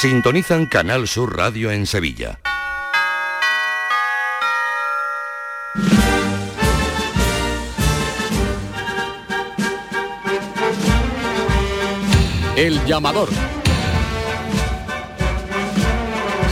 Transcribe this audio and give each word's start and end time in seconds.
Sintonizan 0.00 0.64
Canal 0.64 1.06
Sur 1.06 1.36
Radio 1.36 1.70
en 1.70 1.84
Sevilla. 1.84 2.40
El 12.56 12.82
llamador. 12.86 13.28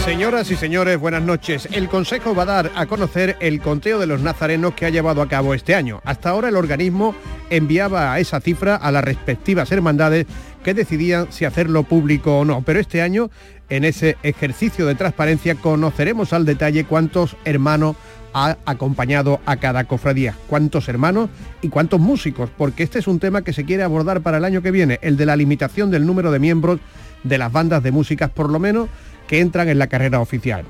Señoras 0.05 0.51
y 0.51 0.57
señores, 0.57 0.99
buenas 0.99 1.23
noches. 1.23 1.69
El 1.73 1.89
Consejo 1.89 2.35
va 2.35 2.43
a 2.43 2.47
dar 2.47 2.71
a 2.75 2.85
conocer 2.85 3.39
el 3.41 3.63
conteo 3.63 3.99
de 3.99 4.07
los 4.07 4.21
nazarenos 4.21 4.75
que 4.75 4.85
ha 4.85 4.91
llevado 4.91 5.23
a 5.23 5.29
cabo 5.29 5.55
este 5.55 5.75
año. 5.75 6.03
Hasta 6.05 6.29
ahora 6.29 6.49
el 6.49 6.57
organismo 6.57 7.15
enviaba 7.49 8.13
a 8.13 8.21
esa 8.21 8.41
cifra 8.41 8.77
a 8.77 8.93
las 8.93 9.05
respectivas 9.05 9.73
hermandades 9.73 10.27
que 10.63 10.75
decidían 10.75 11.31
si 11.31 11.45
hacerlo 11.45 11.85
público 11.85 12.39
o 12.39 12.45
no. 12.45 12.63
Pero 12.63 12.81
este 12.81 13.03
año, 13.03 13.31
en 13.69 13.85
ese 13.85 14.17
ejercicio 14.23 14.87
de 14.87 14.95
transparencia, 14.95 15.55
conoceremos 15.55 16.33
al 16.33 16.45
detalle 16.45 16.85
cuántos 16.85 17.37
hermanos 17.45 17.97
ha 18.35 18.57
acompañado 18.67 19.41
a 19.47 19.57
cada 19.57 19.85
cofradía. 19.85 20.35
¿Cuántos 20.49 20.89
hermanos 20.89 21.31
y 21.63 21.69
cuántos 21.69 22.01
músicos? 22.01 22.51
Porque 22.57 22.83
este 22.83 22.99
es 22.99 23.07
un 23.07 23.19
tema 23.19 23.43
que 23.43 23.53
se 23.53 23.65
quiere 23.65 23.83
abordar 23.83 24.21
para 24.21 24.39
el 24.39 24.45
año 24.45 24.63
que 24.63 24.71
viene, 24.71 24.99
el 25.03 25.17
de 25.17 25.27
la 25.27 25.37
limitación 25.37 25.91
del 25.91 26.07
número 26.07 26.31
de 26.31 26.39
miembros 26.39 26.81
de 27.25 27.39
las 27.39 27.51
bandas 27.51 27.83
de 27.83 27.91
músicas, 27.91 28.31
por 28.31 28.51
lo 28.51 28.59
menos 28.59 28.89
que 29.27 29.41
entran 29.41 29.69
en 29.69 29.79
la 29.79 29.89
carrera 29.89 30.21
oficial. 30.21 30.65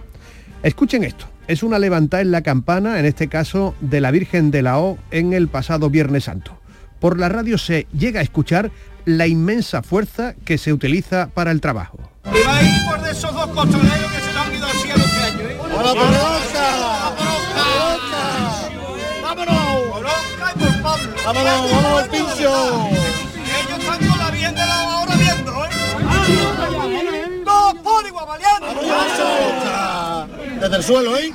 Escuchen 0.63 1.05
esto, 1.05 1.27
es 1.47 1.63
una 1.63 1.79
levantada 1.79 2.23
en 2.23 2.31
la 2.31 2.43
campana, 2.43 2.99
en 2.99 3.07
este 3.07 3.29
caso 3.29 3.75
de 3.81 4.01
la 4.01 4.11
Virgen 4.11 4.51
de 4.51 4.63
la 4.63 4.79
O, 4.79 4.99
en 5.11 5.33
el 5.33 5.49
pasado 5.49 5.91
Viernes 5.91 6.25
Santo. 6.25 6.59
Por 7.01 7.19
la 7.19 7.29
radio 7.29 7.59
se 7.59 7.87
llega 7.97 8.21
a 8.21 8.25
escuchar 8.25 8.73
la 9.09 9.27
inmensa 9.27 9.83
fuerza 9.83 10.35
que 10.45 10.59
se 10.59 10.71
utiliza 10.71 11.31
para 11.33 11.51
el 11.51 11.63
trabajo. 11.63 11.99
Y 12.27 12.47
va 12.47 12.57
a 12.59 12.63
ir 12.63 12.87
por 12.87 13.01
de 13.01 13.11
esos 13.11 13.33
dos 13.33 13.47
costaleros 13.47 14.13
que 14.13 14.21
se 14.21 14.33
le 14.35 14.39
han 14.39 14.55
ido 14.55 14.67
al 14.67 14.73
cielo 14.73 15.03
este 15.03 15.23
año, 15.25 15.49
¿eh? 15.49 15.59
¡A 15.79 15.83
la 15.83 15.93
bronca! 15.95 17.15
¡Vámonos! 19.23 19.57
¡Por 19.89 20.01
Bronca 20.01 20.53
y 20.55 20.59
por 20.59 20.83
Pablo! 20.83 21.09
¡Vámonos, 21.25 21.71
vámonos 21.71 22.03
al 22.03 22.11
pincho! 22.11 22.91
Ellos 23.65 23.79
están 23.79 23.99
con 24.09 24.19
la 24.19 24.31
Virgen 24.31 24.55
de 24.55 24.67
la 24.67 24.75
ahora 24.75 25.17
viendo, 25.17 25.65
¿eh? 25.65 25.71
¡Dos 27.47 27.75
por 27.83 28.07
igual, 28.07 28.27
valiente! 28.27 28.67
Desde 30.61 30.77
el 30.77 30.83
suelo, 30.85 31.17
¿eh? 31.17 31.33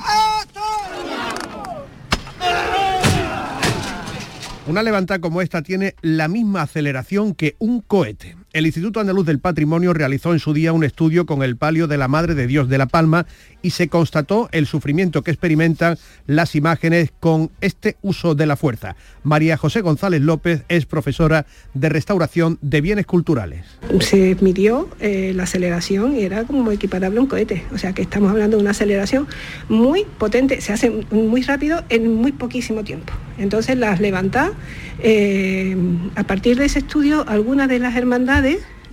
Una 4.66 4.82
levantada 4.82 5.20
como 5.20 5.42
esta 5.42 5.60
tiene 5.62 5.94
la 6.00 6.26
misma 6.26 6.62
aceleración 6.62 7.34
que 7.34 7.54
un 7.58 7.80
cohete. 7.80 8.34
El 8.54 8.66
Instituto 8.66 9.00
Andaluz 9.00 9.26
del 9.26 9.40
Patrimonio 9.40 9.92
realizó 9.92 10.32
en 10.32 10.38
su 10.38 10.54
día 10.54 10.72
un 10.72 10.84
estudio 10.84 11.26
con 11.26 11.42
el 11.42 11.56
palio 11.56 11.88
de 11.88 11.98
la 11.98 12.06
Madre 12.06 12.36
de 12.36 12.46
Dios 12.46 12.68
de 12.68 12.78
La 12.78 12.86
Palma 12.86 13.26
y 13.62 13.70
se 13.70 13.88
constató 13.88 14.48
el 14.52 14.66
sufrimiento 14.66 15.22
que 15.22 15.32
experimentan 15.32 15.98
las 16.28 16.54
imágenes 16.54 17.10
con 17.18 17.50
este 17.60 17.96
uso 18.00 18.36
de 18.36 18.46
la 18.46 18.54
fuerza. 18.54 18.94
María 19.24 19.56
José 19.56 19.80
González 19.80 20.20
López 20.20 20.62
es 20.68 20.86
profesora 20.86 21.46
de 21.72 21.88
restauración 21.88 22.58
de 22.62 22.80
bienes 22.80 23.06
culturales. 23.06 23.64
Se 23.98 24.36
midió 24.40 24.88
eh, 25.00 25.32
la 25.34 25.44
aceleración 25.44 26.16
y 26.16 26.22
era 26.22 26.44
como 26.44 26.70
equiparable 26.70 27.18
a 27.18 27.22
un 27.22 27.26
cohete, 27.26 27.64
o 27.72 27.78
sea 27.78 27.92
que 27.92 28.02
estamos 28.02 28.30
hablando 28.30 28.56
de 28.56 28.62
una 28.62 28.70
aceleración 28.70 29.26
muy 29.68 30.04
potente, 30.04 30.60
se 30.60 30.72
hace 30.72 30.92
muy 31.10 31.42
rápido 31.42 31.82
en 31.88 32.14
muy 32.14 32.30
poquísimo 32.30 32.84
tiempo. 32.84 33.12
Entonces 33.36 33.76
las 33.76 33.98
levantadas, 33.98 34.52
eh, 35.00 35.76
a 36.14 36.22
partir 36.22 36.56
de 36.56 36.66
ese 36.66 36.78
estudio, 36.78 37.24
algunas 37.26 37.68
de 37.68 37.80
las 37.80 37.96
hermandades 37.96 38.43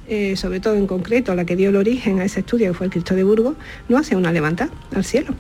eh, 0.08 0.36
sobre 0.36 0.60
todo 0.60 0.76
en 0.76 0.88
concreto 0.88 1.36
la 1.36 1.46
que 1.46 1.56
dio 1.56 1.70
el 1.70 1.76
origen 1.76 2.20
a 2.20 2.26
ese 2.26 2.42
estudio, 2.42 2.68
que 2.68 2.74
fue 2.74 2.86
el 2.88 2.92
Cristo 2.92 3.16
de 3.16 3.24
Burgos, 3.24 3.56
no 3.90 3.98
hace 3.98 4.16
una 4.16 4.32
levanta 4.32 4.70
al 4.94 5.04
cielo. 5.06 5.34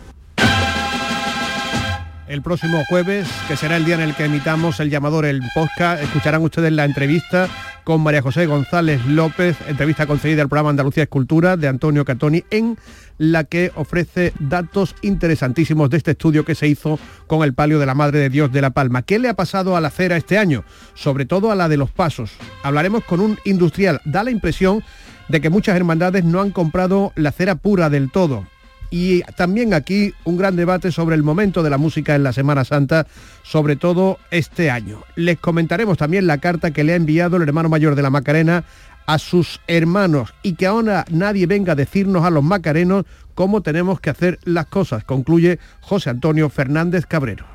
El 2.27 2.41
próximo 2.41 2.81
jueves, 2.87 3.27
que 3.49 3.57
será 3.57 3.75
el 3.75 3.83
día 3.83 3.95
en 3.95 4.01
el 4.01 4.15
que 4.15 4.23
emitamos 4.23 4.79
el 4.79 4.89
llamador, 4.89 5.25
el 5.25 5.41
podcast, 5.53 6.01
escucharán 6.01 6.41
ustedes 6.41 6.71
la 6.71 6.85
entrevista 6.85 7.49
con 7.83 8.01
María 8.01 8.21
José 8.21 8.45
González 8.45 9.05
López, 9.05 9.57
entrevista 9.67 10.05
concedida 10.05 10.41
al 10.41 10.49
programa 10.49 10.69
Andalucía 10.69 11.03
Escultura 11.03 11.57
de 11.57 11.67
Antonio 11.67 12.05
Catoni, 12.05 12.43
en 12.49 12.77
la 13.17 13.43
que 13.43 13.71
ofrece 13.75 14.33
datos 14.39 14.95
interesantísimos 15.01 15.89
de 15.89 15.97
este 15.97 16.11
estudio 16.11 16.45
que 16.45 16.55
se 16.55 16.67
hizo 16.67 16.99
con 17.27 17.43
el 17.43 17.53
palio 17.53 17.79
de 17.79 17.85
la 17.85 17.93
Madre 17.93 18.19
de 18.19 18.29
Dios 18.29 18.51
de 18.51 18.61
La 18.61 18.71
Palma. 18.71 19.01
¿Qué 19.01 19.19
le 19.19 19.29
ha 19.29 19.35
pasado 19.35 19.75
a 19.75 19.81
la 19.81 19.89
acera 19.89 20.17
este 20.17 20.37
año? 20.37 20.63
Sobre 20.93 21.25
todo 21.25 21.51
a 21.51 21.55
la 21.55 21.69
de 21.69 21.77
los 21.77 21.91
pasos. 21.91 22.31
Hablaremos 22.63 23.03
con 23.03 23.19
un 23.19 23.37
industrial. 23.45 24.01
Da 24.05 24.23
la 24.23 24.31
impresión 24.31 24.83
de 25.27 25.41
que 25.41 25.49
muchas 25.49 25.75
hermandades 25.75 26.23
no 26.23 26.41
han 26.41 26.51
comprado 26.51 27.13
la 27.15 27.31
cera 27.31 27.55
pura 27.55 27.89
del 27.89 28.11
todo 28.11 28.45
y 28.91 29.21
también 29.35 29.73
aquí 29.73 30.13
un 30.25 30.37
gran 30.37 30.55
debate 30.55 30.91
sobre 30.91 31.15
el 31.15 31.23
momento 31.23 31.63
de 31.63 31.69
la 31.69 31.79
música 31.79 32.13
en 32.13 32.23
la 32.23 32.33
Semana 32.33 32.65
Santa, 32.65 33.07
sobre 33.41 33.77
todo 33.77 34.19
este 34.29 34.69
año. 34.69 35.01
Les 35.15 35.39
comentaremos 35.39 35.97
también 35.97 36.27
la 36.27 36.37
carta 36.37 36.71
que 36.71 36.83
le 36.83 36.93
ha 36.93 36.97
enviado 36.97 37.37
el 37.37 37.43
hermano 37.43 37.69
mayor 37.69 37.95
de 37.95 38.01
la 38.01 38.09
Macarena 38.09 38.65
a 39.07 39.17
sus 39.17 39.61
hermanos 39.65 40.33
y 40.43 40.53
que 40.53 40.67
ahora 40.67 41.05
nadie 41.09 41.47
venga 41.47 41.71
a 41.71 41.75
decirnos 41.75 42.25
a 42.25 42.29
los 42.29 42.43
macarenos 42.43 43.05
cómo 43.33 43.61
tenemos 43.61 43.99
que 43.99 44.09
hacer 44.09 44.39
las 44.43 44.67
cosas, 44.67 45.05
concluye 45.05 45.57
José 45.79 46.09
Antonio 46.09 46.49
Fernández 46.49 47.05
Cabrero. 47.05 47.45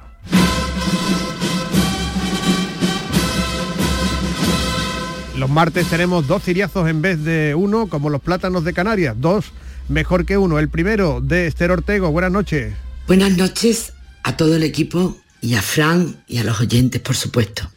Los 5.38 5.50
martes 5.50 5.86
tenemos 5.88 6.26
dos 6.26 6.42
ciriazos 6.42 6.88
en 6.88 7.02
vez 7.02 7.22
de 7.22 7.54
uno, 7.54 7.88
como 7.88 8.08
los 8.08 8.22
plátanos 8.22 8.64
de 8.64 8.72
Canarias, 8.72 9.14
dos 9.18 9.52
mejor 9.88 10.26
que 10.26 10.38
uno. 10.38 10.58
El 10.58 10.68
primero 10.68 11.20
de 11.20 11.46
Esther 11.46 11.70
Ortego. 11.70 12.10
Buenas 12.10 12.32
noches. 12.32 12.74
Buenas 13.06 13.36
noches 13.36 13.92
a 14.22 14.36
todo 14.36 14.56
el 14.56 14.62
equipo 14.62 15.16
y 15.40 15.54
a 15.54 15.62
Fran 15.62 16.24
y 16.26 16.38
a 16.38 16.44
los 16.44 16.60
oyentes, 16.60 17.00
por 17.00 17.16
supuesto. 17.16 17.70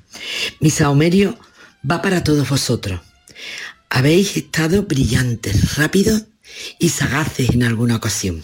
Mi 0.59 0.69
saumerio 0.69 1.37
va 1.89 2.01
para 2.01 2.23
todos 2.23 2.49
vosotros. 2.49 2.99
Habéis 3.89 4.37
estado 4.37 4.83
brillantes, 4.83 5.75
rápidos 5.75 6.23
y 6.79 6.89
sagaces 6.89 7.51
en 7.51 7.63
alguna 7.63 7.95
ocasión. 7.95 8.43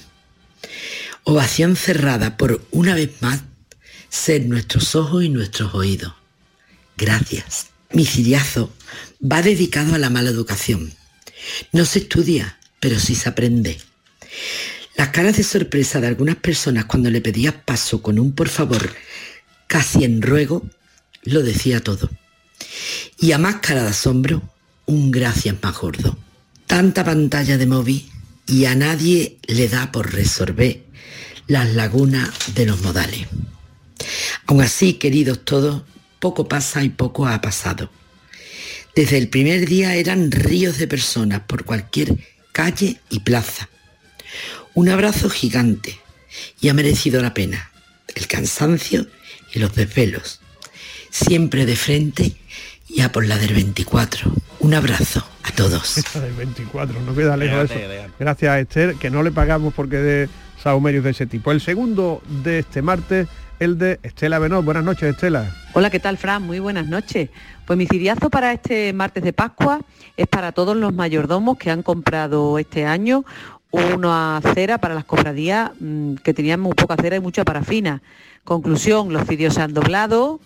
Ovación 1.23 1.75
cerrada 1.75 2.37
por 2.37 2.65
una 2.71 2.95
vez 2.95 3.21
más 3.21 3.41
ser 4.09 4.45
nuestros 4.45 4.95
ojos 4.95 5.23
y 5.23 5.29
nuestros 5.29 5.73
oídos. 5.73 6.13
Gracias. 6.97 7.67
Mi 7.91 8.05
ciriazo 8.05 8.73
va 9.21 9.41
dedicado 9.41 9.95
a 9.95 9.99
la 9.99 10.09
mala 10.09 10.29
educación. 10.29 10.93
No 11.71 11.85
se 11.85 11.99
estudia, 11.99 12.57
pero 12.79 12.99
sí 12.99 13.15
se 13.15 13.29
aprende. 13.29 13.77
Las 14.97 15.09
caras 15.09 15.37
de 15.37 15.43
sorpresa 15.43 15.99
de 15.99 16.07
algunas 16.07 16.37
personas 16.37 16.85
cuando 16.85 17.09
le 17.09 17.21
pedías 17.21 17.53
paso 17.53 18.01
con 18.01 18.17
un 18.19 18.33
por 18.33 18.47
favor 18.47 18.95
casi 19.67 20.03
en 20.03 20.21
ruego, 20.21 20.65
lo 21.23 21.41
decía 21.41 21.83
todo. 21.83 22.09
Y 23.19 23.31
a 23.31 23.37
más 23.37 23.55
cara 23.55 23.83
de 23.83 23.89
asombro, 23.89 24.41
un 24.85 25.11
gracias 25.11 25.55
más 25.61 25.77
gordo. 25.77 26.17
Tanta 26.67 27.03
pantalla 27.03 27.57
de 27.57 27.65
móvil 27.65 28.09
y 28.47 28.65
a 28.65 28.75
nadie 28.75 29.37
le 29.47 29.67
da 29.67 29.91
por 29.91 30.13
resolver 30.13 30.83
las 31.47 31.73
lagunas 31.73 32.29
de 32.53 32.65
los 32.65 32.81
modales. 32.81 33.27
Aún 34.45 34.61
así, 34.61 34.93
queridos 34.93 35.43
todos, 35.43 35.83
poco 36.19 36.47
pasa 36.47 36.83
y 36.83 36.89
poco 36.89 37.27
ha 37.27 37.41
pasado. 37.41 37.89
Desde 38.95 39.17
el 39.17 39.29
primer 39.29 39.67
día 39.67 39.95
eran 39.95 40.31
ríos 40.31 40.77
de 40.77 40.87
personas 40.87 41.41
por 41.41 41.65
cualquier 41.65 42.15
calle 42.55 43.01
y 43.09 43.19
plaza. 43.19 43.67
Un 44.75 44.87
abrazo 44.87 45.29
gigante 45.29 45.99
y 46.61 46.69
ha 46.69 46.73
merecido 46.73 47.21
la 47.21 47.33
pena, 47.33 47.69
el 48.15 48.27
cansancio 48.27 49.07
y 49.53 49.59
los 49.59 49.75
desvelos. 49.75 50.39
Siempre 51.09 51.65
de 51.65 51.75
frente 51.75 52.31
y 52.87 53.01
a 53.01 53.11
por 53.11 53.27
la 53.27 53.37
del 53.37 53.53
24. 53.53 54.31
Un 54.59 54.73
abrazo 54.73 55.27
a 55.43 55.51
todos. 55.51 55.97
Esa 55.97 56.21
del 56.21 56.33
24, 56.33 57.01
no 57.01 57.13
queda 57.13 57.35
lejos 57.35 57.67
de 57.67 57.75
eso. 57.75 58.13
Gracias 58.17 58.49
a 58.49 58.59
Esther, 58.61 58.95
que 58.95 59.09
no 59.09 59.21
le 59.21 59.31
pagamos 59.31 59.73
porque 59.73 59.97
de 59.97 60.29
saumerios 60.63 61.03
de 61.03 61.09
ese 61.09 61.25
tipo. 61.25 61.51
El 61.51 61.59
segundo 61.59 62.23
de 62.41 62.59
este 62.59 62.81
martes, 62.81 63.27
el 63.59 63.77
de 63.77 63.99
Estela 64.03 64.39
Benot. 64.39 64.63
Buenas 64.63 64.83
noches, 64.83 65.13
Estela. 65.13 65.53
Hola, 65.73 65.89
¿qué 65.89 65.99
tal, 65.99 66.17
Fran? 66.17 66.43
Muy 66.43 66.59
buenas 66.59 66.87
noches. 66.87 67.29
Pues 67.65 67.77
mi 67.77 67.87
ciriazo 67.87 68.29
para 68.29 68.53
este 68.53 68.93
martes 68.93 69.23
de 69.23 69.33
Pascua 69.33 69.81
es 70.17 70.27
para 70.27 70.51
todos 70.51 70.75
los 70.77 70.93
mayordomos 70.93 71.57
que 71.57 71.71
han 71.71 71.83
comprado 71.83 72.59
este 72.59 72.85
año 72.85 73.25
una 73.71 74.39
cera 74.53 74.77
para 74.77 74.95
las 74.95 75.05
cofradías 75.05 75.71
mm, 75.79 76.15
que 76.15 76.33
tenían 76.33 76.59
muy 76.59 76.73
poca 76.73 76.95
cera 76.95 77.15
y 77.15 77.19
mucha 77.19 77.43
parafina. 77.43 78.01
Conclusión, 78.43 79.11
los 79.11 79.27
cirios 79.27 79.55
se 79.55 79.61
han 79.61 79.73
doblado, 79.73 80.39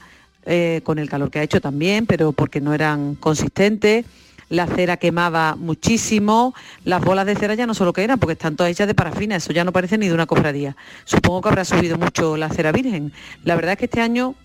eh, 0.45 0.81
con 0.83 0.99
el 0.99 1.09
calor 1.09 1.29
que 1.29 1.39
ha 1.39 1.43
hecho 1.43 1.61
también, 1.61 2.05
pero 2.05 2.31
porque 2.31 2.61
no 2.61 2.73
eran 2.73 3.15
consistentes. 3.15 4.05
La 4.49 4.65
cera 4.67 4.97
quemaba 4.97 5.55
muchísimo, 5.55 6.53
las 6.83 7.01
bolas 7.03 7.25
de 7.25 7.35
cera 7.35 7.53
ya 7.53 7.67
no 7.67 7.73
solo 7.73 7.93
que 7.93 8.03
eran, 8.03 8.19
porque 8.19 8.33
están 8.33 8.55
todas 8.55 8.71
hechas 8.71 8.87
de 8.87 8.95
parafina, 8.95 9.35
eso 9.35 9.53
ya 9.53 9.63
no 9.63 9.71
parece 9.71 9.97
ni 9.97 10.07
de 10.07 10.13
una 10.13 10.25
cofradía. 10.25 10.75
Supongo 11.05 11.41
que 11.41 11.49
habrá 11.49 11.65
subido 11.65 11.97
mucho 11.97 12.35
la 12.35 12.49
cera 12.49 12.71
virgen. 12.71 13.13
La 13.43 13.55
verdad 13.55 13.73
es 13.73 13.77
que 13.77 13.85
este 13.85 14.01
año 14.01 14.35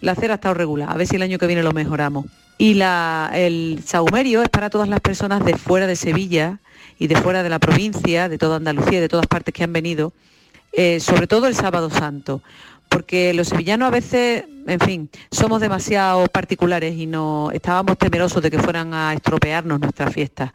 la 0.00 0.12
acera 0.12 0.34
ha 0.34 0.36
estado 0.36 0.54
regular, 0.54 0.90
a 0.90 0.96
ver 0.96 1.06
si 1.06 1.16
el 1.16 1.22
año 1.22 1.38
que 1.38 1.46
viene 1.46 1.62
lo 1.62 1.72
mejoramos. 1.72 2.26
Y 2.58 2.74
la, 2.74 3.30
el 3.34 3.80
saumerio 3.84 4.42
es 4.42 4.48
para 4.48 4.68
todas 4.68 4.88
las 4.88 5.00
personas 5.00 5.44
de 5.44 5.56
fuera 5.56 5.86
de 5.86 5.96
Sevilla 5.96 6.58
y 6.98 7.06
de 7.06 7.16
fuera 7.16 7.42
de 7.42 7.48
la 7.48 7.58
provincia, 7.58 8.28
de 8.28 8.38
toda 8.38 8.56
Andalucía 8.56 9.00
de 9.00 9.08
todas 9.08 9.26
partes 9.26 9.54
que 9.54 9.64
han 9.64 9.72
venido, 9.72 10.12
eh, 10.72 11.00
sobre 11.00 11.26
todo 11.26 11.46
el 11.46 11.54
sábado 11.54 11.90
santo, 11.90 12.42
porque 12.92 13.32
los 13.32 13.48
sevillanos 13.48 13.88
a 13.88 13.90
veces, 13.90 14.44
en 14.66 14.80
fin, 14.80 15.10
somos 15.30 15.60
demasiado 15.60 16.26
particulares 16.26 16.94
y 16.94 17.06
no 17.06 17.50
estábamos 17.50 17.96
temerosos 17.96 18.42
de 18.42 18.50
que 18.50 18.58
fueran 18.58 18.92
a 18.92 19.14
estropearnos 19.14 19.80
nuestras 19.80 20.12
fiestas 20.12 20.52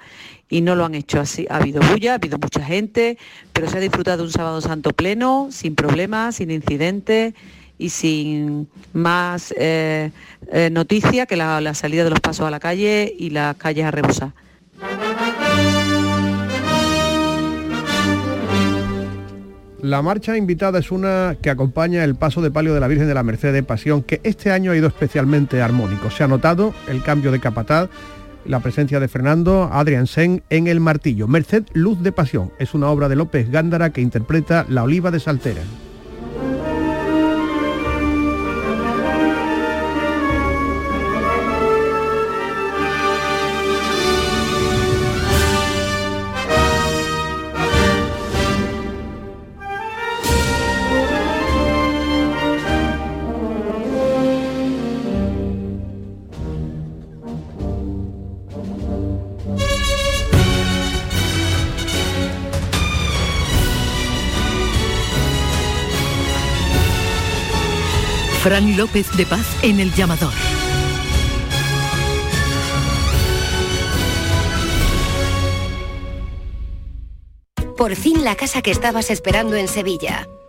y 0.49 0.61
no 0.61 0.75
lo 0.75 0.85
han 0.85 0.95
hecho 0.95 1.19
así. 1.19 1.47
Ha 1.49 1.57
habido 1.57 1.81
bulla, 1.81 2.11
ha 2.11 2.15
habido 2.15 2.37
mucha 2.37 2.63
gente, 2.63 3.17
pero 3.53 3.67
se 3.67 3.77
ha 3.77 3.81
disfrutado 3.81 4.23
un 4.23 4.31
sábado 4.31 4.61
santo 4.61 4.91
pleno, 4.91 5.47
sin 5.51 5.75
problemas, 5.75 6.35
sin 6.35 6.51
incidentes 6.51 7.33
y 7.79 7.89
sin 7.89 8.67
más 8.93 9.53
eh, 9.57 10.11
eh, 10.51 10.69
noticia 10.71 11.25
que 11.25 11.35
la, 11.35 11.59
la 11.59 11.73
salida 11.73 12.03
de 12.03 12.11
los 12.11 12.19
pasos 12.19 12.45
a 12.45 12.51
la 12.51 12.59
calle 12.59 13.13
y 13.17 13.31
las 13.31 13.55
calles 13.57 13.85
a 13.85 13.91
rebosar. 13.91 14.31
La 19.87 20.01
marcha 20.01 20.35
invitada 20.35 20.79
es 20.79 20.91
una 20.91 21.37
que 21.41 21.49
acompaña 21.49 22.03
el 22.03 22.15
paso 22.15 22.41
de 22.41 22.51
palio 22.51 22.73
de 22.73 22.81
la 22.81 22.89
Virgen 22.89 23.07
de 23.07 23.13
la 23.13 23.23
Merced 23.23 23.53
de 23.53 23.63
Pasión, 23.63 24.03
que 24.03 24.19
este 24.25 24.51
año 24.51 24.73
ha 24.73 24.75
ido 24.75 24.89
especialmente 24.89 25.61
armónico. 25.61 26.11
Se 26.11 26.25
ha 26.25 26.27
notado 26.27 26.73
el 26.89 27.01
cambio 27.01 27.31
de 27.31 27.39
capataz, 27.39 27.89
la 28.43 28.59
presencia 28.59 28.99
de 28.99 29.07
Fernando 29.07 29.69
Adrián 29.71 30.05
Sen 30.05 30.43
en 30.49 30.67
el 30.67 30.81
martillo. 30.81 31.29
Merced 31.29 31.63
Luz 31.71 32.03
de 32.03 32.11
Pasión 32.11 32.51
es 32.59 32.73
una 32.73 32.89
obra 32.89 33.07
de 33.07 33.15
López 33.15 33.49
Gándara 33.49 33.91
que 33.91 34.01
interpreta 34.01 34.65
La 34.67 34.83
Oliva 34.83 35.09
de 35.09 35.21
Saltera. 35.21 35.61
Fran 68.47 68.77
López 68.77 69.11
de 69.17 69.25
Paz 69.25 69.45
en 69.61 69.81
el 69.81 69.93
llamador. 69.93 70.31
Por 77.75 77.93
fin 77.97 78.23
la 78.23 78.37
casa 78.37 78.61
que 78.61 78.71
estabas 78.71 79.11
esperando 79.11 79.57
en 79.57 79.67
Sevilla. 79.67 80.29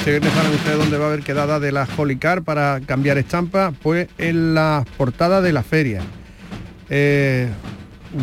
Este 0.00 0.12
viernes 0.12 0.32
saben 0.32 0.52
ustedes 0.52 0.78
dónde 0.78 0.96
va 0.96 1.04
a 1.04 1.08
haber 1.08 1.20
quedada 1.20 1.60
de 1.60 1.72
la 1.72 1.86
Holy 1.94 2.16
Car 2.16 2.40
para 2.40 2.80
cambiar 2.86 3.18
estampa, 3.18 3.74
pues 3.82 4.08
en 4.16 4.54
la 4.54 4.86
portada 4.96 5.42
de 5.42 5.52
la 5.52 5.62
feria. 5.62 6.00
Eh, 6.88 7.50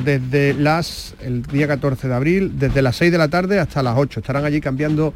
desde 0.03 0.55
las, 0.55 1.13
el 1.21 1.43
día 1.43 1.67
14 1.67 2.07
de 2.07 2.15
abril, 2.15 2.53
desde 2.57 2.81
las 2.81 2.95
6 2.95 3.11
de 3.11 3.17
la 3.19 3.27
tarde 3.27 3.59
hasta 3.59 3.83
las 3.83 3.95
8. 3.95 4.21
Estarán 4.21 4.43
allí 4.43 4.59
cambiando 4.59 5.13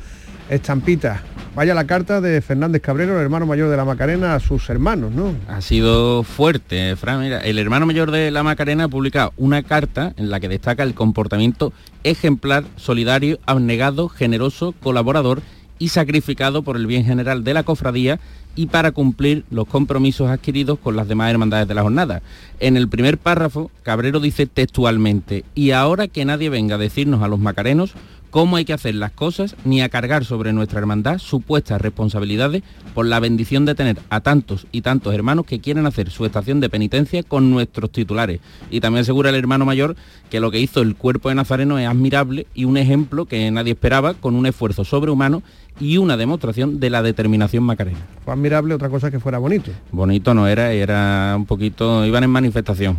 estampitas. 0.52 1.22
Vaya 1.56 1.74
la 1.74 1.88
carta 1.88 2.22
de 2.22 2.40
Fernández 2.42 2.84
Cabrero, 2.84 3.18
el 3.18 3.24
hermano 3.24 3.48
mayor 3.48 3.72
de 3.72 3.78
la 3.78 3.84
Macarena, 3.84 4.36
a 4.36 4.40
sus 4.40 4.69
hermanos, 4.69 5.12
¿no? 5.12 5.34
Ha 5.48 5.62
sido 5.62 6.22
fuerte, 6.22 6.96
Fran. 6.96 7.22
Mira, 7.22 7.40
el 7.40 7.58
hermano 7.58 7.88
mayor 7.88 8.12
de 8.12 8.30
la 8.30 8.44
Macarena 8.44 8.84
ha 8.84 8.88
publicado 8.88 9.34
una 9.36 9.63
carta 9.63 10.13
en 10.16 10.30
la 10.30 10.40
que 10.40 10.48
destaca 10.48 10.84
el 10.84 10.94
comportamiento 10.94 11.74
ejemplar, 12.04 12.66
solidario, 12.75 13.40
abnegado, 13.48 14.10
generoso, 14.10 14.75
colaborador 14.80 15.42
y 15.81 15.88
sacrificado 15.88 16.62
por 16.62 16.78
el 16.78 16.86
bien 16.86 17.04
general 17.06 17.44
de 17.44 17.56
la 17.56 17.63
cofradía 17.63 18.19
y 18.56 18.68
para 18.68 18.92
cumplir 18.92 19.45
los 19.50 19.66
compromisos 19.68 20.30
adquiridos 20.30 20.78
con 20.78 20.95
las 20.95 21.07
demás 21.07 21.31
hermandades 21.31 21.68
de 21.68 21.74
la 21.74 21.81
jornada. 21.81 22.22
En 22.60 22.78
el 22.78 22.88
primer 22.88 23.18
párrafo, 23.18 23.72
Cabrero 23.81 24.19
dice 24.19 24.45
textualmente, 24.45 25.44
y 25.56 25.72
ahora 25.72 26.07
que 26.07 26.24
nadie 26.24 26.51
venga 26.51 26.75
a 26.75 26.78
decirnos 26.78 27.24
a 27.24 27.28
los 27.28 27.39
macarenos 27.39 27.95
cómo 28.31 28.56
hay 28.56 28.66
que 28.66 28.74
hacer 28.74 28.95
las 28.95 29.12
cosas, 29.12 29.56
ni 29.66 29.81
a 29.81 29.89
cargar 29.89 30.25
sobre 30.25 30.54
nuestra 30.54 30.80
hermandad 30.80 31.19
supuestas 31.19 31.80
responsabilidades 31.80 32.63
por 32.95 33.06
la 33.06 33.19
bendición 33.19 33.66
de 33.66 33.75
tener 33.75 34.00
a 34.10 34.22
tantos 34.22 34.66
y 34.72 34.81
tantos 34.81 35.13
hermanos 35.13 35.45
que 35.45 35.60
quieren 35.60 35.86
hacer 35.86 36.10
su 36.10 36.25
estación 36.25 36.60
de 36.60 36.69
penitencia 36.69 37.22
con 37.24 37.51
nuestros 37.51 37.92
titulares. 37.92 38.39
Y 38.72 38.80
también 38.80 39.01
asegura 39.01 39.30
el 39.30 39.36
hermano 39.36 39.66
mayor 39.66 39.95
que 40.30 40.39
lo 40.39 40.50
que 40.50 40.60
hizo 40.60 40.81
el 40.81 40.95
cuerpo 40.95 41.30
de 41.30 41.36
Nazareno 41.36 41.78
es 41.78 41.88
admirable 41.88 42.48
y 42.56 42.66
un 42.66 42.78
ejemplo 42.78 43.25
que 43.25 43.51
nadie 43.51 43.74
esperaba 43.74 44.13
con 44.13 44.36
un 44.36 44.45
esfuerzo 44.45 44.86
sobrehumano 44.86 45.44
y 45.80 45.98
una 45.98 46.16
demostración 46.16 46.80
de 46.80 46.89
la 46.89 47.01
determinación 47.01 47.63
macarena. 47.63 48.00
Fue 48.24 48.34
admirable 48.34 48.74
otra 48.74 48.89
cosa 48.89 49.12
que 49.12 49.19
fuera 49.19 49.39
bonito. 49.39 49.72
Bonito 49.92 50.34
no 50.34 50.48
era, 50.48 50.72
era 50.72 51.34
un 51.36 51.45
poquito, 51.45 52.06
iban 52.06 52.24
en 52.24 52.30
manifestación. 52.30 52.98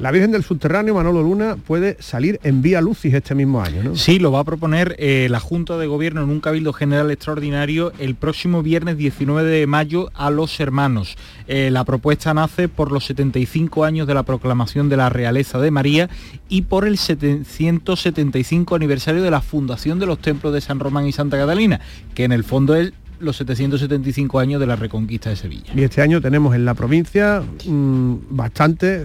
La 0.00 0.10
Virgen 0.10 0.32
del 0.32 0.42
Subterráneo, 0.42 0.94
Manolo 0.94 1.22
Luna, 1.22 1.56
puede 1.56 1.98
salir 2.00 2.40
en 2.42 2.62
vía 2.62 2.80
Lucis 2.80 3.12
este 3.12 3.34
mismo 3.34 3.60
año, 3.60 3.82
¿no? 3.82 3.96
Sí, 3.96 4.18
lo 4.18 4.32
va 4.32 4.40
a 4.40 4.44
proponer 4.44 4.96
eh, 4.98 5.28
la 5.30 5.40
Junta 5.40 5.76
de 5.76 5.86
Gobierno 5.86 6.22
en 6.22 6.30
un 6.30 6.40
Cabildo 6.40 6.72
General 6.72 7.10
Extraordinario 7.10 7.92
el 7.98 8.14
próximo 8.14 8.62
viernes 8.62 8.96
19 8.96 9.50
de 9.50 9.66
mayo 9.66 10.10
a 10.14 10.30
los 10.30 10.58
hermanos. 10.58 11.18
Eh, 11.48 11.68
la 11.70 11.84
propuesta 11.84 12.32
nace 12.32 12.66
por 12.68 12.92
los 12.92 13.04
75 13.04 13.84
años 13.84 14.06
de 14.06 14.14
la 14.14 14.22
proclamación 14.22 14.88
de 14.88 14.96
la 14.96 15.10
realeza 15.10 15.58
de 15.58 15.70
María 15.70 16.08
y 16.48 16.62
por 16.62 16.86
el 16.86 16.96
775 16.96 18.74
aniversario 18.74 19.22
de 19.22 19.30
la 19.30 19.42
fundación 19.42 19.98
de 19.98 20.06
los 20.06 20.18
templos 20.18 20.54
de 20.54 20.62
San 20.62 20.80
Román 20.80 21.06
y 21.08 21.12
Santa 21.12 21.36
Catalina, 21.36 21.78
que 22.14 22.24
en 22.24 22.32
el 22.32 22.44
fondo 22.44 22.74
es 22.74 22.94
los 23.18 23.36
775 23.36 24.38
años 24.38 24.60
de 24.60 24.66
la 24.66 24.76
reconquista 24.76 25.28
de 25.28 25.36
Sevilla. 25.36 25.74
Y 25.76 25.82
este 25.82 26.00
año 26.00 26.22
tenemos 26.22 26.54
en 26.54 26.64
la 26.64 26.72
provincia 26.72 27.42
mmm, 27.66 28.14
bastante 28.30 29.04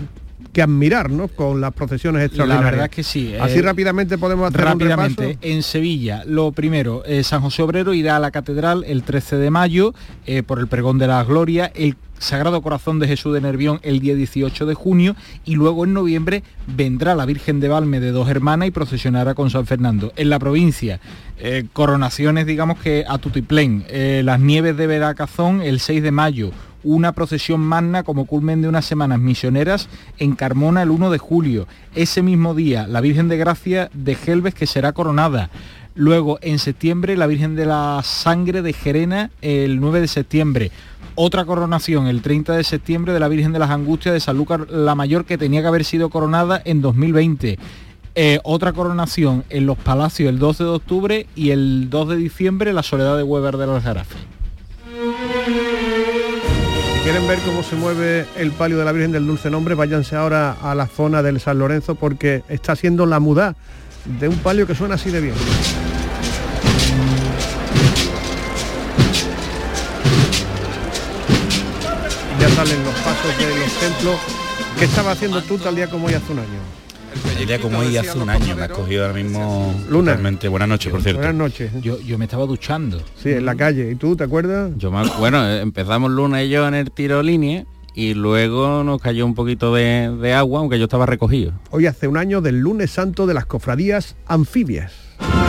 que 0.56 0.62
admirar, 0.62 1.12
¿no? 1.12 1.28
Con 1.28 1.60
las 1.60 1.74
procesiones 1.74 2.24
extraordinarias. 2.24 2.64
La 2.64 2.72
verdad 2.72 2.86
es 2.86 2.96
que 2.96 3.04
sí. 3.04 3.36
Así 3.36 3.60
eh, 3.60 3.62
rápidamente 3.62 4.18
podemos 4.18 4.48
hacer 4.48 4.62
rápidamente. 4.64 5.28
Un 5.28 5.38
en 5.42 5.64
Sevilla, 5.64 6.24
lo 6.26 6.54
primero, 6.54 7.04
eh, 7.04 7.26
San 7.26 7.42
José 7.42 7.62
Obrero 7.62 7.94
irá 7.94 8.16
a 8.16 8.20
la 8.22 8.32
catedral 8.32 8.86
el 8.88 9.04
13 9.04 9.36
de 9.36 9.52
mayo 9.52 9.94
eh, 10.26 10.44
por 10.44 10.60
el 10.60 10.68
pregón 10.68 10.98
de 10.98 11.08
la 11.08 11.22
gloria. 11.26 11.70
El 11.76 11.98
Sagrado 12.20 12.62
Corazón 12.62 13.00
de 13.00 13.08
Jesús 13.10 13.34
de 13.34 13.42
Nervión 13.42 13.82
el 13.84 14.00
día 14.00 14.16
18 14.16 14.66
de 14.66 14.74
junio 14.74 15.18
y 15.44 15.56
luego 15.56 15.84
en 15.84 15.94
noviembre 15.94 16.44
vendrá 16.68 17.16
la 17.16 17.26
Virgen 17.26 17.60
de 17.60 17.68
Valme 17.68 18.00
de 18.00 18.12
Dos 18.12 18.30
Hermanas 18.30 18.70
y 18.70 18.72
procesionará 18.72 19.34
con 19.34 19.50
San 19.50 19.66
Fernando. 19.66 20.14
En 20.16 20.30
la 20.30 20.40
provincia, 20.40 21.02
eh, 21.38 21.66
coronaciones 21.74 22.46
digamos 22.46 22.80
que 22.80 23.04
a 23.08 23.18
tutiplén, 23.18 23.86
eh, 23.90 24.22
las 24.24 24.40
nieves 24.40 24.78
de 24.78 24.88
Veracazón 24.88 25.62
el 25.62 25.82
6 25.82 26.02
de 26.02 26.12
mayo, 26.12 26.52
una 26.86 27.14
procesión 27.14 27.60
magna 27.62 28.04
como 28.04 28.26
culmen 28.26 28.62
de 28.62 28.70
unas 28.70 28.86
semanas 28.86 29.20
misioneras 29.20 29.90
en 30.20 30.36
Carmona 30.36 30.84
el 30.84 30.92
1 30.92 31.10
de 31.10 31.18
julio. 31.18 31.68
Ese 31.96 32.22
mismo 32.22 32.54
día, 32.54 32.88
la 32.88 33.02
Virgen 33.02 33.28
de 33.28 33.38
Gracia 33.38 33.90
de 33.94 34.16
Gelbes 34.16 34.54
que 34.54 34.68
será 34.68 34.94
coronada. 34.94 35.50
Luego, 35.96 36.38
en 36.42 36.60
septiembre, 36.60 37.18
la 37.18 37.26
Virgen 37.26 37.56
de 37.56 37.66
la 37.66 38.02
Sangre 38.04 38.62
de 38.62 38.74
Gerena 38.74 39.32
el 39.42 39.80
9 39.80 40.02
de 40.02 40.08
septiembre. 40.08 40.72
Otra 41.16 41.46
coronación 41.46 42.08
el 42.08 42.22
30 42.22 42.54
de 42.54 42.64
septiembre 42.64 43.14
de 43.14 43.20
la 43.20 43.30
Virgen 43.30 43.52
de 43.54 43.60
las 43.60 43.72
Angustias 43.72 44.14
de 44.14 44.20
San 44.20 44.38
Lucas 44.38 44.62
la 44.70 44.94
Mayor 44.94 45.26
que 45.26 45.38
tenía 45.38 45.62
que 45.62 45.68
haber 45.68 45.86
sido 45.86 46.10
coronada 46.10 46.62
en 46.66 46.82
2020. 46.82 47.58
Eh, 48.18 48.40
otra 48.44 48.74
coronación 48.74 49.44
en 49.50 49.66
los 49.66 49.78
Palacios 49.78 50.30
el 50.30 50.40
12 50.40 50.64
de 50.64 50.70
octubre 50.70 51.28
y 51.36 51.50
el 51.50 51.90
2 51.90 52.10
de 52.10 52.16
diciembre 52.18 52.74
la 52.74 52.84
Soledad 52.84 53.18
de 53.18 53.24
Weber 53.24 53.58
de 53.58 53.66
los 53.66 53.82
Jarafe. 53.82 54.18
¿Quieren 57.06 57.28
ver 57.28 57.38
cómo 57.42 57.62
se 57.62 57.76
mueve 57.76 58.26
el 58.36 58.52
palio 58.52 58.80
de 58.80 58.84
la 58.84 58.92
Virgen 58.92 59.12
del 59.12 59.28
Dulce 59.28 59.52
Nombre? 59.52 59.76
Váyanse 59.76 60.16
ahora 60.16 60.58
a 60.60 60.74
la 60.74 60.88
zona 60.88 61.22
del 61.22 61.40
San 61.40 61.60
Lorenzo 61.60 61.94
porque 61.94 62.42
está 62.50 62.76
siendo 62.76 63.06
la 63.06 63.20
muda 63.20 63.54
de 64.20 64.28
un 64.28 64.40
palio 64.40 64.66
que 64.66 64.74
suena 64.74 64.96
así 64.96 65.12
de 65.12 65.22
bien. 65.22 65.36
Ya 72.40 72.50
salen 72.50 72.84
los 72.84 72.96
pasos 72.96 73.38
de 73.38 73.56
los 73.60 73.72
templos. 73.74 74.16
¿Qué 74.80 74.86
estaba 74.86 75.12
haciendo 75.12 75.44
tú 75.44 75.60
tal 75.60 75.76
día 75.76 75.88
como 75.88 76.08
hoy 76.08 76.16
hace 76.16 76.34
un 76.34 76.40
año? 76.40 76.85
El 77.40 77.48
día 77.48 77.60
como 77.60 77.80
hoy 77.80 77.96
hace 77.98 78.18
un 78.18 78.30
año, 78.30 78.56
me 78.56 78.64
ha 78.64 78.70
cogido 78.70 79.06
ahora 79.06 79.14
mismo 79.22 79.74
Luna. 79.90 80.12
totalmente. 80.12 80.48
Buenas 80.48 80.68
noches, 80.70 80.92
por 80.92 81.02
cierto. 81.02 81.20
Buenas 81.20 81.36
noches. 81.36 81.72
Yo, 81.82 82.00
yo 82.02 82.18
me 82.18 82.26
estaba 82.26 82.46
duchando. 82.46 83.02
Sí, 83.22 83.32
en 83.32 83.46
la 83.46 83.56
calle. 83.56 83.92
¿Y 83.92 83.96
tú 83.96 84.16
te 84.16 84.24
acuerdas? 84.24 84.72
Yo 84.78 84.92
me- 84.92 85.08
bueno, 85.20 85.46
eh, 85.48 85.62
empezamos 85.62 86.12
Luna 86.12 86.44
y 86.44 86.50
yo 86.50 86.68
en 86.68 86.74
el 86.74 86.92
tiro 86.92 87.22
línea 87.24 87.66
y 87.94 88.14
luego 88.14 88.84
nos 88.84 89.02
cayó 89.02 89.26
un 89.26 89.36
poquito 89.36 89.74
de, 89.74 90.10
de 90.22 90.34
agua, 90.34 90.60
aunque 90.60 90.78
yo 90.78 90.86
estaba 90.86 91.06
recogido. 91.06 91.54
Hoy 91.72 91.86
hace 91.88 92.08
un 92.08 92.18
año 92.18 92.42
del 92.42 92.60
lunes 92.60 92.92
santo 92.92 93.26
de 93.28 93.34
las 93.34 93.46
cofradías 93.46 94.16
anfibias. 94.28 94.92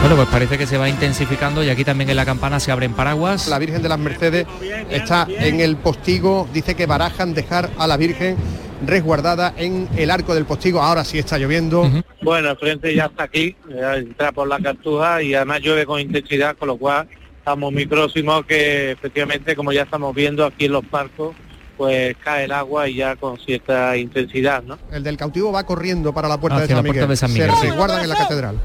Bueno, 0.00 0.14
pues 0.14 0.28
parece 0.28 0.56
que 0.58 0.66
se 0.68 0.78
va 0.78 0.88
intensificando 0.88 1.64
y 1.64 1.70
aquí 1.70 1.84
también 1.84 2.08
en 2.10 2.16
la 2.16 2.24
campana 2.24 2.60
se 2.60 2.70
abren 2.70 2.92
paraguas. 2.92 3.48
La 3.48 3.58
Virgen 3.58 3.82
de 3.82 3.88
las 3.88 3.98
Mercedes 3.98 4.46
está 4.90 5.26
en 5.28 5.58
el 5.60 5.76
postigo, 5.76 6.48
dice 6.54 6.76
que 6.76 6.86
barajan 6.86 7.34
dejar 7.34 7.70
a 7.76 7.88
la 7.88 7.96
Virgen 7.96 8.36
resguardada 8.84 9.54
en 9.56 9.88
el 9.96 10.10
arco 10.10 10.34
del 10.34 10.44
postigo. 10.44 10.82
Ahora 10.82 11.04
sí 11.04 11.18
está 11.18 11.38
lloviendo. 11.38 11.88
Bueno, 12.22 12.50
el 12.50 12.56
frente 12.56 12.94
ya 12.94 13.06
está 13.06 13.24
aquí, 13.24 13.56
ya 13.68 13.96
entra 13.96 14.32
por 14.32 14.48
la 14.48 14.58
cartuja 14.58 15.22
y 15.22 15.34
además 15.34 15.60
llueve 15.60 15.86
con 15.86 16.00
intensidad, 16.00 16.56
con 16.56 16.68
lo 16.68 16.76
cual 16.76 17.08
estamos 17.38 17.72
muy 17.72 17.86
próximos 17.86 18.44
que 18.44 18.90
efectivamente, 18.92 19.54
como 19.54 19.72
ya 19.72 19.82
estamos 19.82 20.14
viendo 20.14 20.44
aquí 20.44 20.64
en 20.66 20.72
los 20.72 20.84
parcos, 20.84 21.34
pues 21.76 22.16
cae 22.24 22.44
el 22.44 22.52
agua 22.52 22.88
y 22.88 22.96
ya 22.96 23.16
con 23.16 23.38
cierta 23.38 23.96
intensidad, 23.96 24.62
¿no? 24.62 24.78
El 24.90 25.02
del 25.02 25.16
cautivo 25.16 25.52
va 25.52 25.64
corriendo 25.64 26.12
para 26.12 26.28
la 26.28 26.40
puerta, 26.40 26.60
de 26.60 26.66
San, 26.66 26.76
la 26.76 26.82
puerta 26.82 26.94
Miguel. 26.94 27.08
de 27.08 27.16
San 27.16 27.32
Miguel, 27.32 27.50
Se 27.60 27.66
resguardan 27.68 28.02
en 28.02 28.08
la 28.08 28.16
catedral. 28.16 28.60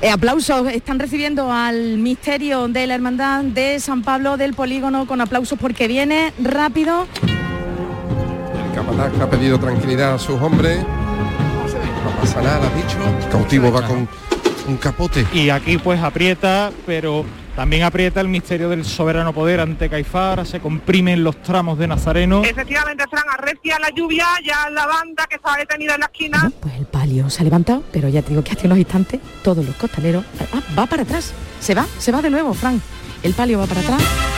Eh, 0.00 0.10
aplausos, 0.10 0.68
están 0.68 1.00
recibiendo 1.00 1.50
al 1.50 1.98
misterio 1.98 2.68
de 2.68 2.86
la 2.86 2.94
Hermandad 2.94 3.42
de 3.42 3.80
San 3.80 4.02
Pablo 4.02 4.36
del 4.36 4.54
Polígono 4.54 5.08
con 5.08 5.20
aplausos 5.20 5.58
porque 5.58 5.88
viene 5.88 6.32
rápido. 6.38 7.08
El 8.64 8.74
capataz 8.76 9.20
ha 9.20 9.28
pedido 9.28 9.58
tranquilidad 9.58 10.14
a 10.14 10.18
sus 10.20 10.40
hombres. 10.40 10.78
No 10.78 12.20
pasa 12.20 12.40
nada, 12.40 12.60
ha 12.68 12.76
dicho. 12.76 12.96
El 13.24 13.28
cautivo 13.28 13.72
va 13.72 13.84
con 13.84 14.08
un 14.68 14.76
capote. 14.76 15.26
Y 15.32 15.50
aquí 15.50 15.78
pues 15.78 16.00
aprieta, 16.00 16.70
pero 16.86 17.24
también 17.58 17.82
aprieta 17.82 18.20
el 18.20 18.28
misterio 18.28 18.68
del 18.68 18.84
soberano 18.84 19.32
poder 19.32 19.58
ante 19.58 19.90
Caifás, 19.90 20.48
se 20.48 20.60
comprimen 20.60 21.24
los 21.24 21.42
tramos 21.42 21.76
de 21.76 21.88
Nazareno. 21.88 22.44
Efectivamente, 22.44 23.02
Fran, 23.10 23.24
arrecia 23.36 23.80
la 23.80 23.90
lluvia, 23.90 24.26
ya 24.44 24.70
la 24.70 24.86
banda 24.86 25.26
que 25.28 25.34
estaba 25.34 25.56
detenida 25.56 25.94
en 25.94 26.00
la 26.00 26.06
esquina. 26.06 26.52
Pues 26.60 26.74
el 26.76 26.86
palio 26.86 27.28
se 27.30 27.40
ha 27.40 27.44
levantado, 27.44 27.82
pero 27.90 28.08
ya 28.08 28.22
te 28.22 28.28
digo 28.28 28.44
que 28.44 28.52
hace 28.52 28.66
unos 28.66 28.78
instantes 28.78 29.20
todos 29.42 29.66
los 29.66 29.74
costaleros... 29.74 30.24
Ah, 30.52 30.62
va 30.78 30.86
para 30.86 31.02
atrás. 31.02 31.34
Se 31.58 31.74
va, 31.74 31.84
se 31.98 32.12
va 32.12 32.22
de 32.22 32.30
nuevo, 32.30 32.54
Fran. 32.54 32.80
El 33.24 33.34
palio 33.34 33.58
va 33.58 33.66
para 33.66 33.80
atrás. 33.80 34.37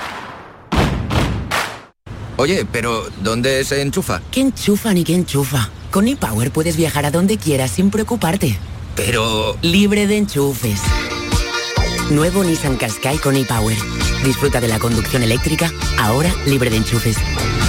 Oye, 2.41 2.65
pero 2.65 3.07
¿dónde 3.21 3.63
se 3.63 3.83
enchufa? 3.83 4.19
¿Qué 4.31 4.41
enchufa 4.41 4.95
ni 4.95 5.03
qué 5.03 5.13
enchufa? 5.13 5.69
Con 5.91 6.07
ePower 6.07 6.49
puedes 6.49 6.75
viajar 6.75 7.05
a 7.05 7.11
donde 7.11 7.37
quieras 7.37 7.69
sin 7.69 7.91
preocuparte. 7.91 8.57
Pero... 8.95 9.55
Libre 9.61 10.07
de 10.07 10.17
enchufes. 10.17 10.81
Nuevo 12.09 12.43
Nissan 12.43 12.77
Qashqai 12.77 13.19
con 13.19 13.35
ePower. 13.35 13.77
Disfruta 14.25 14.59
de 14.59 14.69
la 14.69 14.79
conducción 14.79 15.21
eléctrica, 15.21 15.71
ahora 15.99 16.33
libre 16.47 16.71
de 16.71 16.77
enchufes. 16.77 17.17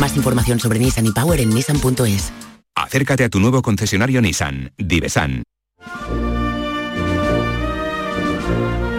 Más 0.00 0.16
información 0.16 0.58
sobre 0.58 0.78
Nissan 0.78 1.04
ePower 1.04 1.42
en 1.42 1.50
nissan.es. 1.50 2.32
Acércate 2.74 3.24
a 3.24 3.28
tu 3.28 3.40
nuevo 3.40 3.60
concesionario 3.60 4.22
Nissan, 4.22 4.72
Divesan. 4.78 5.42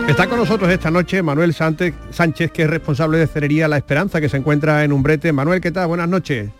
Está 0.07 0.27
con 0.27 0.37
nosotros 0.37 0.69
esta 0.69 0.91
noche 0.91 1.23
Manuel 1.23 1.53
Sánchez, 1.53 2.51
que 2.51 2.63
es 2.63 2.69
responsable 2.69 3.17
de 3.17 3.25
Cerería 3.25 3.67
La 3.67 3.77
Esperanza, 3.77 4.19
que 4.19 4.27
se 4.29 4.37
encuentra 4.37 4.83
en 4.83 4.91
Umbrete. 4.91 5.31
Manuel, 5.31 5.61
¿qué 5.61 5.71
tal? 5.71 5.87
Buenas 5.87 6.09
noches. 6.09 6.51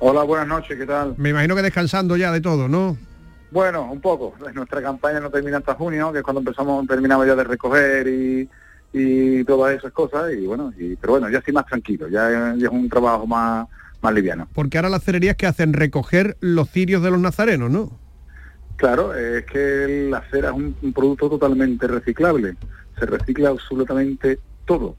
Hola, 0.00 0.24
buenas 0.24 0.48
noches, 0.48 0.76
¿qué 0.76 0.84
tal? 0.84 1.14
Me 1.16 1.30
imagino 1.30 1.54
que 1.54 1.62
descansando 1.62 2.16
ya 2.16 2.32
de 2.32 2.40
todo, 2.40 2.68
¿no? 2.68 2.98
Bueno, 3.52 3.90
un 3.90 4.00
poco. 4.00 4.34
Nuestra 4.52 4.82
campaña 4.82 5.20
no 5.20 5.30
termina 5.30 5.58
hasta 5.58 5.74
junio, 5.74 6.12
que 6.12 6.18
es 6.18 6.24
cuando 6.24 6.40
empezamos, 6.40 6.86
terminamos 6.86 7.26
ya 7.26 7.36
de 7.36 7.44
recoger 7.44 8.08
y, 8.08 8.48
y 8.92 9.44
todas 9.44 9.76
esas 9.76 9.92
cosas, 9.92 10.32
y 10.32 10.44
bueno, 10.44 10.72
y, 10.76 10.96
pero 10.96 11.14
bueno, 11.14 11.30
ya 11.30 11.38
estoy 11.38 11.54
más 11.54 11.66
tranquilo, 11.66 12.08
ya, 12.08 12.54
ya 12.56 12.66
es 12.66 12.72
un 12.72 12.88
trabajo 12.88 13.26
más, 13.26 13.68
más 14.02 14.12
liviano. 14.12 14.48
Porque 14.52 14.76
ahora 14.76 14.90
las 14.90 15.04
cererías 15.04 15.36
que 15.36 15.46
hacen 15.46 15.72
recoger 15.72 16.36
los 16.40 16.68
cirios 16.68 17.02
de 17.02 17.10
los 17.12 17.20
nazarenos, 17.20 17.70
¿no? 17.70 17.98
Claro, 18.82 19.14
es 19.14 19.46
que 19.46 20.08
la 20.10 20.22
cera 20.28 20.48
es 20.48 20.56
un, 20.56 20.92
producto 20.92 21.30
totalmente 21.30 21.86
reciclable, 21.86 22.56
se 22.98 23.06
recicla 23.06 23.50
absolutamente 23.50 24.40
todo. 24.64 24.96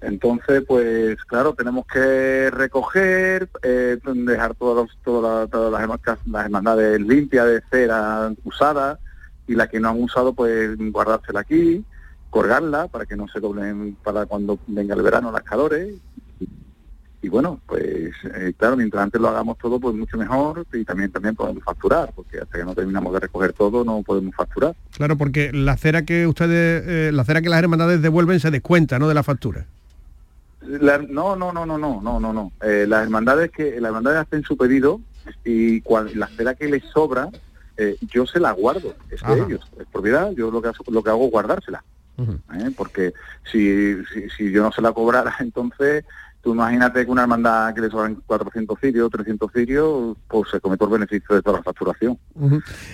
Entonces, 0.00 0.64
pues 0.66 1.22
claro, 1.26 1.52
tenemos 1.52 1.84
que 1.86 2.50
recoger, 2.50 3.50
eh, 3.60 3.98
dejar 4.02 4.54
todas, 4.54 4.88
las- 5.04 5.50
las, 5.52 5.82
herma- 5.82 6.00
las 6.24 6.44
hermandades 6.46 7.02
limpias 7.02 7.44
de 7.48 7.60
cera 7.70 8.32
usadas 8.44 8.98
y 9.46 9.54
la 9.54 9.66
que 9.66 9.78
no 9.78 9.90
han 9.90 10.02
usado, 10.02 10.32
pues 10.32 10.74
guardársela 10.90 11.40
aquí, 11.40 11.84
colgarla 12.30 12.88
para 12.88 13.04
que 13.04 13.14
no 13.14 13.28
se 13.28 13.40
doblen 13.40 13.98
para 14.02 14.24
cuando 14.24 14.58
venga 14.68 14.94
el 14.94 15.02
verano 15.02 15.30
las 15.30 15.42
calores. 15.42 15.96
Y, 17.20 17.28
bueno, 17.28 17.60
pues 17.66 18.12
eh, 18.34 18.52
claro, 18.56 18.76
mientras 18.76 19.02
antes 19.02 19.20
lo 19.20 19.28
hagamos 19.28 19.58
todo, 19.58 19.80
pues 19.80 19.94
mucho 19.94 20.16
mejor 20.16 20.64
y 20.72 20.84
también 20.84 21.10
también 21.10 21.34
podemos 21.34 21.64
facturar, 21.64 22.12
porque 22.14 22.38
hasta 22.38 22.58
que 22.58 22.64
no 22.64 22.74
terminamos 22.74 23.12
de 23.12 23.20
recoger 23.20 23.52
todo 23.52 23.84
no 23.84 24.02
podemos 24.02 24.34
facturar. 24.36 24.76
Claro, 24.96 25.16
porque 25.16 25.52
la 25.52 25.76
cera 25.76 26.02
que 26.02 26.26
ustedes, 26.28 26.84
eh, 26.86 27.10
la 27.12 27.24
cera 27.24 27.42
que 27.42 27.48
las 27.48 27.58
hermandades 27.58 28.02
devuelven 28.02 28.38
se 28.38 28.52
descuenta, 28.52 28.98
¿no? 29.00 29.08
De 29.08 29.14
la 29.14 29.24
factura. 29.24 29.66
La- 30.60 30.98
no, 30.98 31.34
no, 31.34 31.52
no, 31.52 31.66
no, 31.66 31.76
no, 31.76 32.00
no, 32.00 32.20
no, 32.20 32.32
no. 32.32 32.52
Eh, 32.62 32.86
las 32.88 33.02
hermandades 33.02 33.50
que 33.50 33.80
las 33.80 33.88
hermandades 33.88 34.20
hacen 34.20 34.44
su 34.44 34.56
pedido 34.56 35.00
y 35.44 35.80
cual, 35.80 36.12
la 36.14 36.28
cera 36.28 36.54
que 36.54 36.68
les 36.68 36.84
sobra, 36.84 37.28
yo 38.10 38.26
se 38.26 38.40
la 38.40 38.50
guardo, 38.50 38.92
es 39.08 39.22
de 39.22 39.34
ellos, 39.34 39.60
es 39.78 39.86
propiedad, 39.92 40.32
yo 40.32 40.50
lo 40.50 40.60
que, 40.60 40.70
lo 40.90 41.02
que 41.02 41.10
hago 41.10 41.26
es 41.26 41.30
guardársela. 41.30 41.84
¿eh? 42.18 42.70
Porque 42.76 43.12
si, 43.52 43.94
si, 44.12 44.28
si 44.36 44.50
yo 44.50 44.64
no 44.64 44.72
se 44.72 44.82
la 44.82 44.90
cobrara, 44.92 45.36
entonces 45.40 46.04
tú 46.42 46.52
imagínate 46.54 47.04
que 47.04 47.10
una 47.10 47.22
hermandad 47.22 47.74
que 47.74 47.80
le 47.82 47.90
sobran 47.90 48.16
400 48.26 48.78
cirios, 48.80 49.10
300 49.10 49.50
cirios, 49.52 50.16
pues 50.28 50.50
se 50.50 50.60
come 50.60 50.76
el 50.80 50.86
beneficio 50.88 51.34
de 51.36 51.42
toda 51.42 51.58
la 51.58 51.62
facturación. 51.62 52.18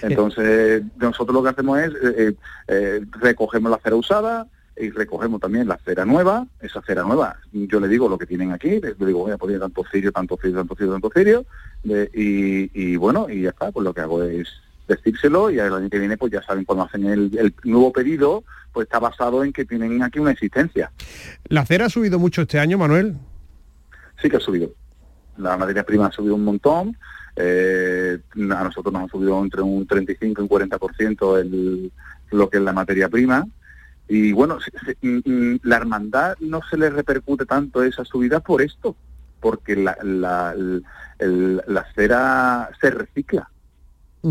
Entonces, 0.03 0.83
nosotros 0.97 1.35
lo 1.35 1.43
que 1.43 1.49
hacemos 1.51 1.79
es 1.79 1.91
eh, 1.93 2.15
eh, 2.19 2.35
eh, 2.69 3.01
recogemos 3.21 3.71
la 3.71 3.79
cera 3.79 3.97
usada 3.97 4.47
y 4.77 4.91
recogemos 4.91 5.41
también 5.41 5.69
la 5.69 5.79
cera 5.85 6.05
nueva, 6.05 6.47
esa 6.61 6.83
cera 6.83 7.03
nueva, 7.05 7.37
yo 7.53 7.79
le 7.79 7.87
digo 7.87 8.09
lo 8.09 8.19
que 8.19 8.27
tienen 8.27 8.51
aquí, 8.51 8.81
le 8.81 8.95
le 8.99 9.07
digo, 9.07 9.21
voy 9.21 9.31
a 9.33 9.39
poner 9.39 9.61
tanto 9.61 9.85
cirio, 9.91 10.11
tanto 10.11 10.37
cirio, 10.41 10.57
tanto 10.59 10.75
cirio, 10.75 10.93
tanto 10.93 11.11
cirio, 11.15 11.47
de- 11.85 12.11
y, 12.13 12.71
y 12.75 12.97
bueno, 12.97 13.29
y 13.31 13.43
ya 13.43 13.51
está, 13.51 13.71
pues 13.71 13.85
lo 13.85 13.95
que 13.95 14.01
hago 14.01 14.25
es 14.25 14.49
decírselo 14.89 15.51
y 15.51 15.59
el 15.61 15.73
año 15.73 15.89
que 15.89 15.99
viene 15.99 16.17
pues 16.19 16.33
ya 16.33 16.43
saben 16.43 16.65
cuando 16.65 16.85
hacen 16.85 17.07
el, 17.07 17.39
el 17.39 17.55
nuevo 17.65 17.93
pedido, 17.93 18.43
pues 18.73 18.87
está 18.87 18.99
basado 18.99 19.45
en 19.45 19.53
que 19.53 19.65
tienen 19.65 20.03
aquí 20.03 20.19
una 20.19 20.33
existencia. 20.33 20.91
¿La 21.45 21.65
cera 21.65 21.87
ha 21.87 21.89
subido 21.91 22.19
mucho 22.19 22.43
este 22.43 22.59
año, 22.59 22.77
Manuel? 22.77 23.15
Sí 24.21 24.29
que 24.31 24.37
ha 24.37 24.41
subido. 24.41 24.71
La 25.39 25.57
materia 25.57 25.85
prima 25.85 26.07
ha 26.07 26.13
subido 26.13 26.35
un 26.35 26.45
montón. 26.45 26.97
eh, 27.37 28.19
a 28.37 28.65
nosotros 28.65 28.93
nos 28.93 29.05
ha 29.05 29.09
subido 29.09 29.43
entre 29.43 29.61
un 29.63 29.87
35 29.87 30.41
y 30.41 30.43
un 30.45 30.49
40% 30.49 31.41
el, 31.41 31.93
lo 32.31 32.49
que 32.49 32.59
es 32.59 32.63
la 32.63 32.73
materia 32.73 33.09
prima. 33.09 33.45
Y 34.09 34.33
bueno, 34.33 34.59
mm, 35.03 35.19
mm, 35.25 35.61
la 35.65 35.77
hermandad 35.77 36.37
no 36.41 36.61
se 36.71 36.77
le 36.77 36.91
repercute 36.91 37.45
tanto 37.47 37.83
esa 37.83 38.05
subida 38.05 38.39
por 38.41 38.63
esto, 38.63 38.95
porque 39.41 39.75
la, 39.77 39.97
la, 40.03 40.55
el- 41.19 41.63
la 41.67 41.85
cera 41.95 42.71
se 42.81 42.91
recicla. 42.91 43.49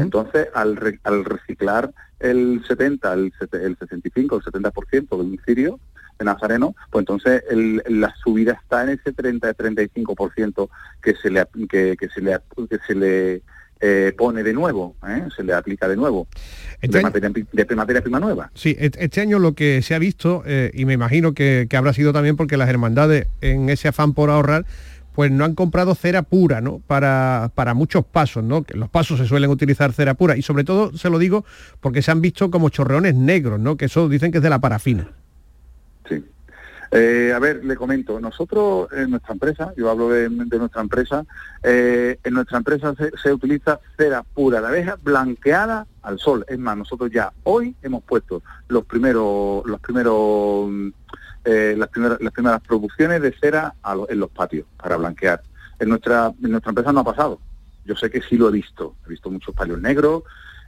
Entonces, 0.02 0.48
al, 0.56 0.76
re- 0.76 1.00
al 1.04 1.24
reciclar 1.26 1.92
el 2.20 2.64
70, 2.68 3.14
el, 3.14 3.34
el 3.52 3.78
65, 3.78 4.38
el 4.38 4.42
70% 4.44 5.18
del 5.18 5.40
cirio 5.46 5.80
de 6.20 6.26
Nazareno, 6.26 6.76
pues 6.92 7.02
entonces 7.04 7.44
el- 7.50 7.82
la 7.88 8.14
subida 8.24 8.54
está 8.54 8.84
en 8.84 8.90
ese 8.90 9.12
30-35% 9.14 10.70
que 11.02 11.16
se 11.16 11.30
le 11.30 11.46
que, 11.70 11.96
que 11.98 12.10
se 12.10 12.22
le 12.22 12.38
que 12.70 12.78
se 12.86 12.96
le 12.96 13.42
eh, 13.86 14.14
pone 14.18 14.44
de 14.44 14.54
nuevo, 14.54 14.96
¿eh? 15.06 15.24
se 15.36 15.44
le 15.44 15.54
aplica 15.54 15.90
de 15.90 15.98
nuevo 15.98 16.28
Este 16.82 16.88
de, 16.88 16.98
año- 17.00 17.08
materia, 17.08 17.32
de 17.52 17.76
materia 17.76 18.02
prima 18.02 18.20
nueva. 18.20 18.50
Sí, 18.54 18.76
et- 18.80 18.96
este 18.98 19.20
año 19.20 19.40
lo 19.40 19.56
que 19.56 19.82
se 19.82 19.94
ha 19.94 20.00
visto, 20.00 20.42
eh, 20.46 20.72
y 20.74 20.86
me 20.86 20.94
imagino 20.94 21.34
que, 21.34 21.68
que 21.70 21.76
habrá 21.76 21.92
sido 21.92 22.14
también 22.14 22.38
porque 22.38 22.56
las 22.56 22.70
hermandades, 22.70 23.28
en 23.42 23.70
ese 23.70 23.90
afán 23.90 24.14
por 24.14 24.30
ahorrar, 24.30 24.66
pues 25.14 25.32
no 25.32 25.44
han 25.44 25.54
comprado 25.54 25.94
cera 25.96 26.22
pura, 26.24 26.62
¿no? 26.62 26.80
Para, 26.88 27.52
para 27.56 27.74
muchos 27.74 28.06
pasos, 28.06 28.44
¿no? 28.44 28.64
Que 28.64 28.76
los 28.78 28.90
pasos 28.90 29.20
se 29.20 29.28
suelen 29.28 29.50
utilizar 29.52 29.92
cera 29.94 30.14
pura. 30.16 30.38
Y 30.38 30.42
sobre 30.42 30.64
todo 30.64 30.92
se 30.98 31.10
lo 31.10 31.20
digo 31.20 31.44
porque 31.82 32.02
se 32.02 32.10
han 32.10 32.22
visto 32.22 32.50
como 32.50 32.70
chorreones 32.70 33.14
negros, 33.16 33.60
¿no? 33.60 33.76
Que 33.78 33.86
eso 33.86 34.08
dicen 34.10 34.32
que 34.32 34.38
es 34.38 34.44
de 34.44 34.50
la 34.50 34.60
parafina. 34.60 35.10
Eh, 36.96 37.34
a 37.36 37.40
ver, 37.40 37.66
le 37.66 37.76
comento, 37.76 38.20
nosotros 38.20 38.88
en 38.92 39.10
nuestra 39.10 39.34
empresa, 39.34 39.74
yo 39.76 39.90
hablo 39.90 40.10
de, 40.10 40.30
de 40.30 40.58
nuestra 40.60 40.82
empresa, 40.82 41.26
eh, 41.64 42.20
en 42.24 42.34
nuestra 42.36 42.60
empresa 42.60 42.94
se, 42.96 43.12
se 43.18 43.34
utiliza 43.34 43.80
cera 43.98 44.22
pura 44.22 44.62
de 44.62 44.68
abeja 44.68 44.98
blanqueada 45.02 45.88
al 46.04 46.20
sol. 46.20 46.46
Es 46.48 46.60
más, 46.60 46.78
nosotros 46.78 47.10
ya 47.12 47.34
hoy 47.44 47.76
hemos 47.82 48.04
puesto 48.04 48.44
los 48.68 48.86
primeros, 48.86 49.66
los 49.66 49.80
primeros, 49.80 50.70
mm, 50.70 50.88
eh, 51.46 51.76
las 51.78 51.90
primeras, 51.90 52.22
las 52.22 52.32
primeras 52.32 52.62
producciones 52.62 53.22
de 53.24 53.34
cera 53.42 53.74
a 53.82 53.96
lo- 53.96 54.08
en 54.10 54.20
los 54.20 54.30
patios 54.30 54.68
para 54.78 54.96
blanquear. 54.98 55.42
En 55.80 55.90
nuestra, 55.90 56.32
en 56.44 56.52
nuestra 56.52 56.70
empresa 56.70 56.94
no 56.94 57.00
ha 57.00 57.04
pasado. 57.04 57.40
Yo 57.86 57.96
sé 57.96 58.12
que 58.12 58.22
sí 58.22 58.38
lo 58.38 58.50
he 58.50 58.52
visto. 58.52 58.96
He 59.08 59.10
visto 59.10 59.32
muchos 59.32 59.56
palios 59.56 59.82
negros. 59.82 60.24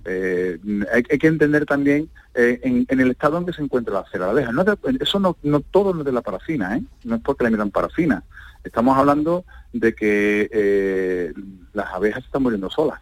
Eh, 0.06 0.60
hay, 0.94 1.04
hay 1.10 1.18
que 1.18 1.28
entender 1.28 1.66
también 1.66 2.10
eh, 2.36 2.60
en, 2.64 2.86
en 2.90 3.00
el 3.00 3.12
estado 3.12 3.38
en 3.40 3.46
que 3.46 3.54
se 3.54 3.62
encuentra 3.64 3.94
la 3.96 4.06
cera 4.12 4.26
de 4.26 4.32
abeja. 4.32 4.52
No 4.52 4.64
de- 4.64 4.78
eso 5.00 5.20
no, 5.20 5.36
no 5.44 5.60
todo 5.62 5.94
no 5.94 6.02
es 6.02 6.06
de 6.06 6.12
la 6.12 6.22
parafina, 6.22 6.78
¿eh? 6.78 6.84
no 7.04 7.16
es 7.16 7.22
porque 7.22 7.44
le 7.44 7.50
metan 7.52 7.72
parafina. 7.72 8.24
Estamos 8.64 8.98
hablando 8.98 9.46
de 9.74 9.94
que 9.96 10.50
eh, 10.52 11.34
las 11.74 11.88
abejas 11.94 12.22
se 12.24 12.28
están 12.28 12.44
muriendo 12.44 12.70
solas. 12.70 13.00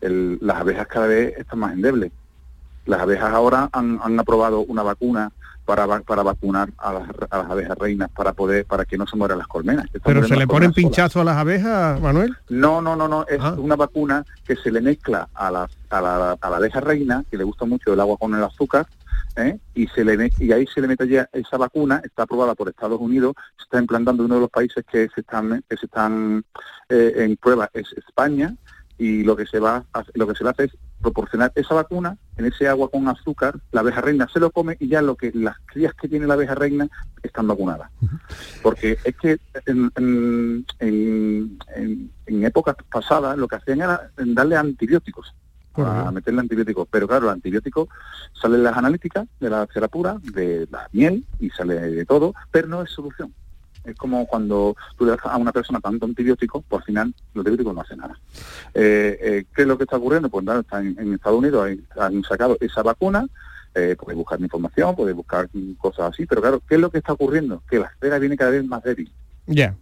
El- 0.00 0.38
las 0.40 0.58
abejas 0.58 0.86
cada 0.86 1.06
vez 1.06 1.34
están 1.38 1.58
más 1.60 1.72
endebles. 1.72 2.12
Las 2.86 3.00
abejas 3.00 3.32
ahora 3.32 3.68
han, 3.72 3.98
han 4.02 4.18
aprobado 4.20 4.60
una 4.60 4.82
vacuna 4.82 5.30
para, 5.66 5.86
para 6.00 6.22
vacunar 6.22 6.70
a 6.78 6.94
las, 6.94 7.08
a 7.30 7.38
las 7.38 7.50
abejas 7.50 7.76
reinas 7.76 8.10
para 8.10 8.32
poder 8.32 8.64
para 8.64 8.86
que 8.86 8.96
no 8.96 9.06
se 9.06 9.16
mueran 9.16 9.36
las 9.38 9.46
colmenas. 9.46 9.86
Pero 10.02 10.22
se 10.24 10.30
le 10.34 10.38
las 10.40 10.46
ponen 10.46 10.70
solas. 10.70 10.74
pinchazos 10.76 11.20
a 11.20 11.24
las 11.24 11.36
abejas, 11.36 12.00
Manuel. 12.00 12.34
No, 12.48 12.80
no, 12.80 12.96
no, 12.96 13.06
no, 13.08 13.26
es 13.28 13.38
Ah. 13.40 13.54
una 13.58 13.76
vacuna 13.76 14.24
que 14.46 14.56
se 14.56 14.70
le 14.70 14.80
mezcla 14.80 15.28
a 15.34 15.50
la, 15.50 15.68
a 15.90 16.00
la, 16.00 16.32
a 16.40 16.50
la 16.50 16.56
abeja 16.56 16.80
reina, 16.80 17.24
que 17.30 17.36
le 17.36 17.44
gusta 17.44 17.64
mucho 17.64 17.92
el 17.92 18.00
agua 18.00 18.16
con 18.16 18.34
el 18.34 18.42
azúcar, 18.42 18.86
¿eh? 19.36 19.58
y 19.74 19.86
se 19.88 20.04
le 20.04 20.30
y 20.38 20.52
ahí 20.52 20.66
se 20.66 20.80
le 20.80 20.88
mete 20.88 21.06
ya 21.08 21.28
esa 21.32 21.56
vacuna, 21.56 22.00
está 22.04 22.24
aprobada 22.24 22.54
por 22.54 22.68
Estados 22.68 23.00
Unidos, 23.00 23.34
se 23.56 23.64
está 23.64 23.78
implantando 23.78 24.22
en 24.22 24.26
uno 24.26 24.34
de 24.36 24.40
los 24.42 24.50
países 24.50 24.84
que 24.90 25.08
se 25.14 25.20
están, 25.20 25.62
que 25.68 25.76
se 25.76 25.86
están 25.86 26.44
eh, 26.88 27.12
en 27.16 27.36
prueba 27.36 27.70
es 27.72 27.92
España, 27.96 28.54
y 29.00 29.22
lo 29.22 29.36
que 29.36 29.46
se 29.46 29.60
va 29.60 29.84
a, 29.94 30.02
lo 30.14 30.26
que 30.26 30.34
se 30.34 30.42
le 30.42 30.50
hace 30.50 30.64
es 30.64 30.76
proporcionar 31.00 31.52
esa 31.54 31.72
vacuna 31.72 32.16
en 32.36 32.46
ese 32.46 32.66
agua 32.66 32.90
con 32.90 33.06
azúcar, 33.06 33.54
la 33.70 33.80
abeja 33.82 34.00
reina 34.00 34.26
se 34.32 34.40
lo 34.40 34.50
come 34.50 34.76
y 34.80 34.88
ya 34.88 35.00
lo 35.02 35.14
que 35.14 35.30
las 35.32 35.56
crías 35.66 35.94
que 35.94 36.08
tiene 36.08 36.26
la 36.26 36.34
abeja 36.34 36.56
reina 36.56 36.88
están 37.22 37.46
vacunadas. 37.46 37.90
Porque 38.60 38.98
es 39.04 39.16
que 39.16 39.38
en, 39.66 39.92
en- 39.96 40.66
en- 40.80 41.58
en- 41.76 42.10
en 42.26 42.44
épocas 42.44 42.74
pasadas 42.90 43.38
lo 43.38 43.46
que 43.46 43.54
hacían 43.56 43.82
era 43.82 44.10
darle 44.16 44.56
antibióticos, 44.56 45.32
a 45.86 46.10
meterle 46.12 46.40
antibióticos. 46.40 46.88
Pero 46.90 47.06
claro, 47.08 47.26
el 47.26 47.32
antibiótico 47.34 47.88
sale 48.32 48.56
en 48.56 48.64
las 48.64 48.76
analíticas 48.76 49.26
de 49.40 49.50
la 49.50 49.66
cera 49.72 49.88
pura, 49.88 50.16
de 50.22 50.66
la 50.70 50.88
miel 50.92 51.24
y 51.40 51.50
sale 51.50 51.74
de 51.80 52.04
todo, 52.04 52.34
pero 52.50 52.68
no 52.68 52.82
es 52.82 52.90
solución. 52.90 53.32
Es 53.84 53.96
como 53.96 54.26
cuando 54.26 54.76
tú 54.96 55.04
le 55.06 55.12
das 55.12 55.20
a 55.24 55.36
una 55.38 55.52
persona 55.52 55.80
tanto 55.80 56.04
antibiótico, 56.04 56.62
pues 56.68 56.80
al 56.82 56.86
final 56.86 57.14
los 57.32 57.40
antibióticos 57.42 57.74
no 57.74 57.80
hacen 57.80 57.98
nada. 57.98 58.18
Eh, 58.74 59.18
eh, 59.20 59.44
¿Qué 59.54 59.62
es 59.62 59.68
lo 59.68 59.78
que 59.78 59.84
está 59.84 59.96
ocurriendo? 59.96 60.28
Pues 60.28 60.44
nada, 60.44 60.60
está 60.60 60.80
en, 60.80 60.94
en 60.98 61.14
Estados 61.14 61.38
Unidos 61.38 61.64
hay- 61.66 61.82
han 61.98 62.22
sacado 62.24 62.56
esa 62.60 62.82
vacuna, 62.82 63.26
eh, 63.74 63.96
buscar 64.14 64.40
información, 64.40 64.94
podéis 64.96 65.16
buscar 65.16 65.48
cosas 65.78 66.10
así, 66.12 66.26
pero 66.26 66.40
claro, 66.42 66.60
¿qué 66.68 66.74
es 66.74 66.80
lo 66.80 66.90
que 66.90 66.98
está 66.98 67.12
ocurriendo? 67.14 67.62
Que 67.70 67.78
la 67.78 67.90
cera 68.00 68.18
viene 68.18 68.36
cada 68.36 68.50
vez 68.50 68.64
más 68.66 68.82
débil. 68.82 69.10
Ya. 69.46 69.74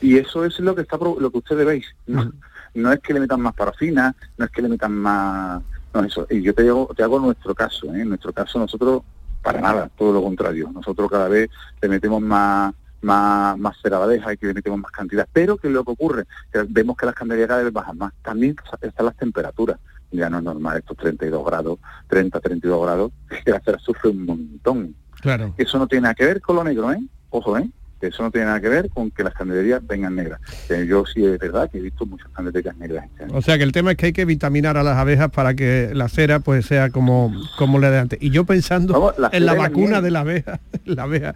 Y 0.00 0.18
eso 0.18 0.44
es 0.44 0.60
lo 0.60 0.74
que 0.74 0.82
está 0.82 0.96
lo 0.98 1.30
que 1.30 1.38
ustedes 1.38 1.66
veis. 1.66 1.86
No, 2.06 2.30
no 2.74 2.92
es 2.92 3.00
que 3.00 3.14
le 3.14 3.20
metan 3.20 3.40
más 3.40 3.54
parafina, 3.54 4.14
no 4.36 4.44
es 4.44 4.50
que 4.50 4.62
le 4.62 4.68
metan 4.68 4.92
más... 4.92 5.62
No 5.92 6.00
es 6.00 6.06
eso. 6.06 6.26
Y 6.28 6.42
yo 6.42 6.54
te 6.54 6.68
hago, 6.68 6.92
te 6.96 7.02
hago 7.02 7.20
nuestro 7.20 7.54
caso. 7.54 7.86
¿eh? 7.94 8.00
En 8.00 8.08
nuestro 8.08 8.32
caso 8.32 8.58
nosotros, 8.58 9.02
para 9.42 9.60
nada, 9.60 9.88
todo 9.96 10.12
lo 10.12 10.22
contrario. 10.22 10.70
Nosotros 10.72 11.10
cada 11.10 11.28
vez 11.28 11.50
le 11.80 11.88
metemos 11.88 12.20
más 12.20 12.74
más, 13.04 13.56
más 13.58 13.76
cera 13.80 13.98
de 13.98 14.04
abeja 14.04 14.32
y 14.32 14.36
que 14.36 14.46
le 14.46 14.54
metemos 14.54 14.80
más 14.80 14.90
cantidad. 14.90 15.28
Pero 15.32 15.56
que 15.56 15.68
lo 15.68 15.84
que 15.84 15.92
ocurre, 15.92 16.24
que 16.52 16.64
vemos 16.68 16.96
que 16.96 17.06
las 17.06 17.14
candelerías 17.14 17.48
cada 17.48 17.62
vez 17.62 17.72
bajan 17.72 17.98
más. 17.98 18.12
También 18.22 18.56
están 18.80 19.06
las 19.06 19.16
temperaturas. 19.16 19.78
Ya 20.10 20.30
no 20.30 20.38
es 20.38 20.44
normal 20.44 20.78
estos 20.78 20.96
32 20.96 21.44
grados, 21.44 21.78
30, 22.08 22.40
32 22.40 22.82
grados, 22.82 23.12
que 23.44 23.50
la 23.50 23.60
cera 23.60 23.78
sufre 23.78 24.10
un 24.10 24.24
montón. 24.24 24.94
Claro. 25.20 25.54
Eso 25.56 25.78
no 25.78 25.86
tiene 25.86 26.02
nada 26.02 26.14
que 26.14 26.24
ver 26.24 26.40
con 26.40 26.56
lo 26.56 26.64
negro, 26.64 26.92
¿eh? 26.92 27.00
Ojo, 27.30 27.58
¿eh? 27.58 27.68
Que 28.04 28.10
eso 28.10 28.22
no 28.22 28.30
tiene 28.30 28.48
nada 28.48 28.60
que 28.60 28.68
ver 28.68 28.90
con 28.90 29.10
que 29.10 29.24
las 29.24 29.32
candelerías 29.32 29.80
vengan 29.86 30.14
negras. 30.14 30.38
Yo 30.86 31.04
sí 31.06 31.24
es 31.24 31.38
verdad 31.38 31.70
que 31.70 31.78
he 31.78 31.80
visto 31.80 32.04
muchas 32.04 32.28
candelerías 32.34 32.76
negras 32.76 33.06
este 33.06 33.24
año. 33.24 33.34
O 33.34 33.40
sea 33.40 33.56
que 33.56 33.64
el 33.64 33.72
tema 33.72 33.92
es 33.92 33.96
que 33.96 34.06
hay 34.06 34.12
que 34.12 34.26
vitaminar 34.26 34.76
a 34.76 34.82
las 34.82 34.98
abejas 34.98 35.30
para 35.30 35.54
que 35.54 35.90
la 35.94 36.08
cera 36.10 36.40
pues 36.40 36.66
sea 36.66 36.90
como, 36.90 37.32
como 37.56 37.78
la 37.78 37.90
de 37.90 37.98
antes. 37.98 38.18
Y 38.20 38.28
yo 38.28 38.44
pensando 38.44 38.92
Vamos, 38.92 39.18
la 39.18 39.30
en 39.32 39.46
la 39.46 39.54
vacuna 39.54 40.02
de 40.02 40.10
la 40.10 40.20
abeja, 40.20 40.60
la 40.84 41.04
abeja 41.04 41.34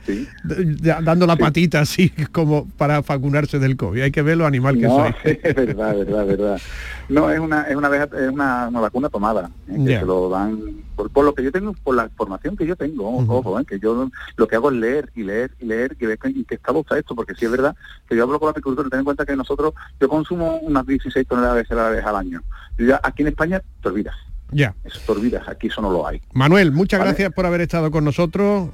dando 1.03 1.27
la 1.27 1.37
patita 1.37 1.81
así 1.81 2.11
como 2.33 2.69
para 2.77 3.01
vacunarse 3.01 3.59
del 3.59 3.77
COVID. 3.77 4.03
Hay 4.03 4.11
que 4.11 4.21
ver 4.23 4.37
lo 4.37 4.45
animal 4.47 4.77
que 4.77 4.83
no, 4.89 4.97
soy. 4.97 5.15
es 5.43 5.55
verdad, 5.55 5.97
verdad, 5.97 6.27
verdad. 6.27 6.61
No, 7.09 7.31
es 7.31 7.41
una, 7.41 7.63
es 7.63 7.77
una, 7.77 7.89
abeja- 7.89 8.09
es 8.15 8.31
una, 8.31 8.69
una 8.69 8.81
vacuna 8.81 9.09
tomada, 9.09 9.51
¿eh? 9.71 9.85
que 9.87 9.99
se 10.01 10.05
lo 10.05 10.29
dan, 10.29 10.61
por, 10.99 11.11
por 11.11 11.25
lo 11.25 11.33
que 11.33 11.45
yo 11.45 11.53
tengo, 11.53 11.73
por 11.75 11.95
la 11.95 12.09
formación 12.17 12.57
que 12.57 12.67
yo 12.67 12.75
tengo, 12.75 13.09
ojo, 13.19 13.61
¿eh? 13.61 13.65
que 13.65 13.79
yo 13.79 14.11
lo 14.37 14.49
que 14.49 14.57
hago 14.57 14.71
es 14.73 14.77
leer 14.77 15.11
y 15.15 15.23
leer 15.23 15.53
y 15.61 15.65
leer 15.65 15.97
y 16.01 16.07
ver 16.07 16.19
que- 16.19 16.27
en 16.29 16.45
qué 16.45 16.57
estado 16.57 16.81
está 16.81 16.99
esto, 16.99 17.15
porque 17.15 17.35
sí 17.37 17.45
es 17.45 17.51
verdad 17.53 17.77
que 18.09 18.17
yo 18.17 18.25
hablo 18.25 18.41
con 18.41 18.49
la 18.49 18.51
apicultura, 18.51 18.89
ten 18.91 18.99
en 18.99 19.05
cuenta 19.05 19.25
que 19.25 19.37
nosotros, 19.37 19.75
yo 20.01 20.09
consumo 20.09 20.57
unas 20.59 20.85
16 20.85 21.25
toneladas 21.29 21.69
de 21.69 21.81
abeja 21.81 22.11
al 22.11 22.17
año. 22.17 22.43
Yo 22.77 22.87
ya 22.87 23.01
aquí 23.03 23.23
en 23.23 23.29
España 23.29 23.63
te 23.81 23.89
olvidas, 23.89 24.17
Ya. 24.51 24.75
eso 24.85 24.99
te 25.07 25.13
olvidas, 25.13 25.47
aquí 25.49 25.69
eso 25.69 25.81
no 25.81 25.91
lo 25.93 26.05
hay. 26.07 26.21
Manuel, 26.33 26.73
muchas 26.73 26.99
Vale. 26.99 27.13
gracias 27.13 27.33
por 27.33 27.47
haber 27.47 27.61
estado 27.61 27.93
con 27.93 28.05
nosotros, 28.05 28.71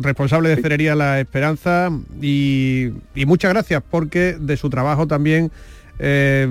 responsable 0.00 0.48
de 0.48 0.60
Cerería 0.60 0.96
La 0.96 1.20
Esperanza, 1.20 1.90
y, 2.20 2.90
y 3.14 3.24
muchas 3.24 3.52
gracias 3.52 3.82
porque 3.88 4.36
de 4.38 4.56
su 4.56 4.68
trabajo 4.68 5.06
también 5.06 5.52
eh, 5.98 6.48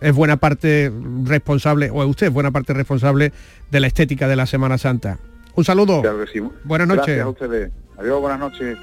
es 0.00 0.14
buena 0.14 0.36
parte 0.36 0.92
responsable, 1.24 1.90
o 1.90 2.04
usted 2.06 2.28
es 2.28 2.32
buena 2.32 2.50
parte 2.50 2.72
responsable 2.72 3.32
de 3.70 3.80
la 3.80 3.86
estética 3.86 4.28
de 4.28 4.36
la 4.36 4.46
Semana 4.46 4.78
Santa. 4.78 5.18
Un 5.54 5.64
saludo. 5.64 6.00
Claro 6.00 6.24
que 6.24 6.32
sí. 6.32 6.42
Buenas 6.64 6.88
noches. 6.88 7.06
Gracias 7.06 7.26
a 7.26 7.28
ustedes. 7.28 7.70
Adiós, 7.98 8.20
buenas 8.20 8.40
noches. 8.40 8.78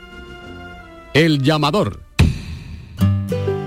El 1.13 1.41
llamador. 1.41 2.08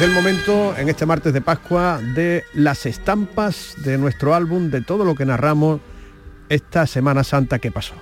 Es 0.00 0.06
el 0.06 0.12
momento, 0.14 0.74
en 0.78 0.88
este 0.88 1.04
martes 1.04 1.34
de 1.34 1.42
Pascua, 1.42 2.00
de 2.00 2.44
las 2.54 2.86
estampas 2.86 3.74
de 3.84 3.98
nuestro 3.98 4.34
álbum, 4.34 4.70
de 4.70 4.80
todo 4.80 5.04
lo 5.04 5.14
que 5.14 5.26
narramos 5.26 5.82
esta 6.48 6.86
Semana 6.86 7.22
Santa 7.22 7.58
que 7.58 7.70
pasó. 7.70 7.92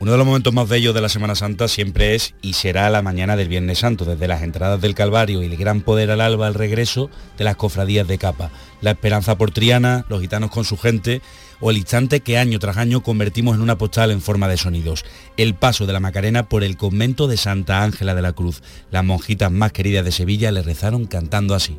Uno 0.00 0.12
de 0.12 0.18
los 0.18 0.26
momentos 0.26 0.54
más 0.54 0.68
bellos 0.68 0.94
de 0.94 1.00
la 1.00 1.08
Semana 1.08 1.34
Santa 1.34 1.66
siempre 1.66 2.14
es 2.14 2.32
y 2.40 2.52
será 2.52 2.88
la 2.88 3.02
mañana 3.02 3.34
del 3.34 3.48
Viernes 3.48 3.80
Santo, 3.80 4.04
desde 4.04 4.28
las 4.28 4.42
entradas 4.42 4.80
del 4.80 4.94
Calvario 4.94 5.42
y 5.42 5.46
el 5.46 5.56
gran 5.56 5.80
poder 5.80 6.12
al 6.12 6.20
alba 6.20 6.46
al 6.46 6.54
regreso 6.54 7.10
de 7.36 7.42
las 7.42 7.56
cofradías 7.56 8.06
de 8.06 8.16
capa, 8.16 8.52
la 8.80 8.92
esperanza 8.92 9.36
por 9.36 9.50
Triana, 9.50 10.06
los 10.08 10.20
gitanos 10.20 10.52
con 10.52 10.64
su 10.64 10.76
gente 10.76 11.20
o 11.58 11.72
el 11.72 11.78
instante 11.78 12.20
que 12.20 12.38
año 12.38 12.60
tras 12.60 12.76
año 12.76 13.02
convertimos 13.02 13.56
en 13.56 13.60
una 13.60 13.76
postal 13.76 14.12
en 14.12 14.20
forma 14.20 14.46
de 14.46 14.56
sonidos, 14.56 15.04
el 15.36 15.56
paso 15.56 15.84
de 15.84 15.92
la 15.92 15.98
Macarena 15.98 16.48
por 16.48 16.62
el 16.62 16.76
convento 16.76 17.26
de 17.26 17.36
Santa 17.36 17.82
Ángela 17.82 18.14
de 18.14 18.22
la 18.22 18.32
Cruz. 18.32 18.62
Las 18.92 19.04
monjitas 19.04 19.50
más 19.50 19.72
queridas 19.72 20.04
de 20.04 20.12
Sevilla 20.12 20.52
le 20.52 20.62
rezaron 20.62 21.06
cantando 21.06 21.56
así. 21.56 21.76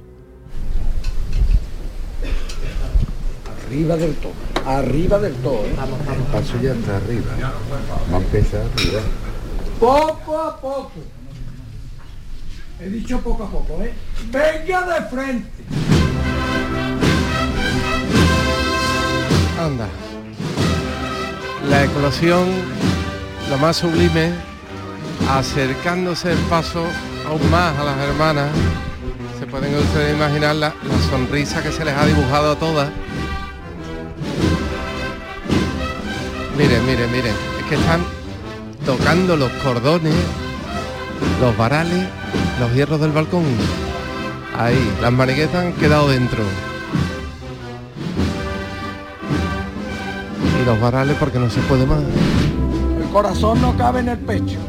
Arriba 3.66 3.96
del 3.96 4.14
todo, 4.16 4.34
arriba 4.66 5.20
del 5.20 5.34
todo. 5.36 5.66
¿eh? 5.66 5.76
El 6.16 6.24
paso 6.24 6.54
ya 6.62 6.74
está 6.74 6.98
arriba. 6.98 7.32
Va 8.12 8.18
a 8.18 8.20
empezar 8.20 8.62
arriba. 8.62 9.02
Poco 9.80 10.40
a 10.40 10.60
poco. 10.60 10.92
He 12.82 12.90
dicho 12.90 13.20
poco 13.20 13.44
a 13.44 13.50
poco, 13.50 13.82
¿eh? 13.84 13.94
Venga 14.32 14.86
de 14.86 15.02
frente. 15.10 15.50
Anda. 19.60 19.88
La 21.70 21.84
eclosión, 21.84 22.48
lo 23.50 23.58
más 23.58 23.78
sublime, 23.78 24.32
acercándose 25.30 26.32
el 26.32 26.38
paso 26.50 26.86
aún 27.28 27.52
más 27.52 27.78
a 27.78 27.84
las 27.84 27.98
hermanas. 27.98 28.50
Se 29.38 29.46
pueden 29.46 29.76
ustedes 29.76 30.16
imaginar 30.16 30.56
la, 30.56 30.70
la 30.70 31.10
sonrisa 31.10 31.62
que 31.62 31.72
se 31.72 31.84
les 31.84 31.94
ha 31.94 32.06
dibujado 32.06 32.52
a 32.54 32.56
todas. 32.56 32.90
Miren, 36.58 36.86
miren, 36.86 37.12
miren. 37.12 37.34
Es 37.60 37.66
que 37.70 37.76
están 37.76 38.02
tocando 38.86 39.38
los 39.38 39.50
cordones, 39.64 40.14
los 41.40 41.56
varales, 41.58 42.06
los 42.60 42.74
hierros 42.74 43.00
del 43.00 43.12
balcón. 43.12 43.44
Ahí, 44.58 44.78
las 45.02 45.12
maniquetas 45.12 45.64
han 45.64 45.74
quedado 45.74 46.10
dentro. 46.10 46.44
Y 50.62 50.66
los 50.66 50.82
varales 50.82 51.16
porque 51.18 51.40
no 51.40 51.50
se 51.50 51.62
puede 51.62 51.86
más. 51.86 52.00
El 53.02 53.10
corazón 53.10 53.62
no 53.62 53.78
cabe 53.78 54.02
en 54.02 54.10
el 54.10 54.18
pecho. 54.18 54.60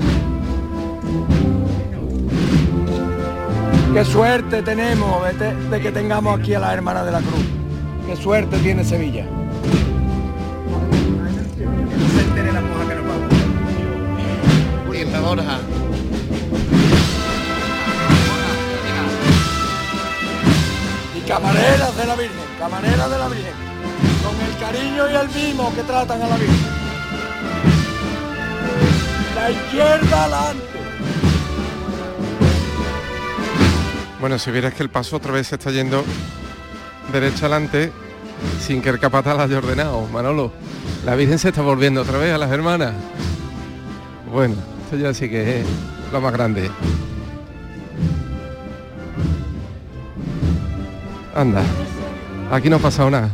Qué 3.92 4.04
suerte 4.04 4.62
tenemos 4.62 5.24
de, 5.70 5.80
que 5.80 5.90
tengamos 5.90 6.38
aquí 6.38 6.54
a 6.54 6.60
la 6.60 6.72
hermana 6.72 7.04
de 7.04 7.10
la 7.10 7.18
cruz. 7.18 7.44
Qué 8.06 8.14
suerte 8.14 8.56
tiene 8.58 8.84
Sevilla. 8.84 9.26
Borja. 15.18 15.58
Y 21.16 21.20
camareras 21.28 21.96
de 21.96 22.06
la 22.06 22.14
Virgen, 22.14 22.38
camareras 22.58 23.10
de 23.10 23.18
la 23.18 23.28
Virgen. 23.28 23.52
Con 24.22 24.40
el 24.46 24.56
cariño 24.58 25.10
y 25.10 25.14
el 25.16 25.28
mimo 25.28 25.74
que 25.74 25.82
tratan 25.82 26.22
a 26.22 26.28
la 26.28 26.36
Virgen. 26.36 26.66
La 29.34 29.50
izquierda 29.50 30.24
adelante. 30.24 30.64
Bueno, 34.20 34.38
si 34.38 34.50
vieras 34.50 34.74
que 34.74 34.82
el 34.82 34.90
paso 34.90 35.16
otra 35.16 35.32
vez 35.32 35.48
se 35.48 35.54
está 35.56 35.70
yendo 35.70 36.04
derecha 37.10 37.46
adelante 37.46 37.90
sin 38.60 38.82
que 38.82 38.90
el 38.90 38.98
capataz 38.98 39.36
la 39.36 39.44
haya 39.44 39.58
ordenado, 39.58 40.06
Manolo. 40.08 40.52
La 41.04 41.14
Virgen 41.14 41.38
se 41.38 41.48
está 41.48 41.62
volviendo 41.62 42.02
otra 42.02 42.18
vez 42.18 42.34
a 42.34 42.38
las 42.38 42.50
hermanas. 42.50 42.92
Bueno, 44.30 44.54
esto 44.90 45.04
ya 45.04 45.14
sí 45.14 45.28
que 45.28 45.60
es 45.60 45.66
lo 46.12 46.20
más 46.20 46.32
grande. 46.32 46.68
Anda, 51.32 51.62
aquí 52.50 52.68
no 52.68 52.74
ha 52.74 52.78
pasado 52.80 53.08
nada. 53.08 53.30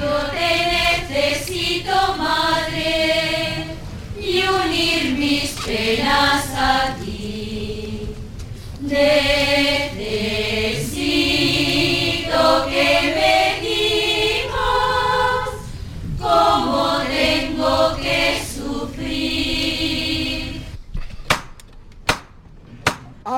Yo 0.00 0.30
te 0.30 1.10
necesito, 1.10 1.92
madre, 2.16 3.66
y 4.18 4.44
unir 4.46 5.18
mis 5.18 5.50
penas 5.62 6.46
a 6.56 6.94
ti. 7.04 8.08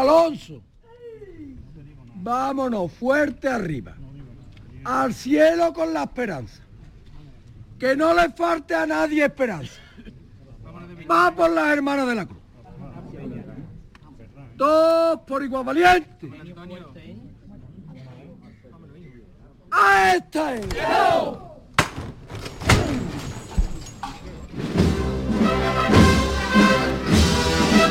Alonso. 0.05 0.63
Vámonos 2.17 2.93
fuerte 2.93 3.49
arriba. 3.49 3.95
Al 4.85 5.15
cielo 5.15 5.73
con 5.73 5.93
la 5.95 6.05
esperanza. 6.05 6.63
Que 7.79 7.97
no 7.97 8.15
le 8.15 8.31
falte 8.31 8.75
a 8.75 8.87
nadie 8.87 9.25
esperanza. 9.25 9.81
Va 11.11 11.35
por 11.35 11.51
las 11.51 11.69
hermanas 11.69 12.07
de 12.07 12.15
la 12.15 12.27
cruz. 12.27 12.43
Todos 14.57 15.21
por 15.23 15.43
igual 15.43 15.65
valiente. 15.65 16.31
¡A 19.71 20.15
esta 20.15 20.55
es! 20.55 20.67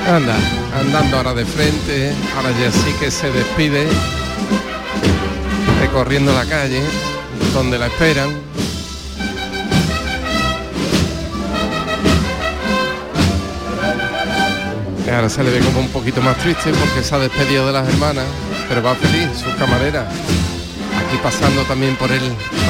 Anda, 0.08 0.36
andando 0.80 1.18
ahora 1.18 1.34
de 1.34 1.46
frente, 1.46 2.14
ahora 2.36 2.52
ya 2.52 2.72
sí 2.72 2.94
que 3.00 3.12
se 3.12 3.32
despide, 3.32 3.88
recorriendo 5.80 6.34
la 6.34 6.46
calle, 6.46 6.82
donde 7.54 7.78
la 7.78 7.88
esperan. 7.88 8.30
Ahora 15.14 15.30
se 15.30 15.44
le 15.44 15.52
ve 15.52 15.60
como 15.60 15.80
un 15.80 15.90
poquito 15.90 16.22
más 16.22 16.38
triste 16.38 16.72
porque 16.72 17.04
se 17.04 17.14
ha 17.14 17.20
despedido 17.20 17.68
de 17.68 17.74
las 17.74 17.88
hermanas, 17.88 18.26
pero 18.68 18.82
va 18.82 18.96
feliz, 18.96 19.30
sus 19.38 19.54
camareras. 19.56 20.08
Aquí 20.08 21.18
pasando 21.22 21.62
también 21.64 21.96
por 21.98 22.12
el 22.12 22.22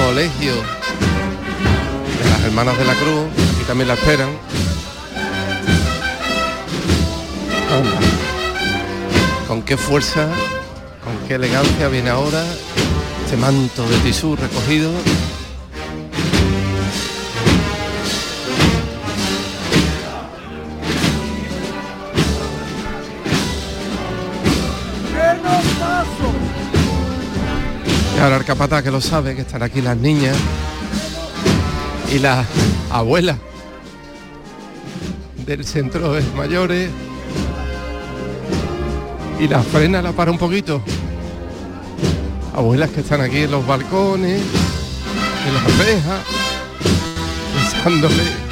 colegio 0.05 0.53
de 0.53 2.29
las 2.29 2.41
hermanas 2.41 2.77
de 2.77 2.85
la 2.85 2.93
Cruz, 2.95 3.27
aquí 3.55 3.63
también 3.65 3.87
la 3.87 3.93
esperan. 3.93 4.29
Con 9.53 9.61
qué 9.61 9.77
fuerza, 9.77 10.29
con 11.03 11.27
qué 11.27 11.35
elegancia 11.35 11.87
viene 11.87 12.09
ahora 12.09 12.43
este 13.23 13.37
manto 13.37 13.87
de 13.87 13.97
tisú 13.97 14.35
recogido. 14.35 14.91
Y 28.17 28.19
ahora 28.19 28.37
el 28.37 28.45
capataz 28.45 28.81
que 28.81 28.89
lo 28.89 29.01
sabe, 29.01 29.35
que 29.35 29.41
están 29.41 29.61
aquí 29.61 29.83
las 29.83 29.97
niñas 29.97 30.35
y 32.11 32.17
las 32.17 32.47
abuelas 32.89 33.37
del 35.45 35.63
centro 35.63 36.13
de 36.13 36.23
mayores. 36.35 36.89
Y 39.39 39.47
la 39.47 39.61
frena 39.61 40.01
la 40.01 40.11
para 40.11 40.31
un 40.31 40.37
poquito. 40.37 40.81
Abuelas 42.55 42.91
que 42.91 43.01
están 43.01 43.21
aquí 43.21 43.39
en 43.39 43.51
los 43.51 43.65
balcones, 43.65 44.41
en 45.47 45.53
las 45.53 45.77
rejas, 45.77 46.21
pensándole. 47.73 48.42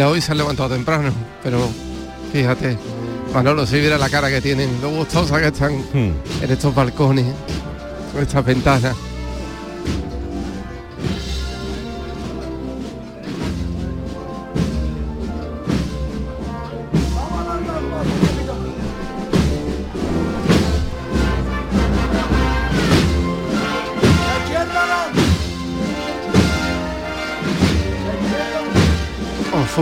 Hoy 0.00 0.20
se 0.20 0.32
han 0.32 0.38
levantado 0.38 0.70
temprano, 0.70 1.12
pero 1.42 1.68
fíjate, 2.32 2.78
Manolo, 3.34 3.66
si 3.66 3.78
viera 3.78 3.98
la 3.98 4.08
cara 4.08 4.30
que 4.30 4.40
tienen, 4.40 4.80
lo 4.80 4.90
gustosas 4.90 5.40
que 5.40 5.48
están 5.48 5.72
en 5.94 6.50
estos 6.50 6.74
balcones, 6.74 7.26
en 8.16 8.22
estas 8.22 8.44
ventanas. 8.44 8.96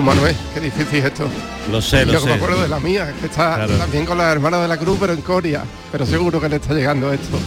Manuel, 0.02 0.34
qué 0.54 0.60
difícil 0.60 1.04
esto. 1.04 1.26
Lo 1.70 1.80
sé, 1.80 2.04
lo 2.06 2.12
Yo 2.12 2.20
que 2.20 2.26
me 2.26 2.32
sé. 2.32 2.36
acuerdo 2.38 2.62
de 2.62 2.68
la 2.68 2.80
mía, 2.80 3.12
que 3.20 3.26
está 3.26 3.54
Claro. 3.56 3.74
también 3.74 4.06
con 4.06 4.18
las 4.18 4.32
hermanas 4.32 4.62
de 4.62 4.68
la 4.68 4.76
Cruz, 4.76 4.96
pero 5.00 5.12
en 5.12 5.20
Coria. 5.22 5.62
Pero 5.92 6.06
seguro 6.06 6.40
que 6.40 6.48
le 6.48 6.56
está 6.56 6.74
llegando 6.74 7.12
esto. 7.12 7.38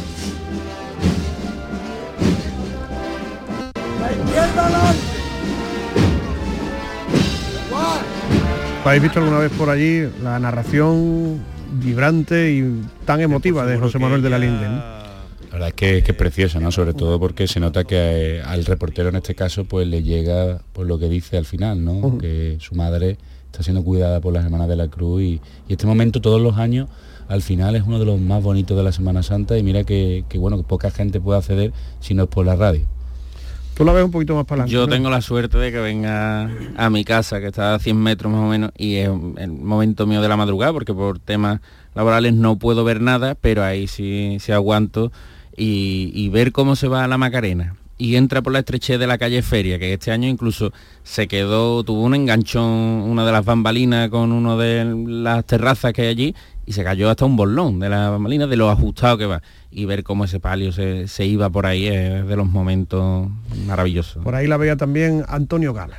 ¿Habéis 8.86 9.02
visto 9.04 9.20
alguna 9.20 9.40
vez 9.40 9.52
por 9.52 9.70
allí 9.70 10.08
la 10.22 10.38
narración 10.40 11.40
vibrante 11.74 12.52
y 12.52 12.82
tan 13.06 13.22
emotiva 13.22 13.66
de 13.66 13.78
José 13.78 13.98
Manuel 13.98 14.22
de 14.22 14.30
la 14.30 14.38
Linde? 14.38 14.68
¿no? 14.68 14.93
La 15.54 15.60
verdad 15.60 15.70
es 15.70 15.76
que, 15.76 16.02
que 16.02 16.14
es 16.14 16.18
preciosa, 16.18 16.60
¿no? 16.60 16.72
Sobre 16.72 16.96
todo 16.96 17.20
porque 17.20 17.46
se 17.46 17.60
nota 17.60 17.84
que 17.84 18.38
eh, 18.38 18.42
al 18.42 18.66
reportero 18.66 19.10
en 19.10 19.18
este 19.18 19.36
caso 19.36 19.66
pues 19.66 19.88
le 19.88 20.02
llega 20.02 20.64
pues 20.74 20.88
lo 20.88 20.98
que 20.98 21.08
dice 21.08 21.38
al 21.38 21.46
final, 21.46 21.86
¿no? 21.86 22.18
Que 22.18 22.58
su 22.60 22.74
madre 22.74 23.20
está 23.52 23.62
siendo 23.62 23.84
cuidada 23.84 24.20
por 24.20 24.34
las 24.34 24.44
hermanas 24.44 24.68
de 24.68 24.76
la 24.76 24.88
Cruz 24.88 25.22
y, 25.22 25.42
y 25.68 25.74
este 25.74 25.86
momento 25.86 26.22
todos 26.22 26.42
los 26.42 26.58
años 26.58 26.90
al 27.28 27.44
final 27.44 27.76
es 27.76 27.84
uno 27.84 28.00
de 28.00 28.06
los 28.06 28.20
más 28.20 28.42
bonitos 28.42 28.76
de 28.76 28.82
la 28.82 28.92
Semana 28.92 29.22
Santa 29.22 29.56
y 29.56 29.62
mira 29.62 29.84
que, 29.84 30.26
que, 30.28 30.40
bueno 30.40 30.58
que 30.58 30.64
poca 30.64 30.90
gente 30.90 31.22
puede 31.22 31.38
acceder 31.38 31.72
si 32.00 32.16
no 32.16 32.24
es 32.24 32.30
por 32.30 32.48
la 32.48 32.56
radio. 32.56 32.88
Tú 33.76 33.86
la 33.86 33.94
ves 33.94 34.06
un 34.06 34.12
poquito 34.12 34.34
más 34.34 34.46
para 34.46 34.64
adelante. 34.64 34.74
Yo 34.74 34.88
¿no? 34.88 34.92
tengo 34.92 35.12
la 35.12 35.22
suerte 35.22 35.60
de 35.60 35.72
que 35.72 35.80
venga 35.80 36.50
a 36.78 36.90
mi 36.90 37.06
casa, 37.06 37.40
que 37.40 37.48
está 37.48 37.76
a 37.76 37.80
100 37.80 37.96
metros 37.96 38.34
más 38.34 38.42
o 38.42 38.48
menos, 38.48 38.72
y 38.76 38.96
es 38.96 39.10
el 39.38 39.52
momento 39.52 40.08
mío 40.08 40.20
de 40.20 40.30
la 40.30 40.36
madrugada, 40.36 40.74
porque 40.74 40.96
por 40.96 41.20
temas 41.20 41.62
laborales 41.94 42.34
no 42.34 42.58
puedo 42.58 42.84
ver 42.84 43.02
nada, 43.02 43.36
pero 43.36 43.64
ahí 43.64 43.86
sí, 43.86 44.38
sí 44.40 44.52
aguanto, 44.52 45.12
y, 45.56 46.30
ver 46.30 46.52
cómo 46.52 46.76
se 46.76 46.88
va 46.88 47.08
la 47.08 47.18
Macarena. 47.18 47.76
Y 47.98 48.16
entra 48.16 48.42
por 48.42 48.52
la 48.52 48.60
estrechez 48.60 49.00
de 49.00 49.08
la 49.08 49.18
calle 49.18 49.42
Feria, 49.44 49.78
que 49.78 49.94
este 49.94 50.12
año 50.12 50.28
incluso 50.28 50.74
se 51.04 51.28
quedó, 51.28 51.84
tuvo 51.84 52.02
un 52.02 52.16
enganchón, 52.16 52.64
una 52.64 53.26
de 53.26 53.32
las 53.32 53.46
bambalinas 53.46 54.10
con 54.10 54.32
uno 54.32 54.58
de 54.58 54.84
las 55.08 55.46
terrazas 55.46 55.94
que 55.94 56.02
hay 56.02 56.08
allí, 56.08 56.36
y 56.66 56.74
se 56.74 56.84
cayó 56.84 57.10
hasta 57.10 57.26
un 57.26 57.36
bolón 57.36 57.80
de 57.80 57.90
la 57.90 58.10
bambalina, 58.10 58.48
de 58.48 58.58
lo 58.58 58.70
ajustado 58.70 59.18
que 59.18 59.26
va. 59.26 59.42
Y 59.72 59.86
ver 59.86 60.04
cómo 60.04 60.26
ese 60.26 60.40
palio 60.40 60.72
se, 60.72 61.08
se 61.08 61.26
iba 61.26 61.50
por 61.50 61.66
ahí 61.66 61.88
es 61.88 62.26
de 62.28 62.36
los 62.36 62.48
momentos 62.48 63.28
maravillosos. 63.68 64.24
Por 64.24 64.36
ahí 64.36 64.48
la 64.48 64.58
veía 64.58 64.76
también 64.76 65.24
Antonio 65.28 65.74
Gala. 65.74 65.98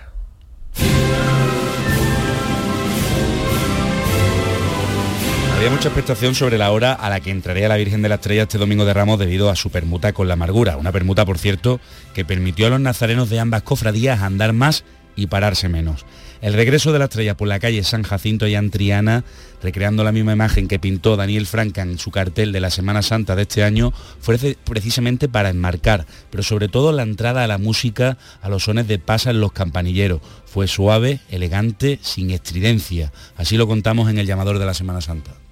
Había 5.57 5.71
mucha 5.71 5.89
expectación 5.89 6.35
sobre 6.35 6.59
la 6.59 6.71
hora 6.73 6.93
a 6.93 7.09
la 7.09 7.21
que 7.21 7.31
entraría 7.31 7.69
la 7.69 7.77
Virgen 7.77 8.03
de 8.03 8.09
la 8.09 8.17
Estrella 8.17 8.43
este 8.43 8.59
domingo 8.59 8.85
de 8.85 8.93
Ramos 8.93 9.19
debido 9.19 9.49
a 9.49 9.57
su 9.57 9.71
permuta 9.71 10.13
con 10.13 10.29
la 10.29 10.35
amargura. 10.35 10.77
Una 10.77 10.93
permuta, 10.93 11.25
por 11.25 11.39
cierto, 11.39 11.81
que 12.13 12.25
permitió 12.25 12.67
a 12.67 12.71
los 12.71 12.81
nazarenos 12.81 13.31
de 13.31 13.41
ambas 13.41 13.63
cofradías 13.63 14.21
andar 14.21 14.53
más 14.53 14.85
y 15.17 15.29
pararse 15.29 15.69
menos. 15.69 16.05
El 16.43 16.53
regreso 16.53 16.93
de 16.93 16.99
la 16.99 17.07
estrella 17.07 17.37
por 17.37 17.49
la 17.49 17.61
calle 17.61 17.83
San 17.85 18.03
Jacinto 18.03 18.47
y 18.47 18.55
Antriana, 18.55 19.25
recreando 19.63 20.05
la 20.05 20.13
misma 20.13 20.35
imagen 20.35 20.69
que 20.69 20.79
pintó 20.79 21.17
Daniel 21.17 21.47
Franca 21.47 21.81
en 21.81 21.99
su 21.99 22.11
cartel 22.11 22.53
de 22.53 22.61
la 22.61 22.71
Semana 22.71 23.01
Santa 23.01 23.35
de 23.35 23.43
este 23.43 23.63
año, 23.63 23.95
fue 24.21 24.37
precisamente 24.65 25.29
para 25.29 25.49
enmarcar, 25.49 26.05
pero 26.31 26.43
sobre 26.43 26.69
todo 26.69 26.93
la 26.93 27.05
entrada 27.05 27.45
a 27.45 27.47
la 27.47 27.57
música, 27.59 28.19
a 28.43 28.49
los 28.51 28.65
sones 28.65 28.89
de 28.89 28.99
pasa 28.99 29.31
en 29.31 29.41
los 29.41 29.53
campanilleros. 29.53 30.21
Fue 30.45 30.67
suave, 30.67 31.21
elegante, 31.31 31.99
sin 32.03 32.31
estridencia. 32.31 33.13
Así 33.37 33.57
lo 33.57 33.67
contamos 33.67 34.11
en 34.11 34.19
el 34.19 34.27
llamador 34.27 34.59
de 34.59 34.67
la 34.67 34.75
Semana 34.75 35.01
Santa. 35.01 35.44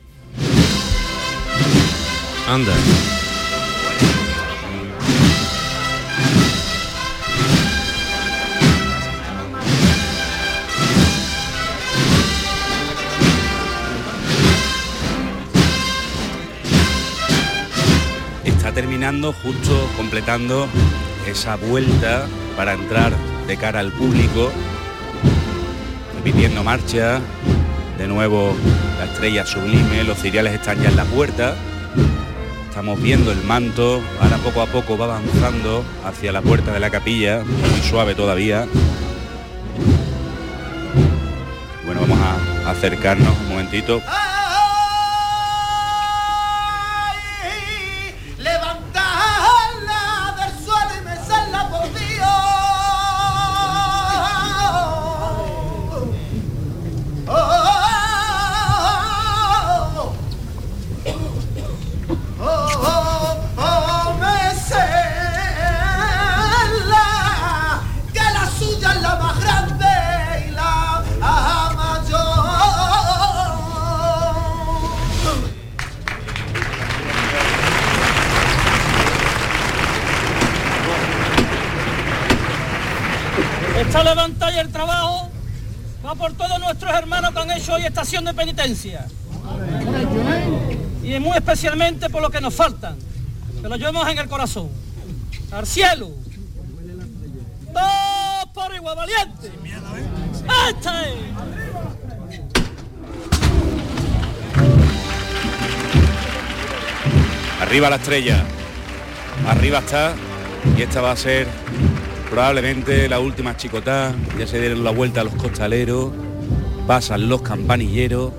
Anda. 2.48 2.74
está 18.62 18.72
terminando 18.72 19.32
justo 19.32 19.88
completando 19.96 20.68
esa 21.26 21.56
vuelta 21.56 22.28
para 22.56 22.74
entrar 22.74 23.12
de 23.48 23.56
cara 23.56 23.80
al 23.80 23.90
público, 23.90 24.52
repitiendo 26.14 26.62
marcha, 26.62 27.20
de 28.02 28.08
nuevo 28.08 28.52
la 28.98 29.04
estrella 29.04 29.46
sublime, 29.46 30.02
los 30.02 30.18
ciriales 30.18 30.54
están 30.54 30.82
ya 30.82 30.88
en 30.88 30.96
la 30.96 31.04
puerta, 31.04 31.54
estamos 32.68 33.00
viendo 33.00 33.30
el 33.30 33.40
manto, 33.44 34.02
ahora 34.20 34.38
poco 34.38 34.60
a 34.60 34.66
poco 34.66 34.98
va 34.98 35.04
avanzando 35.04 35.84
hacia 36.04 36.32
la 36.32 36.42
puerta 36.42 36.72
de 36.72 36.80
la 36.80 36.90
capilla, 36.90 37.44
muy 37.44 37.80
suave 37.80 38.16
todavía. 38.16 38.66
Bueno, 41.86 42.00
vamos 42.00 42.18
a 42.18 42.70
acercarnos 42.72 43.38
un 43.38 43.50
momentito. 43.50 43.94
Levantarla 43.94 44.51
levantada 84.62 84.62
y 84.62 84.66
el 84.66 84.72
trabajo 84.72 85.30
va 86.04 86.14
por 86.14 86.32
todos 86.34 86.58
nuestros 86.60 86.92
hermanos 86.92 87.32
que 87.32 87.38
han 87.38 87.50
hecho 87.50 87.74
hoy 87.74 87.84
estación 87.84 88.24
de 88.24 88.34
penitencia. 88.34 89.06
Y 91.02 91.18
muy 91.18 91.36
especialmente 91.36 92.08
por 92.10 92.22
lo 92.22 92.30
que 92.30 92.40
nos 92.40 92.54
faltan, 92.54 92.96
que 93.60 93.68
lo 93.68 93.76
llevamos 93.76 94.08
en 94.08 94.18
el 94.18 94.28
corazón. 94.28 94.68
Al 95.50 95.66
cielo. 95.66 96.10
Dos 97.72 98.52
por 98.54 98.74
igual 98.74 98.96
valiente. 98.96 99.52
¡Esta 100.68 101.08
es! 101.08 101.14
Arriba 107.60 107.90
la 107.90 107.96
estrella. 107.96 108.44
Arriba 109.46 109.78
está. 109.78 110.14
Y 110.76 110.82
esta 110.82 111.00
va 111.00 111.12
a 111.12 111.16
ser 111.16 111.48
probablemente 112.32 113.10
la 113.10 113.20
última 113.20 113.58
chicotá. 113.58 114.10
Ya 114.38 114.46
se 114.46 114.58
dieron 114.58 114.82
la 114.82 114.90
vuelta 114.90 115.20
a 115.20 115.24
los 115.24 115.34
costaleros. 115.34 116.12
Pasan 116.86 117.28
los 117.28 117.42
campanilleros. 117.42 118.32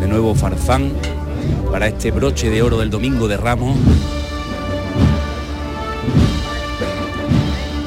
De 0.00 0.08
nuevo 0.08 0.34
Farfán 0.34 0.90
para 1.70 1.86
este 1.86 2.10
broche 2.10 2.48
de 2.48 2.62
oro 2.62 2.78
del 2.78 2.88
domingo 2.88 3.28
de 3.28 3.36
Ramos. 3.36 3.76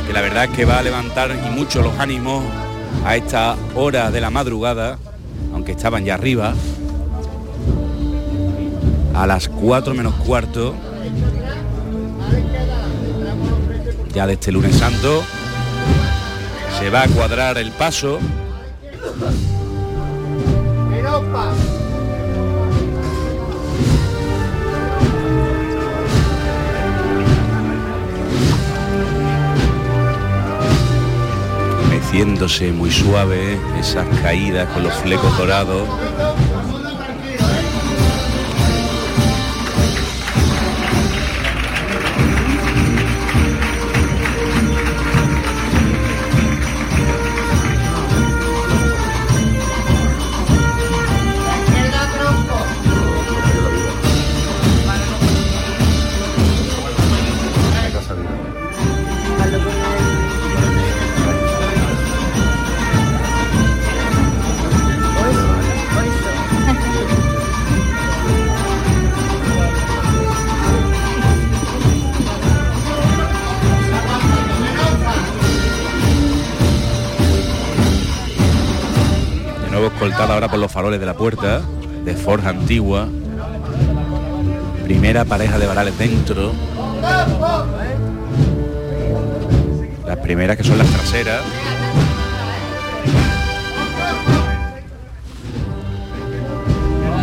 Que 0.06 0.14
la 0.14 0.22
verdad 0.22 0.44
es 0.46 0.52
que 0.52 0.66
va 0.66 0.78
a 0.78 0.84
levantar 0.84 1.32
y 1.32 1.50
mucho 1.50 1.82
los 1.82 1.98
ánimos 1.98 2.44
a 3.04 3.16
esta 3.16 3.56
hora 3.74 4.12
de 4.12 4.22
la 4.22 4.30
madrugada, 4.30 5.00
aunque 5.52 5.72
estaban 5.72 6.06
ya 6.06 6.14
arriba 6.14 6.54
a 9.16 9.26
las 9.26 9.50
4 9.50 9.96
menos 9.96 10.14
cuarto 10.14 10.76
ya 14.16 14.26
de 14.26 14.34
este 14.34 14.50
lunes 14.50 14.78
santo 14.78 15.26
se 16.80 16.90
va 16.90 17.04
a 17.04 17.08
cuadrar 17.10 17.58
el 17.58 17.72
paso. 17.72 18.18
Meciéndose 31.90 32.72
muy 32.72 32.92
suave 32.92 33.60
esas 33.78 34.08
caídas 34.22 34.70
con 34.70 34.84
los 34.84 34.94
flecos 34.94 35.38
dorados 35.38 35.90
nuevo 79.86 79.94
escoltada 79.94 80.34
ahora 80.34 80.48
por 80.48 80.60
los 80.60 80.72
faroles 80.72 81.00
de 81.00 81.06
la 81.06 81.14
puerta, 81.14 81.62
de 82.04 82.16
forja 82.16 82.50
antigua. 82.50 83.08
Primera 84.84 85.26
pareja 85.26 85.60
de 85.60 85.68
varales 85.68 85.98
dentro. 85.98 86.52
Las 90.06 90.18
primeras 90.18 90.58
que 90.58 90.64
son 90.64 90.78
las 90.78 90.88
traseras. 90.88 91.42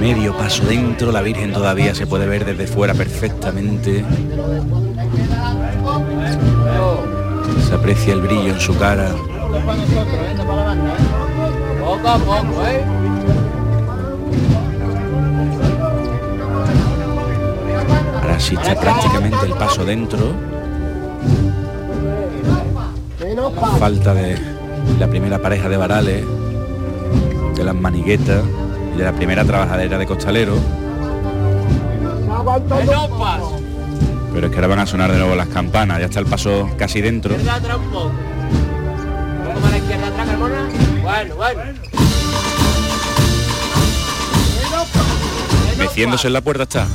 Medio 0.00 0.36
paso 0.36 0.64
dentro, 0.64 1.12
la 1.12 1.22
Virgen 1.22 1.52
todavía 1.52 1.94
se 1.94 2.06
puede 2.06 2.26
ver 2.26 2.44
desde 2.44 2.66
fuera 2.66 2.92
perfectamente. 2.94 4.04
Se 7.68 7.74
aprecia 7.74 8.12
el 8.12 8.20
brillo 8.20 8.52
en 8.52 8.60
su 8.60 8.76
cara. 8.76 9.12
Poco 11.92 12.08
a 12.08 12.18
poco, 12.18 12.66
¿eh? 12.66 12.82
Ahora 18.22 18.40
sí 18.40 18.54
está 18.54 18.80
prácticamente 18.80 19.44
el 19.44 19.52
paso 19.52 19.84
dentro. 19.84 20.32
Falta 23.78 24.14
de 24.14 24.38
la 24.98 25.06
primera 25.06 25.38
pareja 25.38 25.68
de 25.68 25.76
varales, 25.76 26.24
de 27.56 27.62
las 27.64 27.74
maniguetas 27.74 28.42
y 28.94 28.98
de 28.98 29.04
la 29.04 29.12
primera 29.12 29.44
trabajadera 29.44 29.98
de 29.98 30.06
costalero. 30.06 30.54
Pero 34.32 34.46
es 34.46 34.50
que 34.50 34.56
ahora 34.56 34.68
van 34.68 34.78
a 34.78 34.86
sonar 34.86 35.12
de 35.12 35.18
nuevo 35.18 35.34
las 35.34 35.48
campanas, 35.48 35.98
ya 35.98 36.06
está 36.06 36.20
el 36.20 36.26
paso 36.26 36.70
casi 36.78 37.02
dentro. 37.02 37.36
La. 41.12 41.34
Bueno. 41.34 41.62
Meciéndose 45.76 46.28
en 46.28 46.32
la 46.32 46.40
puerta 46.40 46.62
está 46.62 46.86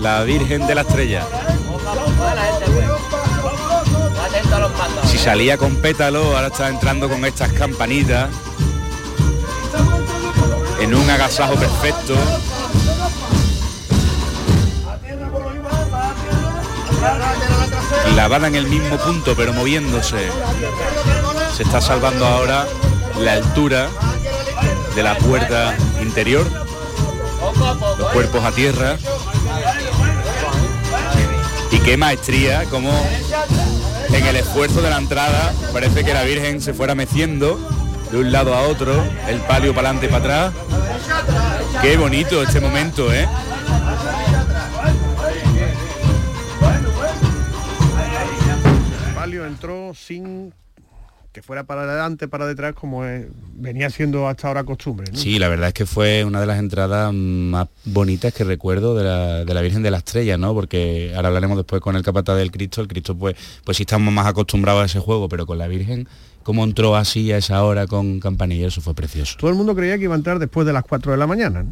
la 0.00 0.24
Virgen 0.24 0.66
de 0.66 0.74
la 0.74 0.80
Estrella. 0.80 1.24
La. 4.50 5.06
Si 5.06 5.16
salía 5.16 5.56
con 5.56 5.76
pétalo, 5.76 6.36
ahora 6.36 6.48
está 6.48 6.68
entrando 6.68 7.08
con 7.08 7.24
estas 7.24 7.52
campanitas. 7.52 8.30
En 10.80 10.94
un 10.94 11.08
agasajo 11.08 11.54
perfecto. 11.54 12.16
Lavada 18.16 18.48
en 18.48 18.56
el 18.56 18.66
mismo 18.66 18.96
punto, 18.98 19.34
pero 19.36 19.52
moviéndose. 19.52 20.28
Se 21.56 21.62
está 21.62 21.80
salvando 21.80 22.26
ahora 22.26 22.66
la 23.20 23.32
altura 23.32 23.88
de 24.94 25.02
la 25.02 25.16
puerta 25.18 25.76
interior. 26.00 26.46
Los 27.98 28.12
cuerpos 28.12 28.44
a 28.44 28.52
tierra. 28.52 28.96
Y 31.70 31.78
qué 31.80 31.96
maestría, 31.96 32.64
como 32.64 32.90
en 34.08 34.26
el 34.26 34.36
esfuerzo 34.36 34.80
de 34.82 34.90
la 34.90 34.98
entrada 34.98 35.52
parece 35.72 36.04
que 36.04 36.14
la 36.14 36.22
Virgen 36.22 36.60
se 36.60 36.72
fuera 36.72 36.94
meciendo 36.94 37.58
de 38.10 38.18
un 38.18 38.32
lado 38.32 38.54
a 38.54 38.62
otro, 38.62 39.04
el 39.28 39.40
palio 39.40 39.74
para 39.74 39.90
adelante 39.90 40.06
y 40.06 40.08
para 40.08 40.48
atrás. 40.48 40.54
Qué 41.82 41.96
bonito 41.96 42.42
este 42.42 42.60
momento, 42.60 43.12
¿eh? 43.12 43.28
Palio 49.14 49.44
entró 49.44 49.92
sin 49.94 50.54
que 51.36 51.42
fuera 51.42 51.64
para 51.64 51.82
adelante, 51.82 52.28
para 52.28 52.46
detrás, 52.46 52.74
como 52.74 53.04
es- 53.04 53.26
venía 53.56 53.90
siendo 53.90 54.26
hasta 54.26 54.48
ahora 54.48 54.64
costumbre. 54.64 55.12
¿no? 55.12 55.18
Sí, 55.18 55.38
la 55.38 55.50
verdad 55.50 55.68
es 55.68 55.74
que 55.74 55.84
fue 55.84 56.24
una 56.24 56.40
de 56.40 56.46
las 56.46 56.58
entradas 56.58 57.12
más 57.12 57.68
bonitas 57.84 58.32
que 58.32 58.42
recuerdo 58.42 58.96
de 58.96 59.04
la, 59.04 59.44
de 59.44 59.52
la 59.52 59.60
Virgen 59.60 59.82
de 59.82 59.90
la 59.90 59.98
Estrella, 59.98 60.38
¿no? 60.38 60.54
Porque 60.54 61.12
ahora 61.14 61.28
hablaremos 61.28 61.58
después 61.58 61.82
con 61.82 61.94
el 61.94 62.02
capataz 62.02 62.38
del 62.38 62.50
Cristo. 62.50 62.80
El 62.80 62.88
Cristo, 62.88 63.14
pues, 63.18 63.36
pues 63.64 63.76
sí 63.76 63.82
estamos 63.82 64.14
más 64.14 64.26
acostumbrados 64.26 64.80
a 64.82 64.86
ese 64.86 64.98
juego, 64.98 65.28
pero 65.28 65.44
con 65.44 65.58
la 65.58 65.68
Virgen, 65.68 66.08
cómo 66.42 66.64
entró 66.64 66.96
así 66.96 67.30
a 67.32 67.36
esa 67.36 67.62
hora 67.64 67.86
con 67.86 68.18
campanilla, 68.18 68.68
eso 68.68 68.80
fue 68.80 68.94
precioso. 68.94 69.36
Todo 69.38 69.50
el 69.50 69.56
mundo 69.56 69.74
creía 69.76 69.98
que 69.98 70.04
iba 70.04 70.14
a 70.14 70.16
entrar 70.16 70.38
después 70.38 70.66
de 70.66 70.72
las 70.72 70.84
4 70.84 71.12
de 71.12 71.18
la 71.18 71.26
mañana. 71.26 71.64
¿no? 71.64 71.70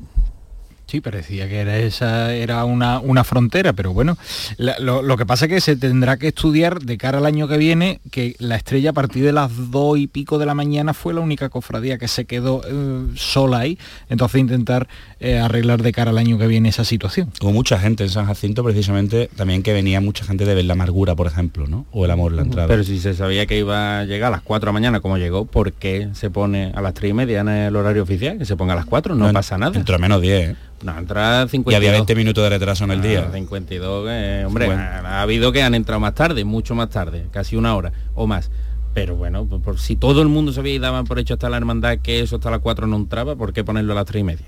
Sí, 0.86 1.00
parecía 1.00 1.48
que 1.48 1.58
era 1.60 1.78
esa 1.78 2.34
era 2.34 2.64
una, 2.64 3.00
una 3.00 3.24
frontera, 3.24 3.72
pero 3.72 3.92
bueno, 3.92 4.16
la- 4.58 4.78
lo, 4.78 5.02
lo 5.02 5.16
que 5.16 5.24
pasa 5.26 5.46
es 5.46 5.50
que 5.50 5.60
se 5.60 5.76
tendrá 5.76 6.18
que 6.18 6.28
estudiar 6.28 6.80
de 6.80 6.98
cara 6.98 7.18
al 7.18 7.26
año 7.26 7.48
que 7.48 7.56
viene 7.56 8.00
que 8.10 8.36
la 8.38 8.56
estrella 8.56 8.90
a 8.90 8.92
partir 8.92 9.24
de 9.24 9.32
las 9.32 9.70
dos 9.70 9.98
y 9.98 10.06
pico 10.06 10.38
de 10.38 10.46
la 10.46 10.54
mañana 10.54 10.92
fue 10.94 11.14
la 11.14 11.20
única 11.20 11.48
cofradía 11.48 11.96
que 11.98 12.06
se 12.06 12.26
quedó 12.26 12.60
eh, 12.68 13.06
sola 13.16 13.60
ahí, 13.60 13.78
entonces 14.10 14.40
intentar 14.40 14.86
eh, 15.20 15.38
arreglar 15.38 15.82
de 15.82 15.92
cara 15.92 16.10
al 16.10 16.18
año 16.18 16.36
que 16.38 16.46
viene 16.46 16.68
esa 16.68 16.84
situación. 16.84 17.30
Hubo 17.40 17.52
mucha 17.52 17.78
gente 17.78 18.04
en 18.04 18.10
San 18.10 18.26
Jacinto, 18.26 18.62
precisamente, 18.62 19.30
también 19.36 19.62
que 19.62 19.72
venía 19.72 20.00
mucha 20.02 20.24
gente 20.24 20.44
de 20.44 20.54
ver 20.54 20.66
la 20.66 20.74
amargura, 20.74 21.14
por 21.16 21.26
ejemplo, 21.26 21.66
¿no? 21.66 21.86
O 21.92 22.04
el 22.04 22.10
amor, 22.10 22.32
la 22.32 22.42
entrada. 22.42 22.68
Pero 22.68 22.84
si 22.84 22.98
se 23.00 23.14
sabía 23.14 23.46
que 23.46 23.58
iba 23.58 24.00
a 24.00 24.04
llegar 24.04 24.28
a 24.28 24.36
las 24.36 24.42
4 24.42 24.66
de 24.66 24.68
la 24.68 24.72
mañana 24.72 25.00
como 25.00 25.16
llegó, 25.16 25.46
¿por 25.46 25.72
qué 25.72 26.08
se 26.12 26.28
pone 26.30 26.72
a 26.74 26.80
las 26.82 26.92
3 26.94 27.10
y 27.10 27.14
media 27.14 27.40
en 27.40 27.48
el 27.48 27.74
horario 27.74 28.02
oficial? 28.02 28.36
Que 28.38 28.44
se 28.44 28.54
ponga 28.56 28.74
a 28.74 28.76
las 28.76 28.84
4, 28.86 29.14
no, 29.14 29.26
No, 29.28 29.32
pasa 29.32 29.56
nada. 29.56 29.76
Entró 29.78 29.96
a 29.96 29.98
menos 29.98 30.20
10, 30.20 30.50
¿eh? 30.50 30.56
No, 30.82 30.98
entra 30.98 31.46
52. 31.48 31.72
Y 31.72 31.76
había 31.76 31.92
20 31.92 32.14
minutos 32.14 32.44
de 32.44 32.50
retraso 32.50 32.84
en 32.84 32.90
el 32.90 33.00
día. 33.02 33.26
Ah, 33.28 33.32
52, 33.32 34.06
eh, 34.10 34.44
hombre, 34.46 34.66
Bueno. 34.66 34.82
ha, 34.82 35.18
ha 35.18 35.22
habido 35.22 35.50
que 35.52 35.62
han 35.62 35.74
entrado 35.74 36.00
más 36.00 36.14
tarde, 36.14 36.44
mucho 36.44 36.74
más 36.74 36.90
tarde, 36.90 37.26
casi 37.30 37.56
una 37.56 37.74
hora 37.74 37.92
o 38.14 38.26
más. 38.26 38.50
Pero 38.92 39.16
bueno, 39.16 39.46
por, 39.46 39.60
por- 39.62 39.80
si 39.80 39.96
todo 39.96 40.20
el 40.22 40.28
mundo 40.28 40.52
sabía 40.52 40.74
y 40.74 40.78
daban 40.78 41.04
por 41.06 41.18
hecho 41.18 41.34
hasta 41.34 41.48
la 41.48 41.56
hermandad 41.56 41.98
que 41.98 42.20
eso 42.20 42.36
hasta 42.36 42.50
las 42.50 42.60
4 42.60 42.86
no 42.86 42.96
entraba, 42.96 43.34
¿por 43.34 43.52
qué 43.52 43.64
ponerlo 43.64 43.92
a 43.92 43.96
las 43.96 44.06
3 44.06 44.20
y 44.20 44.24
media? 44.24 44.44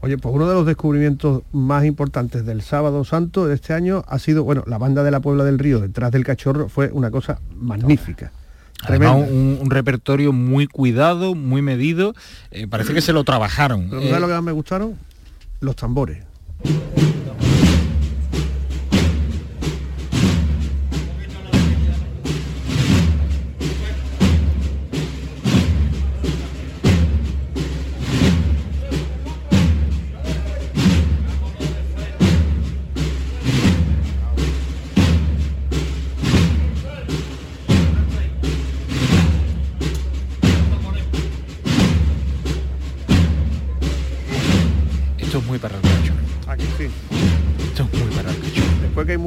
Oye, 0.00 0.18
pues 0.18 0.34
uno 0.34 0.48
de 0.48 0.54
los 0.54 0.66
descubrimientos 0.66 1.42
más 1.52 1.84
importantes 1.84 2.44
del 2.44 2.62
Sábado 2.62 3.04
Santo 3.04 3.46
de 3.46 3.54
este 3.54 3.72
año 3.72 4.02
ha 4.08 4.18
sido, 4.18 4.44
bueno, 4.44 4.64
la 4.66 4.76
banda 4.78 5.02
de 5.02 5.10
la 5.10 5.20
Puebla 5.20 5.44
del 5.44 5.58
Río 5.58 5.78
detrás 5.80 6.10
del 6.10 6.24
cachorro 6.24 6.68
fue 6.68 6.90
una 6.92 7.10
cosa 7.10 7.38
magnífica. 7.54 8.32
Además, 8.82 9.16
un, 9.30 9.58
un 9.62 9.70
repertorio 9.70 10.32
muy 10.32 10.66
cuidado, 10.66 11.34
muy 11.34 11.62
medido, 11.62 12.14
eh, 12.50 12.66
parece 12.66 12.92
que 12.92 13.00
se 13.00 13.12
lo 13.14 13.24
trabajaron. 13.24 13.86
Pero 13.88 14.02
Eh, 14.02 14.06
¿sabes 14.08 14.20
lo 14.20 14.26
que 14.26 14.34
más 14.34 14.42
me 14.42 14.52
gustaron? 14.52 14.96
Los 15.60 15.76
tambores. 15.76 16.24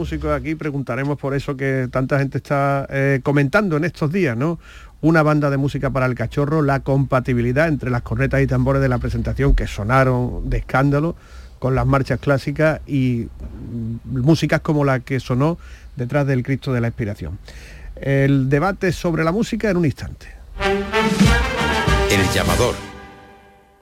Músicos 0.07 0.31
aquí, 0.31 0.55
preguntaremos 0.55 1.17
por 1.17 1.33
eso 1.33 1.57
que 1.57 1.89
tanta 1.91 2.17
gente 2.17 2.37
está 2.37 2.87
eh, 2.89 3.19
comentando 3.23 3.75
en 3.75 3.83
estos 3.83 4.09
días, 4.09 4.37
¿no? 4.37 4.57
Una 5.01 5.21
banda 5.21 5.49
de 5.49 5.57
música 5.57 5.89
para 5.89 6.05
el 6.05 6.15
cachorro, 6.15 6.61
la 6.61 6.79
compatibilidad 6.79 7.67
entre 7.67 7.89
las 7.89 8.03
cornetas 8.03 8.41
y 8.41 8.47
tambores 8.47 8.81
de 8.81 8.87
la 8.87 8.99
presentación 8.99 9.53
que 9.53 9.67
sonaron 9.67 10.49
de 10.49 10.59
escándalo 10.59 11.17
con 11.59 11.75
las 11.75 11.85
marchas 11.85 12.21
clásicas 12.21 12.79
y 12.87 13.27
mm, 13.73 14.21
músicas 14.21 14.61
como 14.61 14.85
la 14.85 15.01
que 15.01 15.19
sonó 15.19 15.57
detrás 15.97 16.25
del 16.25 16.41
Cristo 16.41 16.71
de 16.71 16.79
la 16.79 16.87
Expiración. 16.87 17.37
El 17.97 18.47
debate 18.47 18.93
sobre 18.93 19.25
la 19.25 19.33
música 19.33 19.69
en 19.69 19.75
un 19.75 19.83
instante. 19.83 20.27
El 22.09 22.29
llamador. 22.33 22.75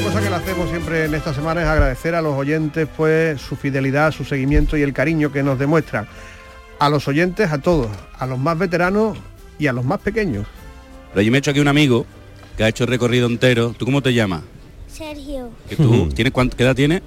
Una 0.00 0.08
cosa 0.08 0.22
que 0.22 0.30
le 0.30 0.36
hacemos 0.36 0.70
siempre 0.70 1.04
en 1.04 1.14
esta 1.14 1.34
semana 1.34 1.60
es 1.60 1.68
agradecer 1.68 2.14
a 2.14 2.22
los 2.22 2.34
oyentes 2.34 2.88
pues 2.96 3.38
su 3.38 3.54
fidelidad, 3.54 4.12
su 4.12 4.24
seguimiento 4.24 4.78
y 4.78 4.82
el 4.82 4.94
cariño 4.94 5.30
que 5.30 5.42
nos 5.42 5.58
demuestran. 5.58 6.08
A 6.78 6.88
los 6.88 7.06
oyentes, 7.06 7.52
a 7.52 7.58
todos, 7.58 7.88
a 8.18 8.26
los 8.26 8.38
más 8.38 8.58
veteranos 8.58 9.18
y 9.58 9.66
a 9.66 9.74
los 9.74 9.84
más 9.84 10.00
pequeños. 10.00 10.46
Pero 11.12 11.20
yo 11.22 11.30
me 11.30 11.36
he 11.36 11.40
hecho 11.40 11.50
aquí 11.50 11.60
un 11.60 11.68
amigo 11.68 12.06
que 12.56 12.64
ha 12.64 12.68
hecho 12.68 12.84
el 12.84 12.88
recorrido 12.90 13.26
entero. 13.26 13.74
¿Tú 13.76 13.84
cómo 13.84 14.00
te 14.02 14.14
llamas? 14.14 14.40
Sergio, 14.88 15.50
Que 15.68 15.76
tú, 15.76 16.08
¿tienes 16.14 16.32
cuánto, 16.32 16.56
¿Qué 16.56 16.62
edad 16.62 16.74
tienes? 16.74 17.02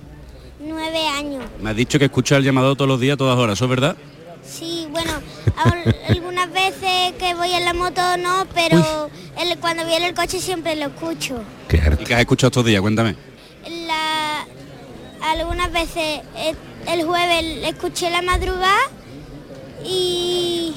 nueve 0.59 1.07
años. 1.17 1.43
Me 1.63 1.71
has 1.71 1.75
dicho 1.75 1.97
que 1.97 2.05
escuchas 2.05 2.37
el 2.37 2.43
llamado 2.43 2.75
todos 2.75 2.87
los 2.87 2.99
días, 2.99 3.17
todas 3.17 3.37
horas, 3.39 3.57
¿eso 3.57 3.65
es 3.65 3.69
verdad? 3.71 3.97
Sí, 4.47 4.87
bueno, 4.91 5.13
algunas 6.43 6.53
veces 6.53 7.13
que 7.17 7.33
voy 7.35 7.51
en 7.53 7.65
la 7.65 7.73
moto 7.73 8.01
no, 8.17 8.45
pero 8.53 9.09
el- 9.39 9.57
cuando 9.59 9.85
viene 9.85 10.07
el 10.07 10.13
coche 10.13 10.39
siempre 10.39 10.75
lo 10.75 10.87
escucho. 10.87 11.41
¿Y 11.71 12.03
qué 12.05 12.13
has 12.15 12.19
escuchado 12.21 12.47
estos 12.49 12.65
días? 12.65 12.81
Cuéntame. 12.81 13.15
La, 13.87 14.45
algunas 15.31 15.71
veces 15.71 16.21
eh, 16.35 16.53
el 16.87 17.03
jueves 17.05 17.43
escuché 17.67 18.09
la 18.09 18.21
madrugada 18.21 18.77
y, 19.85 20.73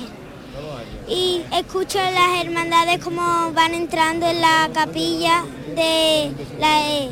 y 1.09 1.43
escucho 1.53 1.99
las 1.99 2.45
hermandades 2.45 3.03
como 3.03 3.53
van 3.53 3.75
entrando 3.75 4.27
en 4.29 4.41
la 4.41 4.71
capilla 4.73 5.45
de 5.75 6.31
la, 6.61 6.91
eh, 6.91 7.09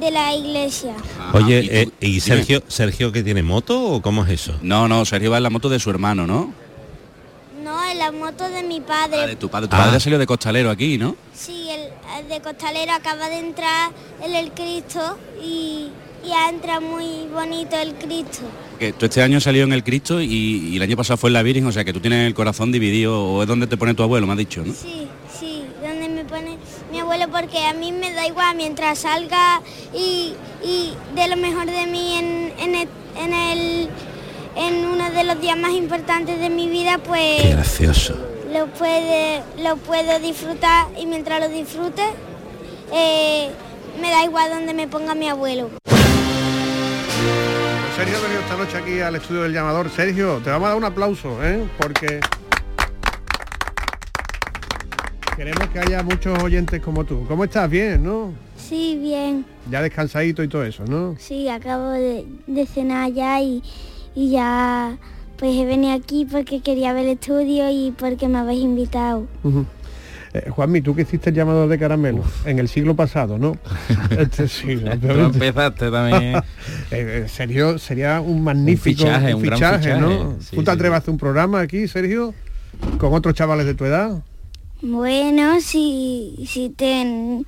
de 0.00 0.10
la 0.10 0.34
iglesia. 0.34 0.94
Oye, 1.34 1.82
eh, 1.82 1.88
¿y 2.00 2.20
Sergio, 2.20 2.62
Sergio 2.68 3.12
que 3.12 3.22
tiene 3.22 3.42
moto 3.42 3.80
o 3.82 4.00
cómo 4.02 4.24
es 4.24 4.30
eso? 4.30 4.54
No, 4.62 4.88
no, 4.88 5.04
Sergio 5.04 5.30
va 5.30 5.36
en 5.36 5.42
la 5.44 5.50
moto 5.50 5.68
de 5.68 5.78
su 5.78 5.90
hermano, 5.90 6.26
¿no? 6.26 6.52
En 7.90 7.98
la 7.98 8.12
moto 8.12 8.48
de 8.48 8.62
mi 8.62 8.80
padre. 8.80 9.18
Ah, 9.22 9.26
de 9.26 9.36
tu 9.36 9.48
padre. 9.48 9.66
Tu 9.68 9.76
padre 9.76 9.96
ha 9.96 10.00
salido 10.00 10.18
de 10.18 10.26
costalero 10.26 10.70
aquí, 10.70 10.96
¿no? 10.96 11.16
Sí, 11.34 11.68
el, 11.70 11.88
el 12.22 12.28
de 12.28 12.40
costalero 12.40 12.92
acaba 12.92 13.28
de 13.28 13.38
entrar 13.38 13.90
en 14.22 14.34
el 14.34 14.52
Cristo 14.52 15.18
y, 15.42 15.88
y 16.24 16.30
ha 16.32 16.48
entrado 16.50 16.80
muy 16.82 17.26
bonito 17.32 17.76
el 17.76 17.94
Cristo. 17.94 18.42
Que 18.78 18.92
tú 18.92 19.06
este 19.06 19.22
año 19.22 19.38
has 19.38 19.42
salido 19.44 19.64
en 19.64 19.72
el 19.72 19.82
Cristo 19.82 20.20
y, 20.20 20.26
y 20.72 20.76
el 20.76 20.82
año 20.82 20.96
pasado 20.96 21.16
fue 21.16 21.30
en 21.30 21.34
la 21.34 21.42
Virgen, 21.42 21.66
o 21.66 21.72
sea 21.72 21.84
que 21.84 21.92
tú 21.92 22.00
tienes 22.00 22.26
el 22.26 22.34
corazón 22.34 22.70
dividido, 22.70 23.22
o 23.24 23.42
es 23.42 23.48
donde 23.48 23.66
te 23.66 23.76
pone 23.76 23.94
tu 23.94 24.02
abuelo, 24.02 24.26
me 24.26 24.32
has 24.34 24.38
dicho, 24.38 24.62
¿no? 24.64 24.72
Sí, 24.72 25.08
sí, 25.38 25.64
donde 25.82 26.08
me 26.08 26.24
pone 26.24 26.58
mi 26.92 27.00
abuelo 27.00 27.28
porque 27.30 27.58
a 27.66 27.74
mí 27.74 27.90
me 27.92 28.12
da 28.12 28.26
igual 28.26 28.56
mientras 28.56 29.00
salga 29.00 29.60
y, 29.94 30.32
y 30.64 30.92
de 31.16 31.28
lo 31.28 31.36
mejor 31.36 31.66
de 31.66 31.86
mí 31.86 32.14
en, 32.14 32.52
en 32.60 32.74
el, 32.76 32.88
en 33.18 33.34
el- 33.34 33.88
en 34.56 34.84
uno 34.86 35.10
de 35.10 35.24
los 35.24 35.40
días 35.40 35.56
más 35.56 35.72
importantes 35.72 36.38
de 36.40 36.50
mi 36.50 36.68
vida, 36.68 36.98
pues 36.98 37.50
Gracioso. 37.50 38.14
lo 38.52 38.66
puede 38.68 39.42
lo 39.62 39.76
puedo 39.76 40.18
disfrutar 40.18 40.86
y 40.98 41.06
mientras 41.06 41.40
lo 41.40 41.48
disfrute 41.48 42.02
eh, 42.92 43.50
me 44.00 44.10
da 44.10 44.24
igual 44.24 44.50
donde 44.50 44.74
me 44.74 44.88
ponga 44.88 45.14
mi 45.14 45.28
abuelo. 45.28 45.70
Sergio 47.96 48.16
ha 48.16 48.20
venido 48.20 48.40
esta 48.40 48.56
noche 48.56 48.76
aquí 48.78 49.00
al 49.00 49.14
estudio 49.16 49.42
del 49.42 49.52
llamador. 49.52 49.90
Sergio, 49.90 50.40
te 50.42 50.48
vamos 50.50 50.66
a 50.66 50.68
dar 50.70 50.78
un 50.78 50.84
aplauso, 50.84 51.36
¿eh? 51.44 51.64
Porque 51.78 52.20
queremos 55.36 55.68
que 55.68 55.78
haya 55.80 56.02
muchos 56.02 56.42
oyentes 56.42 56.80
como 56.80 57.04
tú. 57.04 57.24
¿Cómo 57.28 57.44
estás? 57.44 57.68
Bien, 57.68 58.02
¿no? 58.02 58.32
Sí, 58.56 58.98
bien. 59.00 59.44
Ya 59.70 59.82
descansadito 59.82 60.42
y 60.42 60.48
todo 60.48 60.64
eso, 60.64 60.84
¿no? 60.86 61.14
Sí, 61.18 61.48
acabo 61.48 61.90
de, 61.90 62.26
de 62.46 62.66
cenar 62.66 63.10
ya 63.12 63.40
y, 63.42 63.62
y 64.14 64.30
ya 64.30 64.96
pues 65.36 65.56
he 65.56 65.64
venido 65.64 65.94
aquí 65.94 66.26
porque 66.30 66.60
quería 66.60 66.92
ver 66.92 67.06
el 67.06 67.12
estudio 67.12 67.70
y 67.70 67.92
porque 67.92 68.28
me 68.28 68.38
habéis 68.38 68.62
invitado. 68.62 69.26
Ujú. 69.42 69.64
Eh, 70.32 70.48
Juanmi, 70.50 70.80
tú 70.80 70.94
que 70.94 71.02
hiciste 71.02 71.30
el 71.30 71.36
llamador 71.36 71.68
de 71.68 71.76
caramelo 71.78 72.22
en 72.44 72.58
el 72.60 72.68
siglo 72.68 72.94
pasado, 72.94 73.36
¿no? 73.38 73.56
Este 74.16 74.46
sí, 74.46 74.76
Tú 74.76 74.82
obviamente. 74.86 75.46
empezaste 75.46 75.90
también. 75.90 76.36
Eh, 76.92 77.22
eh, 77.24 77.28
Sergio, 77.28 77.78
sería 77.78 78.20
un 78.20 78.42
magnífico 78.42 78.98
fichaje, 79.04 79.34
un 79.34 79.42
gran 79.42 79.58
fichaje, 79.58 79.94
¿no? 79.98 80.36
sí, 80.40 80.56
¿Tú 80.56 80.62
te 80.62 80.70
sí, 80.70 80.76
atreves 80.76 80.94
a 80.94 80.98
hacer 80.98 81.10
un 81.10 81.18
programa 81.18 81.60
aquí, 81.60 81.86
Sergio? 81.88 82.34
Con 82.98 83.14
otros 83.14 83.34
chavales 83.34 83.64
de 83.66 83.74
tu 83.74 83.84
edad. 83.84 84.22
Bueno, 84.82 85.60
si, 85.60 86.44
si, 86.48 86.70
ten, 86.70 87.44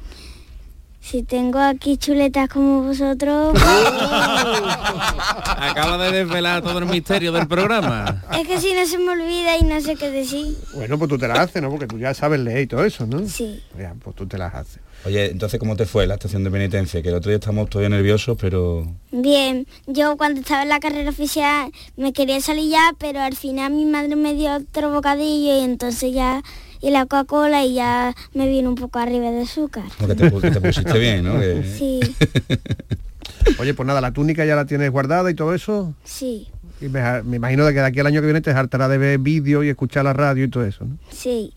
si 1.03 1.25
tengo 1.25 1.59
aquí 1.59 1.97
chuletas 1.97 2.49
como 2.49 2.83
vosotros, 2.85 3.55
Acaba 5.59 5.99
de 5.99 6.13
desvelar 6.19 6.63
todo 6.63 6.79
el 6.79 6.87
misterio 6.87 7.33
del 7.33 7.49
programa. 7.49 8.23
es 8.41 8.47
que 8.47 8.61
si 8.61 8.73
no 8.73 8.87
se 8.87 8.99
me 8.99 9.11
olvida 9.11 9.59
y 9.59 9.65
no 9.65 9.81
sé 9.81 9.97
qué 9.97 10.11
decir. 10.11 10.57
Bueno, 10.75 10.99
pues 10.99 11.09
tú 11.11 11.19
te 11.19 11.27
las 11.29 11.39
haces, 11.41 11.61
¿no? 11.61 11.71
Porque 11.71 11.87
tú 11.87 11.99
ya 11.99 12.15
sabes 12.15 12.41
leer 12.41 12.63
y 12.63 12.67
todo 12.69 12.85
eso, 12.85 13.05
¿no? 13.07 13.27
Sí. 13.29 13.63
Ya, 13.79 13.95
pues 14.03 14.15
tú 14.15 14.27
te 14.27 14.39
las 14.39 14.55
haces. 14.55 14.81
Oye, 15.05 15.27
entonces, 15.33 15.59
¿cómo 15.59 15.75
te 15.77 15.85
fue 15.87 16.07
la 16.07 16.15
estación 16.15 16.45
de 16.45 16.51
penitencia? 16.53 17.03
Que 17.03 17.09
el 17.09 17.17
otro 17.17 17.31
día 17.31 17.39
estamos 17.39 17.69
todavía 17.69 17.89
nerviosos, 17.89 18.39
pero... 18.41 18.87
Bien, 19.11 19.67
yo 19.87 20.17
cuando 20.17 20.41
estaba 20.41 20.63
en 20.63 20.69
la 20.69 20.79
carrera 20.79 21.11
oficial 21.11 21.73
me 21.97 22.13
quería 22.13 22.41
salir 22.41 22.71
ya, 22.71 22.93
pero 22.99 23.21
al 23.21 23.35
final 23.35 23.73
mi 23.73 23.85
madre 23.85 24.15
me 24.15 24.35
dio 24.35 24.55
otro 24.55 24.93
bocadillo 24.93 25.59
y 25.59 25.65
entonces 25.65 26.15
ya 26.15 26.43
y 26.83 26.91
la 26.91 27.07
Coca-Cola 27.07 27.65
y 27.65 27.75
ya 27.75 28.15
me 28.35 28.47
vino 28.49 28.69
un 28.69 28.75
poco 28.75 28.99
arriba 28.99 29.31
de 29.31 29.43
azúcar. 29.43 29.85
como 29.97 30.09
que 30.09 30.15
te, 30.51 30.61
pusiste 30.61 30.99
bien, 30.99 31.25
¿no? 31.25 31.33
Que- 31.41 31.63
Sí, 31.79 32.01
Oye, 33.59 33.73
pues 33.75 33.87
nada, 33.87 34.01
la 34.01 34.13
túnica 34.13 34.45
ya 34.45 34.55
la 34.57 34.67
tienes 34.67 34.91
guardada 34.91 35.31
y 35.31 35.35
todo 35.35 35.55
eso. 35.55 35.95
sí, 36.05 36.49
Y 36.81 36.89
me, 36.89 37.23
me 37.23 37.37
imagino 37.37 37.65
de 37.65 37.73
que 37.73 37.81
de 37.81 37.87
aquí 37.87 38.01
al 38.01 38.07
año 38.07 38.21
que 38.21 38.27
viene 38.27 38.41
te 38.41 38.51
hartará 38.51 38.89
de 38.89 38.99
ver 38.99 39.19
vídeos 39.19 39.65
y 39.65 39.69
escuchar 39.69 40.05
la 40.05 40.13
radio 40.13 40.45
y 40.45 40.49
todo 40.51 40.65
eso, 40.65 40.85
¿no? 40.85 40.99
sí. 41.11 41.53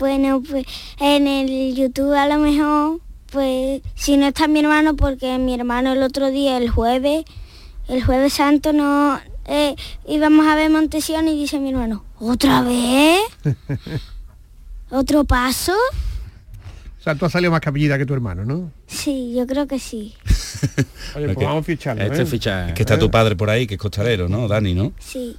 Bueno, 0.00 0.42
pues 0.48 0.66
en 0.98 1.28
el 1.28 1.76
YouTube 1.76 2.14
a 2.14 2.26
lo 2.26 2.38
mejor, 2.38 2.98
pues 3.30 3.80
si 3.94 4.16
no 4.16 4.26
está 4.26 4.48
mi 4.48 4.58
hermano, 4.58 4.96
porque 4.96 5.38
mi 5.38 5.54
hermano 5.54 5.92
el 5.92 6.02
otro 6.02 6.32
día, 6.32 6.56
el 6.58 6.68
jueves, 6.68 7.24
el 7.86 8.02
jueves 8.04 8.32
santo, 8.32 8.72
no 8.72 9.20
eh, 9.46 9.76
íbamos 10.08 10.48
a 10.48 10.56
ver 10.56 10.68
Montesión 10.70 11.28
y 11.28 11.36
dice 11.38 11.60
mi 11.60 11.70
hermano, 11.70 12.02
¿otra 12.18 12.62
vez? 12.62 13.20
¿Otro 14.90 15.24
paso? 15.24 15.72
O 15.72 17.02
sea, 17.04 17.14
tú 17.14 17.26
has 17.26 17.32
salido 17.32 17.50
más 17.52 17.60
capillita 17.60 17.98
que 17.98 18.06
tu 18.06 18.14
hermano, 18.14 18.44
¿no? 18.44 18.70
Sí, 18.86 19.34
yo 19.36 19.46
creo 19.46 19.66
que 19.66 19.78
sí. 19.78 20.14
Oye, 21.16 21.26
Es 21.26 21.34
pues 21.34 21.36
que- 21.36 21.44
vamos 21.44 21.60
a 21.60 21.64
ficharlo, 21.64 22.02
este 22.02 22.22
¿eh? 22.22 22.26
ficha- 22.26 22.68
Es 22.68 22.74
que 22.74 22.82
está 22.82 22.98
tu 22.98 23.10
padre 23.10 23.36
por 23.36 23.50
ahí, 23.50 23.66
que 23.66 23.74
es 23.74 23.80
costalero, 23.80 24.28
¿no? 24.28 24.48
Dani, 24.48 24.74
¿no? 24.74 24.92
Sí. 24.98 25.36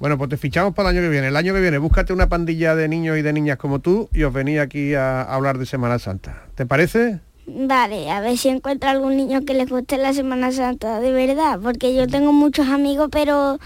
Bueno, 0.00 0.18
pues 0.18 0.30
te 0.30 0.36
fichamos 0.36 0.74
para 0.74 0.90
el 0.90 0.96
año 0.96 1.04
que 1.06 1.10
viene. 1.10 1.28
El 1.28 1.36
año 1.36 1.54
que 1.54 1.60
viene, 1.60 1.78
búscate 1.78 2.12
una 2.12 2.28
pandilla 2.28 2.74
de 2.74 2.88
niños 2.88 3.18
y 3.18 3.22
de 3.22 3.32
niñas 3.32 3.56
como 3.58 3.78
tú 3.80 4.08
y 4.12 4.22
os 4.24 4.32
venís 4.32 4.58
aquí 4.58 4.94
a, 4.94 5.22
a 5.22 5.34
hablar 5.34 5.58
de 5.58 5.66
Semana 5.66 5.98
Santa. 5.98 6.46
¿Te 6.56 6.66
parece? 6.66 7.20
Vale, 7.46 8.10
a 8.10 8.20
ver 8.20 8.36
si 8.38 8.48
encuentro 8.48 8.88
algún 8.90 9.16
niño 9.16 9.44
que 9.44 9.54
les 9.54 9.68
guste 9.68 9.98
la 9.98 10.12
Semana 10.12 10.50
Santa, 10.50 10.98
de 11.00 11.12
verdad, 11.12 11.58
porque 11.62 11.94
yo 11.94 12.06
tengo 12.08 12.32
muchos 12.32 12.68
amigos, 12.68 13.10
pero 13.12 13.58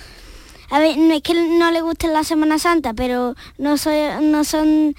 a 0.70 0.78
ver, 0.78 0.96
no 0.96 1.14
es 1.14 1.22
que 1.22 1.34
no 1.34 1.70
les 1.70 1.82
guste 1.82 2.08
la 2.08 2.24
Semana 2.24 2.58
Santa, 2.58 2.94
pero 2.94 3.34
no 3.58 3.76
soy, 3.78 3.96
no 4.22 4.44
son 4.44 4.94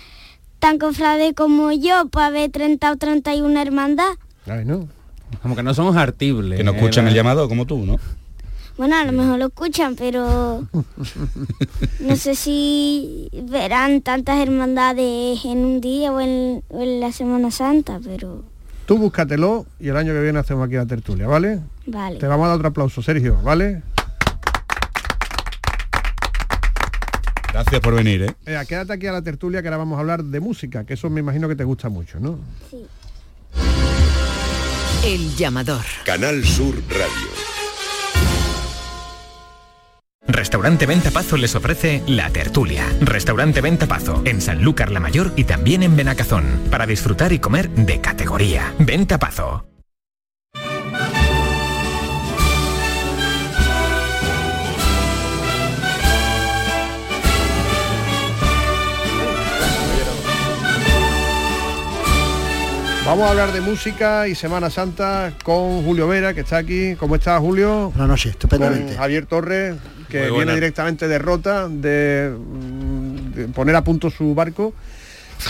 tan 0.59 0.79
cofrades 0.79 1.33
como 1.33 1.71
yo 1.71 2.07
para 2.09 2.29
ver 2.29 2.51
30 2.51 2.91
o 2.91 2.95
31 2.95 3.59
hermandad. 3.59 4.13
Ay, 4.45 4.65
no. 4.65 4.87
Como 5.41 5.55
que 5.55 5.63
no 5.63 5.73
somos 5.73 5.97
artibles. 5.97 6.57
Que 6.57 6.63
no 6.63 6.71
escuchan 6.71 7.05
¿eh? 7.05 7.09
el 7.09 7.15
llamado 7.15 7.49
como 7.49 7.65
tú, 7.65 7.85
¿no? 7.85 7.97
Bueno, 8.77 8.95
a 8.95 9.05
lo 9.05 9.11
mejor 9.11 9.39
lo 9.39 9.47
escuchan, 9.47 9.95
pero 9.95 10.67
no 11.99 12.15
sé 12.15 12.35
si 12.35 13.29
verán 13.49 14.01
tantas 14.01 14.39
hermandades 14.39 15.43
en 15.45 15.65
un 15.65 15.81
día 15.81 16.11
o 16.11 16.21
en, 16.21 16.63
o 16.69 16.81
en 16.81 16.99
la 16.99 17.11
Semana 17.11 17.49
Santa, 17.49 17.99
pero 18.03 18.43
Tú 18.87 18.97
búscatelo 18.97 19.65
y 19.81 19.89
el 19.89 19.97
año 19.97 20.13
que 20.13 20.21
viene 20.21 20.39
hacemos 20.39 20.65
aquí 20.65 20.75
la 20.75 20.85
tertulia, 20.85 21.27
¿vale? 21.27 21.59
vale. 21.87 22.19
Te 22.19 22.25
vamos 22.25 22.45
a 22.45 22.47
dar 22.47 22.55
otro 22.55 22.69
aplauso, 22.69 23.01
Sergio, 23.01 23.37
¿vale? 23.43 23.81
Gracias 27.57 27.81
por 27.81 27.95
venir, 27.95 28.21
¿eh? 28.21 28.35
Quédate 28.67 28.93
aquí 28.93 29.07
a 29.07 29.11
la 29.11 29.23
tertulia 29.23 29.63
que 29.63 29.67
ahora 29.67 29.77
vamos 29.77 29.97
a 29.97 30.01
hablar 30.01 30.23
de 30.23 30.39
música, 30.39 30.85
que 30.85 30.93
eso 30.93 31.09
me 31.09 31.21
imagino 31.21 31.47
que 31.47 31.55
te 31.55 31.63
gusta 31.63 31.89
mucho, 31.89 32.19
¿no? 32.19 32.39
El 35.03 35.35
llamador. 35.35 35.81
Canal 36.05 36.45
Sur 36.45 36.75
Radio. 36.87 37.27
Restaurante 40.27 40.85
Venta 40.85 41.09
Pazo 41.09 41.35
les 41.35 41.55
ofrece 41.55 42.03
La 42.05 42.29
Tertulia. 42.29 42.85
Restaurante 43.01 43.61
Venta 43.61 43.87
Pazo, 43.87 44.21
en 44.25 44.39
Sanlúcar 44.39 44.91
la 44.91 44.99
Mayor 44.99 45.33
y 45.35 45.45
también 45.45 45.81
en 45.81 45.95
Benacazón, 45.95 46.45
para 46.69 46.85
disfrutar 46.85 47.31
y 47.31 47.39
comer 47.39 47.71
de 47.71 47.99
categoría. 48.01 48.71
Venta 48.77 49.17
Vamos 63.07 63.25
a 63.25 63.29
hablar 63.29 63.53
de 63.53 63.61
música 63.61 64.27
y 64.27 64.35
Semana 64.35 64.69
Santa 64.69 65.31
con 65.41 65.81
Julio 65.85 66.09
Vera, 66.09 66.33
que 66.33 66.41
está 66.41 66.57
aquí. 66.57 66.93
¿Cómo 66.99 67.15
estás, 67.15 67.39
Julio? 67.39 67.89
Buenas 67.91 68.09
noches, 68.09 68.31
estupendamente. 68.33 68.87
Con 68.87 68.97
Javier 68.97 69.25
Torres, 69.25 69.77
que 70.09 70.29
viene 70.29 70.53
directamente 70.53 71.07
de 71.07 71.17
Rota, 71.17 71.69
de, 71.69 72.35
mm, 72.37 73.31
de 73.31 73.47
poner 73.47 73.77
a 73.77 73.83
punto 73.85 74.09
su 74.09 74.35
barco. 74.35 74.73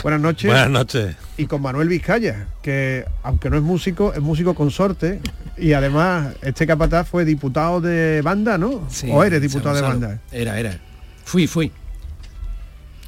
Buenas 0.03 0.21
noches. 0.21 0.51
Buenas 0.51 0.69
noches. 0.69 1.15
Y 1.37 1.47
con 1.47 1.63
Manuel 1.63 1.87
Vizcaya, 1.87 2.45
que 2.61 3.05
aunque 3.23 3.49
no 3.49 3.57
es 3.57 3.63
músico, 3.63 4.13
es 4.13 4.21
músico 4.21 4.53
consorte. 4.53 5.19
Y 5.57 5.73
además, 5.73 6.35
este 6.43 6.67
capataz 6.67 7.09
fue 7.09 7.25
diputado 7.25 7.81
de 7.81 8.21
banda, 8.21 8.59
¿no? 8.59 8.87
¿O 9.09 9.23
eres 9.23 9.41
diputado 9.41 9.75
de 9.75 9.81
banda? 9.81 10.19
Era, 10.31 10.59
era. 10.59 10.79
Fui, 11.25 11.47
fui. 11.47 11.71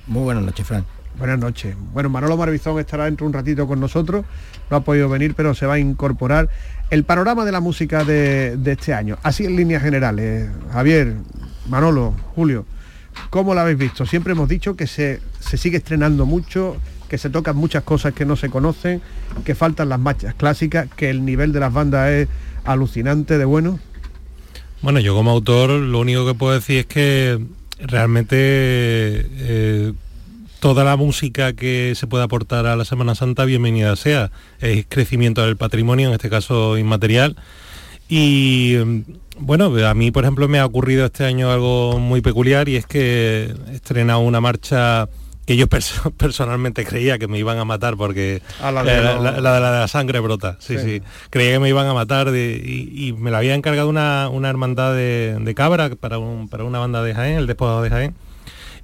Muy 0.07 0.23
buenas 0.23 0.43
noches, 0.43 0.65
Fran. 0.65 0.83
Buenas 1.19 1.37
noches. 1.37 1.75
Bueno, 1.91 2.09
Manolo 2.09 2.37
Marbizón 2.37 2.79
estará 2.79 3.03
dentro 3.03 3.27
un 3.27 3.33
ratito 3.33 3.67
con 3.67 3.81
nosotros. 3.81 4.25
No 4.71 4.77
ha 4.77 4.79
podido 4.85 5.09
venir, 5.09 5.35
pero 5.35 5.53
se 5.53 5.65
va 5.65 5.73
a 5.73 5.79
incorporar. 5.79 6.47
El 6.89 7.03
panorama 7.03 7.43
de 7.43 7.51
la 7.51 7.59
música 7.59 8.05
de, 8.05 8.57
este 8.65 8.93
año, 8.93 9.17
así 9.21 9.43
en 9.43 9.57
líneas 9.57 9.83
generales. 9.83 10.49
Javier, 10.71 11.15
Manolo, 11.67 12.13
Julio, 12.35 12.65
¿cómo 13.29 13.53
lo 13.53 13.59
habéis 13.59 13.77
visto? 13.77 14.05
Siempre 14.05 14.31
hemos 14.31 14.47
dicho 14.47 14.77
que 14.77 14.87
se, 14.87 15.19
se 15.41 15.57
sigue 15.57 15.77
estrenando 15.77 16.25
mucho, 16.25 16.77
que 17.09 17.17
se 17.17 17.29
tocan 17.29 17.57
muchas 17.57 17.83
cosas 17.83 18.13
que 18.13 18.23
no 18.23 18.37
se 18.37 18.49
conocen, 18.49 19.01
que 19.43 19.55
faltan 19.55 19.89
las 19.89 19.99
marchas 19.99 20.35
clásicas, 20.35 20.87
que 20.95 21.09
el 21.09 21.25
nivel 21.25 21.51
de 21.51 21.59
las 21.59 21.73
bandas 21.73 22.09
es 22.11 22.27
alucinante 22.63 23.37
de 23.37 23.43
bueno. 23.43 23.77
Bueno, 24.81 25.01
yo 25.01 25.13
como 25.13 25.31
autor 25.31 25.71
lo 25.71 25.99
único 25.99 26.25
que 26.25 26.33
puedo 26.33 26.53
decir 26.53 26.77
es 26.77 26.85
que 26.85 27.45
realmente 27.81 28.37
eh, 28.37 29.93
toda 30.59 30.83
la 30.83 30.95
música 30.97 31.53
que 31.53 31.93
se 31.95 32.07
puede 32.07 32.23
aportar 32.23 32.65
a 32.65 32.75
la 32.75 32.85
Semana 32.85 33.15
Santa, 33.15 33.45
bienvenida 33.45 33.95
sea. 33.95 34.31
Es 34.59 34.85
crecimiento 34.89 35.45
del 35.45 35.57
patrimonio, 35.57 36.09
en 36.09 36.13
este 36.15 36.29
caso 36.29 36.77
inmaterial. 36.77 37.35
Y 38.09 38.75
mm, 38.83 38.99
bueno, 39.39 39.71
a 39.87 39.93
mí 39.93 40.11
por 40.11 40.23
ejemplo 40.23 40.47
me 40.47 40.59
ha 40.59 40.65
ocurrido 40.65 41.05
este 41.05 41.23
año 41.25 41.51
algo 41.51 41.97
muy 41.99 42.21
peculiar 42.21 42.67
y 42.67 42.75
es 42.75 42.85
que 42.85 43.53
he 43.71 43.75
estrenado 43.75 44.19
una 44.19 44.41
marcha 44.41 45.07
que 45.45 45.55
yo 45.55 45.67
perso- 45.67 46.11
personalmente 46.17 46.85
creía 46.85 47.17
que 47.19 47.27
me 47.27 47.37
iban 47.39 47.57
a 47.57 47.65
matar 47.65 47.95
porque 47.97 48.41
la 48.61 48.83
de 48.83 48.97
eh, 48.97 49.01
la, 49.01 49.41
la- 49.41 49.59
la 49.59 49.87
sangre 49.87 50.19
brota, 50.19 50.57
sí, 50.59 50.77
Sí. 50.77 50.83
sí, 50.99 51.01
creía 51.29 51.53
que 51.53 51.59
me 51.59 51.69
iban 51.69 51.87
a 51.87 51.93
matar 51.93 52.31
de- 52.31 52.61
y, 52.63 53.07
y 53.07 53.13
me 53.13 53.31
la 53.31 53.37
había 53.39 53.55
encargado 53.55 53.87
una, 53.89 54.27
una 54.29 54.49
hermandad 54.49 54.93
de, 54.93 55.37
de 55.39 55.55
cabra 55.55 55.89
para, 55.95 56.17
un- 56.19 56.49
para 56.49 56.65
una 56.65 56.79
banda 56.79 57.01
de 57.01 57.13
Jaén, 57.15 57.37
el 57.37 57.47
despojado 57.47 57.81
de 57.81 57.89
Jaén. 57.89 58.15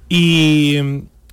Y, 0.08 0.78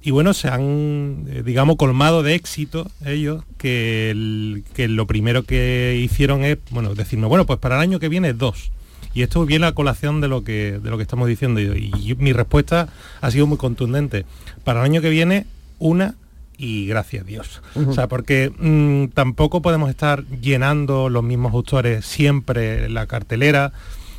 y 0.03 0.11
bueno, 0.11 0.33
se 0.33 0.49
han, 0.49 1.25
eh, 1.29 1.43
digamos, 1.45 1.77
colmado 1.77 2.23
de 2.23 2.35
éxito 2.35 2.89
ellos, 3.05 3.43
que, 3.57 4.09
el- 4.11 4.63
que 4.75 4.87
lo 4.87 5.07
primero 5.07 5.43
que 5.43 5.99
hicieron 6.03 6.43
es, 6.43 6.57
bueno, 6.71 6.93
decirme, 6.95 7.27
bueno, 7.27 7.45
pues 7.45 7.59
para 7.59 7.75
el 7.75 7.81
año 7.81 7.99
que 7.99 8.09
viene 8.09 8.33
dos. 8.33 8.71
Y 9.15 9.21
esto 9.21 9.45
viene 9.45 9.67
a 9.67 9.73
colación 9.73 10.21
de 10.21 10.27
lo 10.27 10.43
que, 10.43 10.79
de 10.83 10.89
lo 10.89 10.97
que 10.97 11.03
estamos 11.03 11.27
diciendo. 11.27 11.61
Y, 11.61 11.91
y 11.95 12.15
mi 12.15 12.33
respuesta 12.33 12.89
ha 13.21 13.31
sido 13.31 13.45
muy 13.47 13.57
contundente. 13.57 14.25
Para 14.63 14.79
el 14.79 14.85
año 14.85 15.01
que 15.01 15.09
viene, 15.09 15.45
una 15.79 16.15
y 16.57 16.87
gracias 16.87 17.23
a 17.23 17.25
Dios. 17.27 17.61
O 17.75 17.93
sea, 17.93 18.07
porque 18.07 18.51
mm, 18.57 19.13
tampoco 19.13 19.61
podemos 19.61 19.89
estar 19.89 20.23
llenando 20.41 21.09
los 21.09 21.23
mismos 21.23 21.53
autores 21.53 22.05
siempre 22.05 22.89
la 22.89 23.05
cartelera. 23.05 23.71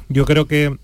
Yo 0.08 0.24
creo 0.26 0.46
que 0.46 0.76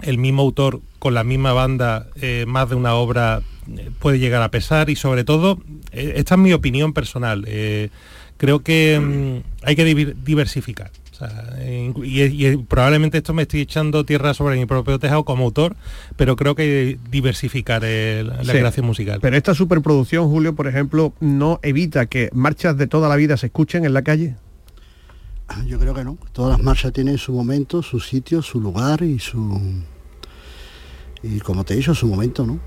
el 0.00 0.18
mismo 0.18 0.42
autor 0.42 0.80
con 0.98 1.14
la 1.14 1.24
misma 1.24 1.52
banda, 1.52 2.06
eh, 2.20 2.44
más 2.48 2.68
de 2.70 2.76
una 2.76 2.94
obra 2.94 3.42
eh, 3.76 3.90
puede 3.98 4.18
llegar 4.18 4.42
a 4.42 4.50
pesar 4.50 4.88
y 4.90 4.96
sobre 4.96 5.24
todo, 5.24 5.60
eh, 5.92 6.14
esta 6.16 6.34
es 6.36 6.40
mi 6.40 6.52
opinión 6.52 6.92
personal, 6.94 7.44
eh, 7.46 7.90
creo 8.38 8.60
que 8.60 8.98
mm, 9.00 9.64
hay 9.66 9.76
que 9.76 9.84
diversificar. 9.84 10.90
O 11.12 11.14
sea, 11.14 11.28
inclu- 11.60 12.04
y, 12.06 12.22
y 12.46 12.56
probablemente 12.56 13.18
esto 13.18 13.34
me 13.34 13.42
estoy 13.42 13.60
echando 13.60 14.04
tierra 14.04 14.32
sobre 14.34 14.56
mi 14.56 14.64
propio 14.66 14.98
tejado 14.98 15.24
como 15.24 15.44
autor, 15.44 15.76
pero 16.16 16.34
creo 16.36 16.54
que 16.56 16.98
diversificar 17.10 17.82
la, 17.82 18.22
la 18.22 18.44
Sí. 18.44 18.50
creación 18.50 18.86
musical. 18.86 19.18
Pero 19.20 19.36
esta 19.36 19.54
superproducción, 19.54 20.28
Julio, 20.28 20.54
por 20.56 20.66
ejemplo, 20.66 21.12
no 21.20 21.60
evita 21.62 22.06
que 22.06 22.30
marchas 22.32 22.76
de 22.78 22.86
toda 22.88 23.08
la 23.08 23.16
vida 23.16 23.36
se 23.36 23.46
escuchen 23.46 23.84
en 23.84 23.92
la 23.92 24.02
calle. 24.02 24.34
Yo 25.66 25.78
creo 25.78 25.94
que 25.94 26.04
no. 26.04 26.18
Todas 26.32 26.58
las 26.58 26.64
marchas 26.64 26.92
tienen 26.92 27.18
su 27.18 27.32
momento, 27.32 27.82
su 27.82 28.00
sitio, 28.00 28.42
su 28.42 28.60
lugar 28.60 29.02
y 29.02 29.18
su 29.18 29.60
y 31.22 31.38
como 31.40 31.64
te 31.64 31.74
he 31.74 31.76
dicho, 31.76 31.94
su 31.94 32.06
momento, 32.06 32.44
¿no? 32.44 32.58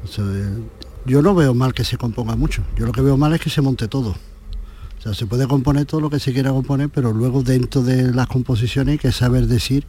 Yo 1.06 1.22
no 1.22 1.36
veo 1.36 1.54
mal 1.54 1.74
que 1.74 1.84
se 1.84 1.98
componga 1.98 2.36
mucho. 2.36 2.64
Yo 2.78 2.86
lo 2.86 2.92
que 2.92 3.02
veo 3.02 3.18
mal 3.18 3.34
es 3.34 3.42
que 3.42 3.50
se 3.50 3.62
monte 3.62 3.88
todo. 3.88 4.12
O 4.12 5.02
sea, 5.02 5.14
se 5.14 5.28
puede 5.28 5.46
componer 5.46 5.86
todo 5.86 6.02
lo 6.02 6.10
que 6.10 6.20
se 6.20 6.34
quiera 6.34 6.52
componer, 6.52 6.90
pero 6.90 7.12
luego 7.12 7.44
dentro 7.44 7.84
de 7.84 8.14
las 8.14 8.28
composiciones 8.28 8.94
hay 8.94 8.98
que 8.98 9.12
saber 9.12 9.46
decir 9.48 9.86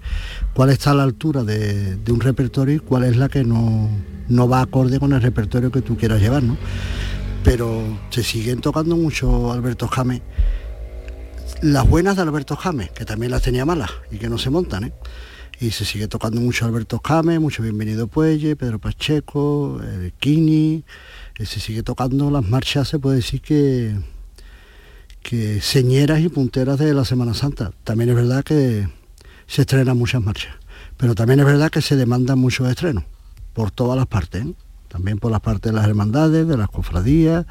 cuál 0.52 0.70
está 0.70 0.90
a 0.90 0.94
la 0.94 1.04
altura 1.04 1.42
de, 1.44 1.96
de 1.96 2.12
un 2.12 2.20
repertorio 2.20 2.74
y 2.74 2.78
cuál 2.80 3.04
es 3.04 3.16
la 3.16 3.28
que 3.28 3.44
no, 3.44 3.88
no 4.28 4.48
va 4.48 4.60
acorde 4.60 4.98
con 4.98 5.12
el 5.12 5.22
repertorio 5.22 5.70
que 5.70 5.80
tú 5.80 5.96
quieras 5.96 6.20
llevar, 6.20 6.42
¿no? 6.42 6.56
Pero 7.44 7.82
se 8.10 8.24
siguen 8.24 8.60
tocando 8.60 8.96
mucho 8.96 9.52
Alberto 9.52 9.86
James 9.86 10.20
las 11.62 11.88
buenas 11.88 12.16
de 12.16 12.22
Alberto 12.22 12.56
James, 12.56 12.90
que 12.90 13.04
también 13.04 13.32
las 13.32 13.42
tenía 13.42 13.64
malas 13.64 13.90
y 14.10 14.18
que 14.18 14.28
no 14.28 14.38
se 14.38 14.50
montan, 14.50 14.84
¿eh? 14.84 14.92
Y 15.58 15.70
se 15.70 15.86
sigue 15.86 16.06
tocando 16.06 16.40
mucho 16.40 16.66
Alberto 16.66 17.00
James, 17.02 17.40
mucho 17.40 17.62
Bienvenido 17.62 18.08
Puelle, 18.08 18.56
Pedro 18.56 18.78
Pacheco, 18.78 19.80
el 19.82 20.12
Kini, 20.12 20.84
eh, 21.38 21.46
se 21.46 21.60
sigue 21.60 21.82
tocando 21.82 22.30
las 22.30 22.46
marchas, 22.46 22.88
se 22.88 22.98
puede 22.98 23.16
decir 23.16 23.40
que, 23.40 23.96
que 25.22 25.62
señeras 25.62 26.20
y 26.20 26.28
punteras 26.28 26.78
de 26.78 26.92
la 26.92 27.06
Semana 27.06 27.32
Santa. 27.32 27.72
También 27.84 28.10
es 28.10 28.16
verdad 28.16 28.44
que 28.44 28.86
se 29.46 29.62
estrenan 29.62 29.96
muchas 29.96 30.22
marchas, 30.22 30.54
pero 30.98 31.14
también 31.14 31.40
es 31.40 31.46
verdad 31.46 31.70
que 31.70 31.80
se 31.80 31.96
demandan 31.96 32.38
muchos 32.38 32.68
estrenos, 32.68 33.04
por 33.54 33.70
todas 33.70 33.96
las 33.96 34.06
partes, 34.06 34.44
¿eh? 34.44 34.54
también 34.88 35.18
por 35.18 35.32
las 35.32 35.40
partes 35.40 35.72
de 35.72 35.76
las 35.76 35.88
hermandades, 35.88 36.46
de 36.46 36.56
las 36.58 36.68
cofradías, 36.68 37.46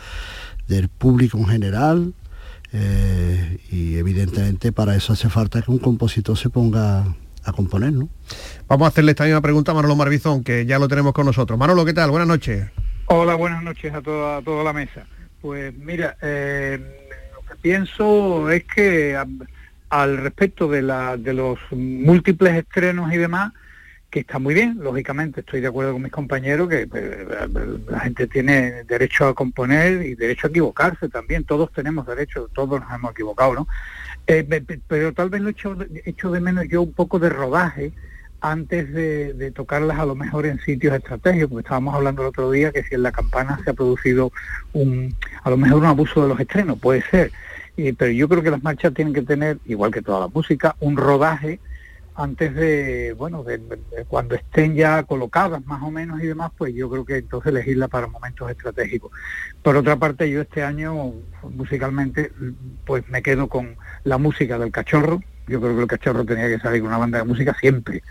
del 0.68 0.89
público 0.89 1.39
en 1.39 1.47
general, 1.47 2.14
eh, 2.78 3.57
y 3.71 3.95
evidentemente 3.97 4.71
para 4.73 4.95
eso 4.95 5.13
hace 5.13 5.30
falta 5.30 5.61
que 5.61 5.71
un 5.71 5.80
compositor 5.80 6.38
se 6.38 6.49
ponga 6.49 7.05
a 7.45 7.51
componer, 7.53 7.93
¿no? 7.93 8.09
Vamos 8.67 8.86
a 8.86 8.89
hacerle 8.89 9.11
esta 9.11 9.23
misma 9.23 9.39
pregunta 9.41 9.71
a 9.71 9.76
Manolo 9.76 9.95
Marbizón, 9.95 10.43
que 10.43 10.65
ya 10.65 10.78
lo 10.78 10.88
tenemos 10.88 11.13
con 11.13 11.26
nosotros. 11.26 11.57
Manolo, 11.57 11.86
¿qué 11.86 11.93
tal? 11.93 12.09
Buenas 12.11 12.28
noches. 12.28 12.65
Hola, 13.05 13.36
buenas 13.36 13.63
noches 13.63 13.93
a 13.93 14.01
toda, 14.01 14.38
a 14.38 14.41
toda 14.41 14.63
la 14.63 14.73
mesa. 14.73 15.05
Pues 15.41 15.73
mira, 15.78 16.17
eh, 16.21 16.80
lo 17.34 17.41
que 17.47 17.55
pienso 17.61 18.49
es 18.49 18.63
que 18.65 19.15
a- 19.15 19.28
al 19.91 20.17
respecto 20.17 20.67
de, 20.67 20.82
la, 20.82 21.15
de 21.15 21.34
los 21.34 21.57
múltiples 21.71 22.55
estrenos 22.55 23.13
y 23.13 23.17
demás, 23.17 23.53
que 24.16 24.22
está 24.22 24.39
muy 24.39 24.53
bien, 24.53 24.78
lógicamente, 24.80 25.41
estoy 25.41 25.59
de 25.59 25.68
acuerdo 25.68 25.91
con 25.91 26.01
mis 26.01 26.11
compañeros 26.13 26.70
que 26.70 26.88
eh, 26.93 27.28
la 27.89 27.99
gente 27.99 28.28
tiene 28.28 28.86
derecho 28.86 29.28
a 29.28 29.34
componer 29.34 30.05
y 30.05 30.16
derecho 30.16 30.47
a 30.47 30.49
equivocarse 30.51 31.09
también, 31.09 31.43
todos 31.43 31.70
tenemos 31.74 32.07
derecho, 32.07 32.49
todos 32.53 32.80
nos 32.80 32.89
hemos 32.93 33.11
equivocado, 33.11 33.53
¿no? 33.55 33.68
Eh, 34.26 34.45
pe- 34.45 34.61
pe- 34.61 34.80
pero 34.88 35.11
tal 35.11 35.30
vez 35.30 35.41
lo 35.41 35.49
echo, 35.49 35.76
de- 35.76 36.01
echo 36.05 36.32
de 36.32 36.39
menos 36.39 36.63
yo 36.70 36.82
un 36.82 36.93
poco 36.93 37.20
de 37.20 37.28
rodaje 37.28 37.91
antes 38.39 38.93
de, 38.93 39.51
tocarlas 39.51 39.99
a 39.99 40.05
lo 40.05 40.16
mejor 40.16 40.45
en 40.45 40.61
sitios 40.61 40.95
estratégicos, 40.95 41.49
porque 41.49 41.66
estábamos 41.66 41.93
hablando 41.93 42.22
el 42.22 42.30
otro 42.30 42.49
día 42.51 42.72
que 42.72 42.84
si 42.84 42.95
en 42.95 43.03
la 43.03 43.11
campana 43.11 43.59
se 43.66 43.72
ha 43.72 43.74
producido 43.74 44.32
un, 44.72 45.13
a 45.43 45.49
lo 45.49 45.57
mejor 45.57 45.80
un 45.80 45.88
abuso 45.88 46.22
de 46.24 46.30
los 46.30 46.39
estrenos, 46.39 46.80
puede 46.80 47.01
ser, 47.01 47.34
Y- 47.76 47.91
pero 47.91 48.11
yo 48.11 48.30
creo 48.30 48.41
que 48.41 48.51
las 48.51 48.63
marchas 48.63 48.93
tienen 48.93 49.13
que 49.13 49.24
tener, 49.24 49.57
igual 49.66 49.91
que 49.91 50.01
toda 50.01 50.22
la 50.22 50.28
música, 50.30 50.78
un 50.80 50.95
rodaje 50.95 51.59
antes 52.16 52.55
de, 52.55 53.13
bueno, 53.13 53.43
de, 53.43 53.59
cuando 54.07 54.36
estén 54.36 54.76
ya 54.76 55.03
colocadas 55.03 55.66
más 55.66 55.84
o 55.84 55.91
menos 55.91 56.22
y 56.24 56.28
demás, 56.28 56.51
pues 56.57 56.74
yo 56.74 56.89
creo 56.89 57.05
que 57.05 57.18
entonces 57.18 57.51
elegirla 57.51 57.89
para 57.89 58.07
momentos 58.07 58.49
estratégicos. 58.49 59.11
Por 59.61 59.76
otra 59.76 59.97
parte, 59.97 60.30
yo 60.30 60.41
este 60.41 60.63
año 60.63 61.13
musicalmente, 61.43 62.32
pues 62.86 63.07
me 63.09 63.22
quedo 63.22 63.49
con 63.49 63.76
la 64.05 64.18
música 64.18 64.57
del 64.57 64.72
cachorro. 64.72 65.22
Yo 65.47 65.59
creo 65.59 65.76
que 65.76 65.82
el 65.82 65.88
cachorro 65.88 66.26
tenía 66.26 66.47
que 66.47 66.59
salir 66.59 66.82
con 66.82 66.88
una 66.88 66.97
banda 66.97 67.18
de 67.18 67.26
música 67.26 67.53
siempre, 67.59 68.01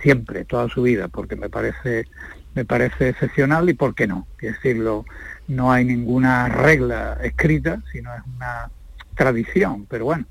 siempre, 0.00 0.44
toda 0.44 0.68
su 0.68 0.82
vida, 0.82 1.08
porque 1.08 1.34
me 1.34 1.50
parece, 1.50 2.06
me 2.54 2.64
parece 2.64 3.08
excepcional 3.08 3.68
y 3.68 3.74
por 3.74 3.94
qué 3.94 4.06
no. 4.06 4.28
Es 4.40 4.54
decirlo, 4.54 5.04
no 5.48 5.72
hay 5.72 5.84
ninguna 5.84 6.48
regla 6.48 7.18
escrita, 7.22 7.82
sino 7.90 8.14
es 8.14 8.22
una 8.36 8.70
tradición, 9.16 9.84
pero 9.86 10.04
bueno, 10.04 10.26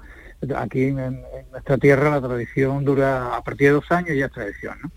aquí 0.56 0.86
en, 0.86 1.24
nuestra 1.52 1.78
tierra 1.78 2.12
la 2.12 2.22
tradición 2.22 2.86
dura 2.86 3.36
a 3.36 3.44
partir 3.44 3.68
de 3.68 3.74
dos 3.74 3.92
años 3.92 4.16
ya 4.18 4.28
es 4.28 4.32
tradición, 4.32 4.78
¿no? 4.82 4.92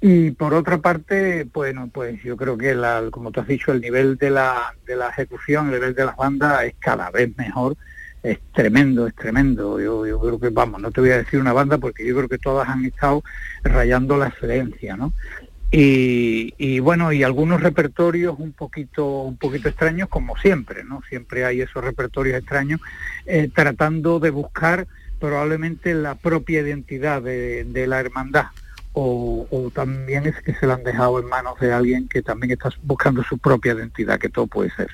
Y 0.00 0.32
por 0.32 0.52
otra 0.52 0.78
parte, 0.78 1.48
bueno, 1.50 1.88
pues 1.90 2.22
yo 2.22 2.36
creo 2.36 2.58
que, 2.58 2.76
como 3.10 3.30
tú 3.30 3.40
has 3.40 3.46
dicho, 3.46 3.72
el 3.72 3.80
nivel 3.80 4.18
de 4.18 4.28
la, 4.28 4.74
de 4.84 4.96
la 4.96 5.08
ejecución, 5.08 5.68
el 5.68 5.74
nivel 5.74 5.94
de 5.94 6.04
las 6.04 6.14
bandas 6.14 6.64
es 6.64 6.74
cada 6.78 7.10
vez 7.10 7.34
mejor, 7.38 7.74
es 8.22 8.38
tremendo, 8.52 9.06
es 9.06 9.14
tremendo. 9.14 9.80
Yo, 9.80 10.06
yo 10.06 10.20
creo 10.20 10.38
que, 10.38 10.50
vamos, 10.50 10.82
no 10.82 10.90
te 10.90 11.00
voy 11.00 11.10
a 11.10 11.18
decir 11.18 11.40
una 11.40 11.54
banda 11.54 11.78
porque 11.78 12.06
yo 12.06 12.14
creo 12.16 12.28
que 12.28 12.36
todas 12.36 12.68
han 12.68 12.84
estado 12.84 13.22
rayando 13.62 14.18
la 14.18 14.28
excelencia, 14.28 14.94
¿no? 14.94 15.14
Y, 15.76 16.54
y 16.56 16.78
bueno, 16.78 17.10
y 17.12 17.24
algunos 17.24 17.60
repertorios 17.60 18.36
un 18.38 18.52
poquito, 18.52 19.22
un 19.22 19.36
poquito 19.36 19.68
extraños, 19.68 20.08
como 20.08 20.36
siempre, 20.36 20.84
¿no? 20.84 21.02
Siempre 21.08 21.44
hay 21.44 21.62
esos 21.62 21.82
repertorios 21.82 22.38
extraños, 22.38 22.80
eh, 23.26 23.50
tratando 23.52 24.20
de 24.20 24.30
buscar 24.30 24.86
probablemente 25.18 25.92
la 25.94 26.14
propia 26.14 26.60
identidad 26.60 27.22
de, 27.22 27.64
de 27.64 27.88
la 27.88 27.98
hermandad. 27.98 28.44
O, 28.92 29.48
o 29.50 29.70
también 29.70 30.26
es 30.26 30.40
que 30.42 30.54
se 30.54 30.68
la 30.68 30.74
han 30.74 30.84
dejado 30.84 31.18
en 31.18 31.26
manos 31.26 31.58
de 31.58 31.72
alguien 31.72 32.06
que 32.06 32.22
también 32.22 32.52
está 32.52 32.70
buscando 32.84 33.24
su 33.24 33.38
propia 33.38 33.72
identidad, 33.72 34.20
que 34.20 34.28
todo 34.28 34.46
puede 34.46 34.70
ser. 34.70 34.90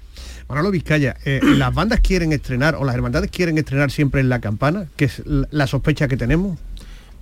Manolo 0.49 0.71
Vizcaya, 0.71 1.15
eh, 1.27 1.41
¿las 1.59 1.75
bandas 1.75 2.01
quieren 2.01 2.33
estrenar 2.33 2.77
o 2.77 2.85
las 2.87 2.95
hermandades 2.95 3.31
quieren 3.31 3.59
estrenar 3.59 3.91
siempre 3.91 4.23
en 4.23 4.31
la 4.31 4.41
campana? 4.41 4.87
Que 4.97 5.05
es 5.05 5.23
la 5.27 5.47
la 5.51 5.67
sospecha 5.67 6.09
que 6.09 6.17
tenemos. 6.17 6.59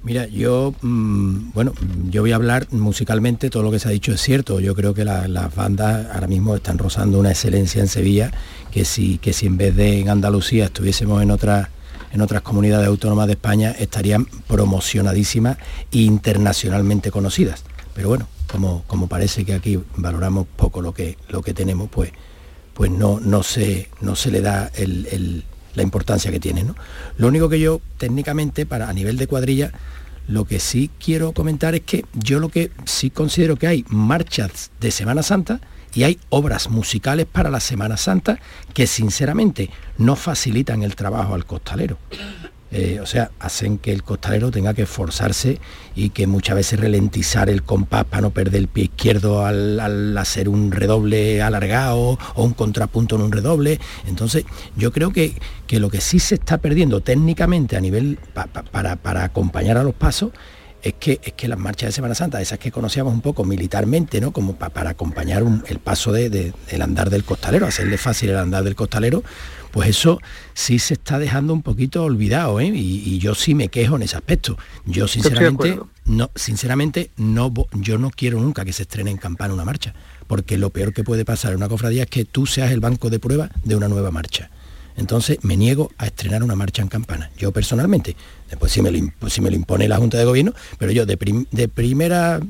Mira, 0.08 0.26
yo, 0.26 0.72
mm, 0.80 1.52
bueno, 1.52 1.74
yo 2.08 2.22
voy 2.22 2.32
a 2.32 2.36
hablar 2.36 2.66
musicalmente, 2.70 3.50
todo 3.50 3.62
lo 3.62 3.70
que 3.70 3.78
se 3.78 3.88
ha 3.88 3.90
dicho 3.90 4.10
es 4.10 4.22
cierto. 4.22 4.58
Yo 4.58 4.74
creo 4.74 4.94
que 4.94 5.04
las 5.04 5.54
bandas 5.54 6.06
ahora 6.10 6.26
mismo 6.26 6.56
están 6.56 6.78
rozando 6.78 7.18
una 7.18 7.28
excelencia 7.28 7.82
en 7.82 7.88
Sevilla, 7.88 8.30
que 8.70 8.86
si, 8.86 9.18
que 9.18 9.34
si 9.34 9.44
en 9.44 9.58
vez 9.58 9.76
de 9.76 10.00
en 10.00 10.08
Andalucía 10.08 10.64
estuviésemos 10.64 11.22
en 11.22 11.30
otras 11.30 11.68
en 12.10 12.22
otras 12.22 12.40
comunidades 12.40 12.88
autónomas 12.88 13.26
de 13.26 13.34
España 13.34 13.76
estarían 13.78 14.24
promocionadísimas 14.46 15.58
e 15.92 15.98
internacionalmente 15.98 17.10
conocidas. 17.10 17.64
Pero 17.92 18.08
bueno, 18.08 18.28
como, 18.50 18.84
como 18.86 19.08
parece 19.08 19.44
que 19.44 19.52
aquí 19.52 19.78
valoramos 19.96 20.46
poco 20.56 20.80
lo 20.80 20.94
que, 20.94 21.18
lo 21.28 21.42
que 21.42 21.52
tenemos, 21.52 21.90
pues, 21.90 22.12
pues 22.72 22.90
no, 22.90 23.20
no, 23.20 23.42
se, 23.42 23.90
no 24.00 24.16
se 24.16 24.30
le 24.30 24.40
da 24.40 24.70
la 25.78 25.82
importancia 25.82 26.30
que 26.30 26.40
tiene. 26.40 26.64
¿no? 26.64 26.74
Lo 27.16 27.28
único 27.28 27.48
que 27.48 27.58
yo 27.58 27.80
técnicamente, 27.96 28.66
para, 28.66 28.90
a 28.90 28.92
nivel 28.92 29.16
de 29.16 29.26
cuadrilla, 29.26 29.72
lo 30.28 30.44
que 30.44 30.60
sí 30.60 30.90
quiero 31.02 31.32
comentar 31.32 31.74
es 31.74 31.80
que 31.80 32.04
yo 32.12 32.38
lo 32.38 32.50
que 32.50 32.70
sí 32.84 33.08
considero 33.08 33.56
que 33.56 33.66
hay 33.66 33.84
marchas 33.88 34.70
de 34.78 34.90
Semana 34.90 35.22
Santa 35.22 35.60
y 35.94 36.02
hay 36.02 36.18
obras 36.28 36.68
musicales 36.68 37.26
para 37.26 37.50
la 37.50 37.60
Semana 37.60 37.96
Santa 37.96 38.38
que 38.74 38.86
sinceramente 38.86 39.70
no 39.96 40.16
facilitan 40.16 40.82
el 40.82 40.94
trabajo 40.96 41.34
al 41.34 41.46
costalero. 41.46 41.96
Eh, 42.70 43.00
o 43.00 43.06
sea, 43.06 43.30
hacen 43.38 43.78
que 43.78 43.92
el 43.92 44.02
costalero 44.02 44.50
tenga 44.50 44.74
que 44.74 44.82
esforzarse 44.82 45.58
y 45.94 46.10
que 46.10 46.26
muchas 46.26 46.56
veces 46.56 46.78
ralentizar 46.78 47.48
el 47.48 47.62
compás 47.62 48.04
para 48.04 48.20
no 48.22 48.30
perder 48.30 48.56
el 48.56 48.68
pie 48.68 48.84
izquierdo 48.84 49.46
al, 49.46 50.16
hacer 50.18 50.50
un 50.50 50.70
redoble 50.70 51.40
alargado 51.40 52.18
o 52.34 52.44
un 52.44 52.52
contrapunto 52.52 53.16
en 53.16 53.22
un 53.22 53.32
redoble. 53.32 53.80
Entonces, 54.06 54.44
yo 54.76 54.92
creo 54.92 55.12
que, 55.12 55.34
que 55.66 55.80
lo 55.80 55.88
que 55.88 56.02
sí 56.02 56.18
se 56.18 56.34
está 56.34 56.58
perdiendo 56.58 57.00
técnicamente 57.00 57.76
a 57.76 57.80
nivel 57.80 58.18
para, 58.34 59.24
acompañar 59.24 59.78
a 59.78 59.82
los 59.82 59.94
pasos 59.94 60.32
es 60.82 60.94
que, 60.94 61.20
es 61.24 61.32
que 61.32 61.48
las 61.48 61.58
marchas 61.58 61.88
de 61.88 61.92
Semana 61.92 62.14
Santa, 62.14 62.40
esas 62.40 62.58
que 62.58 62.70
conocíamos 62.70 63.12
un 63.12 63.22
poco 63.22 63.44
militarmente, 63.44 64.20
¿no? 64.20 64.32
Como 64.32 64.56
para 64.56 64.90
acompañar 64.90 65.42
el 65.66 65.78
paso 65.78 66.12
de, 66.12 66.28
del 66.28 66.82
andar 66.82 67.08
del 67.08 67.24
costalero, 67.24 67.66
hacerle 67.66 67.96
fácil 67.96 68.30
el 68.30 68.36
andar 68.36 68.62
del 68.62 68.76
costalero, 68.76 69.24
pues 69.78 69.90
eso 69.90 70.20
sí 70.54 70.80
se 70.80 70.94
está 70.94 71.20
dejando 71.20 71.52
un 71.52 71.62
poquito 71.62 72.02
olvidado, 72.02 72.58
¿eh? 72.58 72.66
y, 72.66 73.16
yo 73.20 73.36
sí 73.36 73.54
me 73.54 73.68
quejo 73.68 73.94
en 73.94 74.02
ese 74.02 74.16
aspecto. 74.16 74.58
Yo 74.86 75.06
sinceramente, 75.06 75.78
no, 76.04 76.32
sinceramente 76.34 77.12
no, 77.16 77.54
yo 77.74 77.96
no 77.96 78.10
quiero 78.10 78.40
nunca 78.40 78.64
que 78.64 78.72
se 78.72 78.82
estrene 78.82 79.12
en 79.12 79.18
campana 79.18 79.54
una 79.54 79.64
marcha, 79.64 79.94
porque 80.26 80.58
lo 80.58 80.70
peor 80.70 80.92
que 80.92 81.04
puede 81.04 81.24
pasar 81.24 81.52
en 81.52 81.58
una 81.58 81.68
cofradía 81.68 82.02
es 82.02 82.10
que 82.10 82.24
tú 82.24 82.44
seas 82.44 82.72
el 82.72 82.80
banco 82.80 83.08
de 83.08 83.20
prueba 83.20 83.50
de 83.62 83.76
una 83.76 83.86
nueva 83.86 84.10
marcha. 84.10 84.50
Entonces 84.96 85.38
me 85.42 85.56
niego 85.56 85.92
a 85.96 86.06
estrenar 86.06 86.42
una 86.42 86.56
marcha 86.56 86.82
en 86.82 86.88
campana. 86.88 87.30
Yo 87.38 87.52
personalmente, 87.52 88.16
después 88.50 88.72
si 88.72 88.82
me 88.82 88.90
lo, 88.90 89.30
si 89.30 89.40
me 89.40 89.48
lo 89.48 89.54
impone 89.54 89.86
la 89.86 89.98
Junta 89.98 90.18
de 90.18 90.24
Gobierno, 90.24 90.54
pero 90.78 90.90
yo 90.90 91.06
de, 91.06 91.46
de 91.52 91.68
primera 91.68 92.40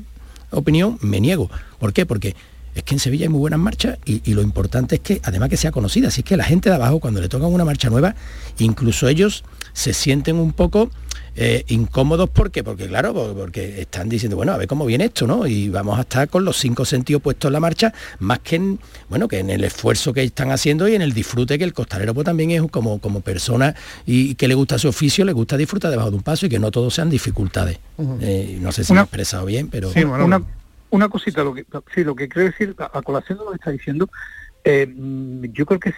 opinión 0.49 0.97
me 1.01 1.21
niego. 1.21 1.51
¿Por 1.77 1.93
qué? 1.93 2.07
Porque 2.07 2.35
es 2.79 2.83
que 2.83 2.95
en 2.95 2.99
Sevilla 2.99 3.25
hay 3.25 3.29
muy 3.29 3.39
buenas 3.39 3.59
marchas 3.59 3.97
y, 4.05 4.33
lo 4.33 4.41
importante 4.41 4.95
es 4.95 5.01
que 5.01 5.21
además 5.23 5.49
que 5.49 5.57
sea 5.57 5.71
conocida, 5.71 6.07
así 6.07 6.23
que 6.23 6.37
la 6.37 6.43
gente 6.43 6.69
de 6.69 6.75
abajo 6.75 6.99
cuando 6.99 7.21
le 7.21 7.29
tocan 7.29 7.49
una 7.49 7.65
marcha 7.65 7.89
nueva, 7.89 8.15
incluso 8.59 9.07
ellos 9.07 9.43
se 9.73 9.93
sienten 9.93 10.37
un 10.37 10.53
poco 10.53 10.89
eh, 11.35 11.63
incómodos. 11.67 12.29
Porque 12.29 12.63
porque 12.63 12.87
claro 12.87 13.13
porque 13.13 13.81
están 13.81 14.09
diciendo 14.09 14.35
bueno 14.35 14.53
a 14.53 14.57
ver 14.57 14.67
cómo 14.67 14.85
viene 14.85 15.05
esto 15.05 15.27
no 15.27 15.47
y 15.47 15.69
vamos 15.69 15.97
a 15.97 16.01
estar 16.01 16.27
con 16.29 16.43
los 16.43 16.57
cinco 16.57 16.85
sentidos 16.85 17.21
puestos 17.21 17.49
en 17.49 17.53
la 17.53 17.59
marcha 17.59 17.93
más 18.19 18.39
que 18.39 18.57
en 18.57 18.79
bueno 19.09 19.27
que 19.27 19.39
en 19.39 19.49
el 19.49 19.63
esfuerzo 19.63 20.13
que 20.13 20.23
están 20.23 20.51
haciendo 20.51 20.87
y 20.87 20.95
en 20.95 21.01
el 21.01 21.13
disfrute 21.13 21.57
que 21.57 21.63
el 21.63 21.73
costalero 21.73 22.13
pues, 22.13 22.25
también 22.25 22.51
es 22.51 22.61
como 22.71 22.99
como 22.99 23.21
persona 23.21 23.75
y 24.05 24.35
que 24.35 24.47
le 24.47 24.55
gusta 24.55 24.77
su 24.79 24.87
oficio 24.87 25.23
le 25.25 25.33
gusta 25.33 25.55
disfrutar 25.55 25.91
debajo 25.91 26.09
de 26.09 26.17
un 26.17 26.23
paso 26.23 26.45
y 26.45 26.49
que 26.49 26.59
no 26.59 26.71
todos 26.71 26.93
sean 26.93 27.09
dificultades. 27.09 27.79
Eh, 28.21 28.57
no 28.61 28.71
sé 28.71 28.83
si 28.83 28.93
me 28.93 28.99
he 28.99 29.03
expresado 29.03 29.45
bien 29.45 29.67
pero 29.69 29.91
una 29.95 30.41
cosita, 31.09 31.43
lo 31.43 31.53
que, 31.53 31.65
sí, 31.93 32.03
lo 32.03 32.15
que 32.15 32.27
quiero 32.27 32.49
decir, 32.49 32.75
a, 32.77 33.01
colación 33.01 33.37
de 33.37 33.45
lo 33.45 33.51
que 33.51 33.57
está 33.57 33.71
diciendo, 33.71 34.09
eh, 34.63 34.87
mm, 34.87 35.45
yo 35.53 35.65
creo 35.65 35.79
que 35.79 35.93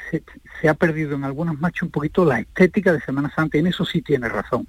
se, 0.62 0.70
ha 0.70 0.74
perdido 0.74 1.16
en 1.16 1.24
algunas 1.24 1.60
marchas 1.60 1.84
un 1.84 1.92
poquito 1.92 2.26
la 2.26 2.40
estética 2.40 2.94
de 2.94 3.02
Semana 3.02 3.32
Santa, 3.36 3.58
y 3.58 3.62
en 3.62 3.68
eso 3.68 3.86
sí 3.86 4.02
tiene 4.02 4.30
razón. 4.30 4.68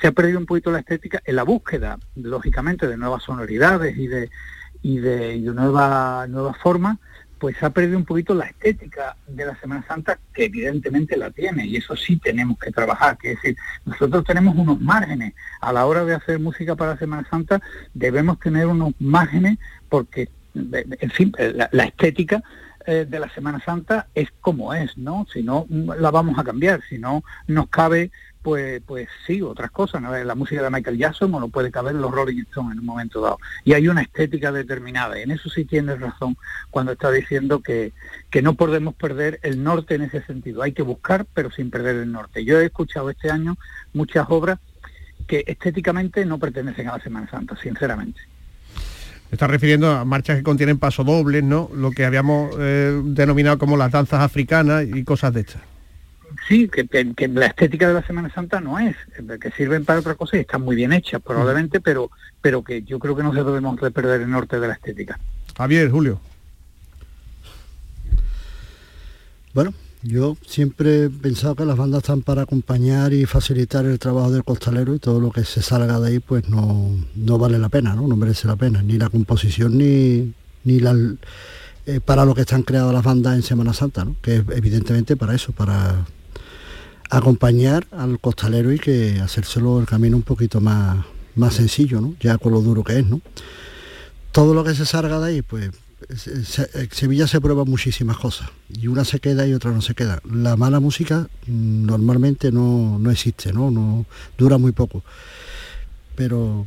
Se 0.00 0.06
ha 0.06 0.12
perdido 0.12 0.38
un 0.38 0.46
poquito 0.46 0.70
la 0.70 0.80
estética 0.80 1.20
en 1.24 1.36
la 1.36 1.42
búsqueda, 1.42 1.98
lógicamente, 2.16 2.86
de 2.86 2.96
nuevas 2.96 3.22
sonoridades 3.22 3.96
y 3.96 4.06
de, 4.06 4.30
y 4.82 4.98
de, 4.98 5.34
y 5.36 5.42
de 5.42 5.52
nuevas 5.52 6.28
nueva 6.28 6.54
formas, 6.54 6.98
pues 7.38 7.62
ha 7.62 7.70
perdido 7.70 7.98
un 7.98 8.04
poquito 8.04 8.34
la 8.34 8.46
estética 8.46 9.16
de 9.26 9.46
la 9.46 9.58
Semana 9.60 9.84
Santa, 9.86 10.18
que 10.34 10.46
evidentemente 10.46 11.16
la 11.16 11.30
tiene, 11.30 11.66
y 11.66 11.76
eso 11.76 11.96
sí 11.96 12.16
tenemos 12.16 12.58
que 12.58 12.70
trabajar, 12.70 13.16
que 13.16 13.32
es 13.32 13.36
decir, 13.36 13.56
nosotros 13.84 14.24
tenemos 14.24 14.56
unos 14.56 14.80
márgenes, 14.80 15.34
a 15.60 15.72
la 15.72 15.86
hora 15.86 16.04
de 16.04 16.14
hacer 16.14 16.38
música 16.38 16.76
para 16.76 16.92
la 16.92 16.98
Semana 16.98 17.26
Santa 17.30 17.60
debemos 17.94 18.38
tener 18.40 18.66
unos 18.66 18.92
márgenes 18.98 19.58
porque, 19.88 20.28
en 20.54 21.10
fin, 21.10 21.32
la, 21.72 21.84
estética 21.84 22.42
eh, 22.86 23.06
de 23.08 23.20
la 23.20 23.28
Semana 23.30 23.60
Santa 23.64 24.08
es 24.14 24.28
como 24.40 24.74
es, 24.74 24.96
¿no? 24.96 25.26
Si 25.32 25.42
no, 25.42 25.66
la 25.70 26.10
vamos 26.10 26.38
a 26.38 26.44
cambiar, 26.44 26.80
si 26.88 26.98
no 26.98 27.22
nos 27.46 27.68
cabe 27.68 28.10
pues, 28.42 28.80
pues 28.86 29.08
sí, 29.26 29.42
otras 29.42 29.70
cosas. 29.70 30.02
La 30.02 30.34
música 30.34 30.62
de 30.62 30.70
Michael 30.70 30.98
Jackson 30.98 31.34
o 31.34 31.40
no 31.40 31.48
puede 31.48 31.70
caber 31.70 31.94
los 31.94 32.10
Rolling 32.10 32.42
Stones 32.42 32.72
en 32.72 32.80
un 32.80 32.86
momento 32.86 33.20
dado. 33.20 33.38
Y 33.64 33.72
hay 33.74 33.88
una 33.88 34.02
estética 34.02 34.52
determinada. 34.52 35.18
En 35.18 35.30
eso 35.30 35.48
sí 35.50 35.64
tienes 35.64 36.00
razón 36.00 36.36
cuando 36.70 36.92
está 36.92 37.10
diciendo 37.10 37.60
que, 37.60 37.92
que 38.30 38.42
no 38.42 38.54
podemos 38.54 38.94
perder 38.94 39.40
el 39.42 39.62
norte 39.62 39.94
en 39.94 40.02
ese 40.02 40.22
sentido. 40.22 40.62
Hay 40.62 40.72
que 40.72 40.82
buscar, 40.82 41.26
pero 41.34 41.50
sin 41.50 41.70
perder 41.70 41.96
el 41.96 42.12
norte. 42.12 42.44
Yo 42.44 42.60
he 42.60 42.66
escuchado 42.66 43.10
este 43.10 43.30
año 43.30 43.56
muchas 43.92 44.26
obras 44.28 44.58
que 45.26 45.44
estéticamente 45.46 46.24
no 46.24 46.38
pertenecen 46.38 46.88
a 46.88 46.96
la 46.96 47.02
Semana 47.02 47.28
Santa, 47.30 47.56
sinceramente. 47.62 48.20
Está 49.30 49.46
refiriendo 49.46 49.90
a 49.90 50.06
marchas 50.06 50.38
que 50.38 50.42
contienen 50.42 50.78
pasodobles, 50.78 51.44
¿no? 51.44 51.70
Lo 51.74 51.90
que 51.90 52.06
habíamos 52.06 52.54
eh, 52.58 52.98
denominado 53.04 53.58
como 53.58 53.76
las 53.76 53.92
danzas 53.92 54.20
africanas 54.20 54.86
y 54.86 55.04
cosas 55.04 55.34
de 55.34 55.40
estas 55.40 55.62
sí, 56.48 56.68
que, 56.68 57.28
la 57.28 57.46
estética 57.46 57.88
de 57.88 57.94
la 57.94 58.06
Semana 58.06 58.32
Santa 58.32 58.60
no 58.60 58.78
es, 58.78 58.96
que 59.40 59.50
sirven 59.52 59.84
para 59.84 60.00
otra 60.00 60.14
cosa 60.14 60.36
y 60.36 60.40
están 60.40 60.62
muy 60.62 60.74
bien 60.74 60.92
hechas 60.92 61.20
probablemente, 61.22 61.80
pero, 61.80 62.10
pero 62.40 62.64
que 62.64 62.82
yo 62.82 62.98
creo 62.98 63.14
que 63.14 63.22
no 63.22 63.32
se 63.32 63.44
debemos 63.44 63.80
de 63.80 63.90
perder 63.90 64.22
el 64.22 64.30
norte 64.30 64.58
de 64.58 64.68
la 64.68 64.74
estética. 64.74 65.18
Javier, 65.56 65.90
Julio. 65.90 66.20
Bueno, 69.54 69.74
yo 70.02 70.36
siempre 70.46 71.04
he 71.04 71.10
pensado 71.10 71.54
que 71.54 71.64
las 71.64 71.76
bandas 71.76 72.02
están 72.02 72.22
para 72.22 72.42
acompañar 72.42 73.12
y 73.12 73.26
facilitar 73.26 73.84
el 73.84 73.98
trabajo 73.98 74.30
del 74.30 74.44
costalero 74.44 74.94
y 74.94 74.98
todo 74.98 75.20
lo 75.20 75.30
que 75.30 75.44
se 75.44 75.62
salga 75.62 75.98
de 76.00 76.08
ahí 76.08 76.18
pues 76.20 76.48
no, 76.48 76.90
no 77.16 77.38
vale 77.38 77.58
la 77.58 77.68
pena, 77.68 77.94
¿no? 77.94 78.06
No 78.06 78.16
merece 78.16 78.46
la 78.46 78.56
pena, 78.56 78.82
ni 78.82 78.98
la 78.98 79.08
composición 79.08 79.76
ni, 79.76 80.32
ni 80.64 80.80
la 80.80 80.94
eh, 81.86 82.00
para 82.00 82.26
lo 82.26 82.34
que 82.34 82.42
están 82.42 82.62
creadas 82.62 82.92
las 82.92 83.02
bandas 83.02 83.34
en 83.34 83.42
Semana 83.42 83.72
Santa, 83.72 84.04
¿no? 84.04 84.14
que 84.20 84.36
es 84.36 84.42
evidentemente 84.50 85.16
para 85.16 85.34
eso, 85.34 85.52
para 85.52 86.04
acompañar 87.10 87.86
al 87.90 88.20
costalero 88.20 88.72
y 88.72 88.78
que 88.78 89.20
hacérselo 89.20 89.80
el 89.80 89.86
camino 89.86 90.16
un 90.16 90.22
poquito 90.22 90.60
más, 90.60 91.04
más 91.34 91.54
sencillo, 91.54 92.00
¿no? 92.00 92.14
ya 92.20 92.38
con 92.38 92.52
lo 92.52 92.60
duro 92.60 92.84
que 92.84 92.98
es. 92.98 93.06
¿no? 93.06 93.20
Todo 94.32 94.54
lo 94.54 94.64
que 94.64 94.74
se 94.74 94.86
salga 94.86 95.18
de 95.20 95.26
ahí, 95.26 95.42
pues 95.42 95.70
en 96.26 96.90
Sevilla 96.92 97.26
se 97.26 97.40
prueba 97.40 97.64
muchísimas 97.64 98.18
cosas 98.18 98.48
y 98.68 98.86
una 98.86 99.04
se 99.04 99.18
queda 99.18 99.46
y 99.46 99.54
otra 99.54 99.72
no 99.72 99.82
se 99.82 99.94
queda. 99.94 100.20
La 100.30 100.56
mala 100.56 100.80
música 100.80 101.28
mm, 101.46 101.86
normalmente 101.86 102.52
no, 102.52 102.98
no 102.98 103.10
existe, 103.10 103.52
¿no? 103.52 103.70
no 103.70 104.06
dura 104.36 104.58
muy 104.58 104.72
poco. 104.72 105.02
Pero 106.14 106.66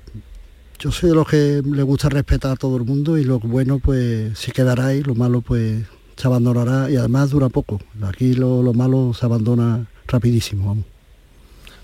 yo 0.79 0.91
soy 0.91 1.09
de 1.09 1.15
los 1.15 1.27
que 1.27 1.61
le 1.63 1.83
gusta 1.83 2.09
respetar 2.09 2.53
a 2.53 2.55
todo 2.55 2.75
el 2.77 2.83
mundo 2.83 3.17
y 3.17 3.23
lo 3.23 3.39
bueno 3.39 3.79
pues 3.79 4.37
se 4.37 4.51
quedará 4.51 4.95
y 4.95 5.03
lo 5.03 5.13
malo 5.13 5.41
pues 5.41 5.83
se 6.15 6.27
abandonará 6.27 6.89
y 6.89 6.95
además 6.95 7.29
dura 7.29 7.49
poco. 7.49 7.79
Aquí 8.01 8.33
lo, 8.33 8.73
malo 8.73 9.13
se 9.13 9.25
abandona 9.25 9.85
rapidísimo. 10.11 10.67
Vamos. 10.67 10.85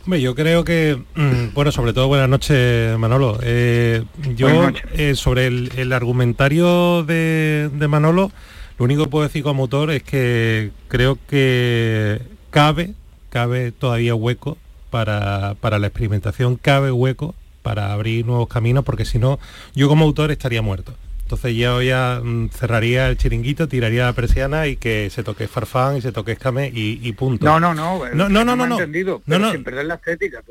Hombre, 0.08 0.22
yo 0.22 0.36
creo 0.36 0.64
que, 0.64 0.98
mm, 1.16 1.54
bueno, 1.54 1.70
sobre 1.74 1.92
todo 1.92 2.08
buenas 2.08 2.30
noches, 2.30 2.98
Manolo. 2.98 3.40
Eh, 3.44 4.06
yo, 4.38 4.48
eh, 4.94 5.16
sobre 5.16 5.48
el, 5.48 5.92
argumentario 5.92 7.04
de, 7.04 7.70
Manolo, 7.90 8.32
lo 8.80 8.86
único 8.86 9.04
que 9.04 9.10
puedo 9.10 9.28
decir 9.28 9.44
como 9.44 9.64
autor 9.64 9.92
es 9.92 10.04
que 10.04 10.72
creo 10.88 11.18
que 11.28 12.22
cabe, 12.52 12.94
cabe 13.30 13.74
todavía 13.74 14.16
hueco 14.16 14.58
para, 14.92 15.56
para 15.60 15.78
la 15.78 15.88
experimentación, 15.88 16.56
cabe 16.56 16.90
hueco 16.90 17.36
para 17.62 17.92
abrir 17.92 18.26
nuevos 18.26 18.48
caminos, 18.48 18.86
porque 18.86 19.04
si 19.04 19.20
no, 19.20 19.40
yo 19.76 19.90
como 19.90 20.06
autor 20.06 20.32
estaría 20.32 20.62
muerto. 20.62 20.94
Entonces 21.28 21.56
yo 21.56 21.82
ya 21.82 22.22
mm, 22.24 22.52
cerraría 22.52 23.10
el 23.10 23.18
chiringuito, 23.18 23.68
tiraría 23.68 24.06
la 24.06 24.14
persiana 24.14 24.68
y 24.68 24.78
que 24.78 25.10
se 25.10 25.24
toque 25.24 25.50
farfán 25.50 25.98
y 25.98 26.02
se 26.02 26.14
toque 26.14 26.32
escame 26.32 26.72
y, 26.74 27.12
punto. 27.12 27.46
No, 27.46 27.60
no, 27.60 27.74
no. 27.74 28.00
No, 28.14 28.30
no, 28.30 28.46
no, 28.46 28.56
no. 28.56 28.76
Entendido, 28.76 29.22
no, 29.26 29.38
no. 29.38 29.52
Sin 29.52 29.62
perder 29.62 29.88
la 29.88 29.96
estética. 29.96 30.42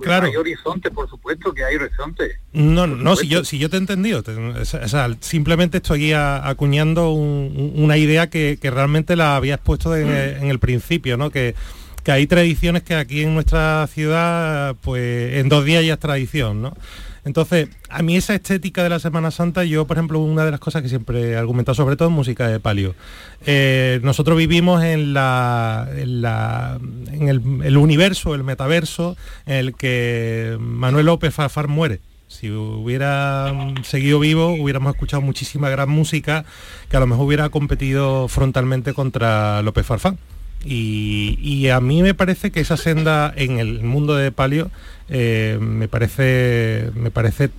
claro. 0.00 0.28
Hay 0.28 0.36
horizonte, 0.36 0.90
por 0.90 1.06
supuesto 1.10 1.52
que 1.52 1.66
hay 1.66 1.76
horizonte. 1.76 2.38
No, 2.54 2.86
no, 2.86 3.14
si 3.14 3.28
yo, 3.28 3.44
si 3.44 3.58
yo 3.58 3.68
te 3.68 3.76
he 3.76 3.78
entendido. 3.78 4.24
o 4.26 4.64
sea, 4.64 5.14
simplemente 5.20 5.76
estoy 5.76 6.14
acuñando 6.14 7.10
una 7.10 7.98
idea 7.98 8.30
que, 8.30 8.58
realmente 8.62 9.16
la 9.16 9.36
había 9.36 9.56
expuesto 9.56 9.94
en, 9.94 10.08
mm. 10.08 10.44
en 10.44 10.48
el 10.48 10.58
principio, 10.58 11.18
¿no? 11.18 11.30
Que 11.30 11.54
que 12.02 12.10
hay 12.10 12.26
tradiciones 12.26 12.82
que 12.82 12.96
aquí 12.96 13.22
en 13.22 13.34
nuestra 13.34 13.86
ciudad, 13.86 14.74
pues 14.80 15.34
en 15.34 15.48
dos 15.48 15.64
días 15.64 15.84
ya 15.84 15.92
es 15.92 16.00
tradición, 16.00 16.60
¿no? 16.60 16.74
Entonces, 17.24 17.68
a 17.88 18.02
mí 18.02 18.16
esa 18.16 18.34
estética 18.34 18.82
de 18.82 18.88
la 18.88 18.98
Semana 18.98 19.30
Santa, 19.30 19.64
yo, 19.64 19.86
por 19.86 19.96
ejemplo, 19.96 20.18
una 20.18 20.44
de 20.44 20.50
las 20.50 20.58
cosas 20.58 20.82
que 20.82 20.88
siempre 20.88 21.30
he 21.30 21.36
argumentado, 21.36 21.74
sobre 21.74 21.94
todo 21.96 22.08
en 22.08 22.14
música 22.14 22.48
de 22.48 22.58
palio. 22.58 22.96
Eh, 23.46 24.00
nosotros 24.02 24.36
vivimos 24.36 24.82
en, 24.82 25.14
la, 25.14 25.88
en, 25.92 27.28
el, 27.28 27.76
universo, 27.76 28.34
el 28.34 28.42
metaverso, 28.42 29.16
en 29.46 29.54
el 29.54 29.74
que 29.74 30.56
Manuel 30.60 31.06
López 31.06 31.32
Farfar 31.32 31.68
muere. 31.68 32.00
Si 32.26 32.50
hubiera 32.50 33.54
seguido 33.82 34.18
vivo, 34.18 34.48
hubiéramos 34.48 34.94
escuchado 34.94 35.20
muchísima 35.20 35.68
gran 35.68 35.90
música 35.90 36.44
que 36.88 36.96
a 36.96 37.00
lo 37.00 37.06
mejor 37.06 37.26
hubiera 37.26 37.50
competido 37.50 38.26
frontalmente 38.26 38.94
contra 38.94 39.62
López 39.62 39.86
Farfán. 39.86 40.18
Y, 40.64 41.68
a 41.68 41.80
mí 41.80 42.02
me 42.02 42.14
parece 42.14 42.50
que 42.50 42.60
esa 42.60 42.76
senda 42.76 43.32
en 43.36 43.58
el 43.58 43.82
mundo 43.82 44.14
de 44.14 44.30
palio 44.30 44.70
eh, 45.08 45.58
me 45.60 45.88
parece 45.88 46.90
me 46.94 47.10
parece 47.10 47.50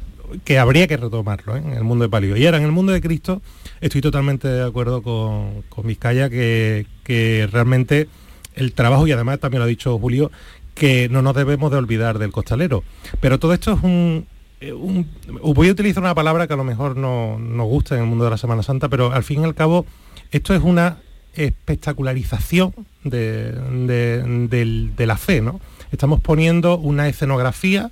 que 0.43 0.57
habría 0.57 0.87
que 0.87 0.97
retomarlo 0.97 1.55
¿eh? 1.55 1.61
en 1.63 1.73
el 1.73 1.83
mundo 1.83 2.03
de 2.03 2.09
palio. 2.09 2.35
Y 2.35 2.45
ahora 2.45 2.57
en 2.57 2.63
el 2.63 2.71
mundo 2.71 2.91
de 2.91 3.01
Cristo 3.01 3.41
estoy 3.81 4.01
totalmente 4.01 4.47
de 4.47 4.63
acuerdo 4.65 5.01
con, 5.01 5.63
con 5.69 5.85
Vizcaya 5.85 6.29
que, 6.29 6.87
que 7.03 7.47
realmente 7.51 8.07
el 8.55 8.73
trabajo, 8.73 9.07
y 9.07 9.11
además 9.11 9.39
también 9.39 9.59
lo 9.59 9.65
ha 9.65 9.67
dicho 9.67 9.97
Julio, 9.99 10.31
que 10.75 11.07
no 11.09 11.21
nos 11.21 11.35
debemos 11.35 11.71
de 11.71 11.77
olvidar 11.77 12.19
del 12.19 12.31
costalero. 12.31 12.83
Pero 13.19 13.39
todo 13.39 13.53
esto 13.53 13.73
es 13.73 13.83
un, 13.83 14.25
eh, 14.63 14.73
voy 14.73 15.67
a 15.67 15.71
utilizar 15.71 16.01
una 16.01 16.15
palabra 16.15 16.47
que 16.47 16.53
a 16.53 16.57
lo 16.57 16.63
mejor 16.63 16.95
no 16.95 17.37
nos 17.37 17.67
gusta 17.67 17.95
en 17.95 18.01
el 18.01 18.07
mundo 18.07 18.23
de 18.23 18.31
la 18.31 18.37
Semana 18.37 18.63
Santa, 18.63 18.87
pero 18.87 19.11
al 19.11 19.23
fin 19.23 19.41
y 19.41 19.43
al 19.43 19.55
cabo 19.55 19.85
esto 20.31 20.53
es 20.53 20.61
una 20.61 20.97
espectacularización 21.35 22.73
de, 23.03 24.95
la 24.97 25.17
fe, 25.17 25.41
¿no? 25.41 25.59
Estamos 25.93 26.21
poniendo 26.21 26.79
una 26.79 27.07
escenografía 27.07 27.91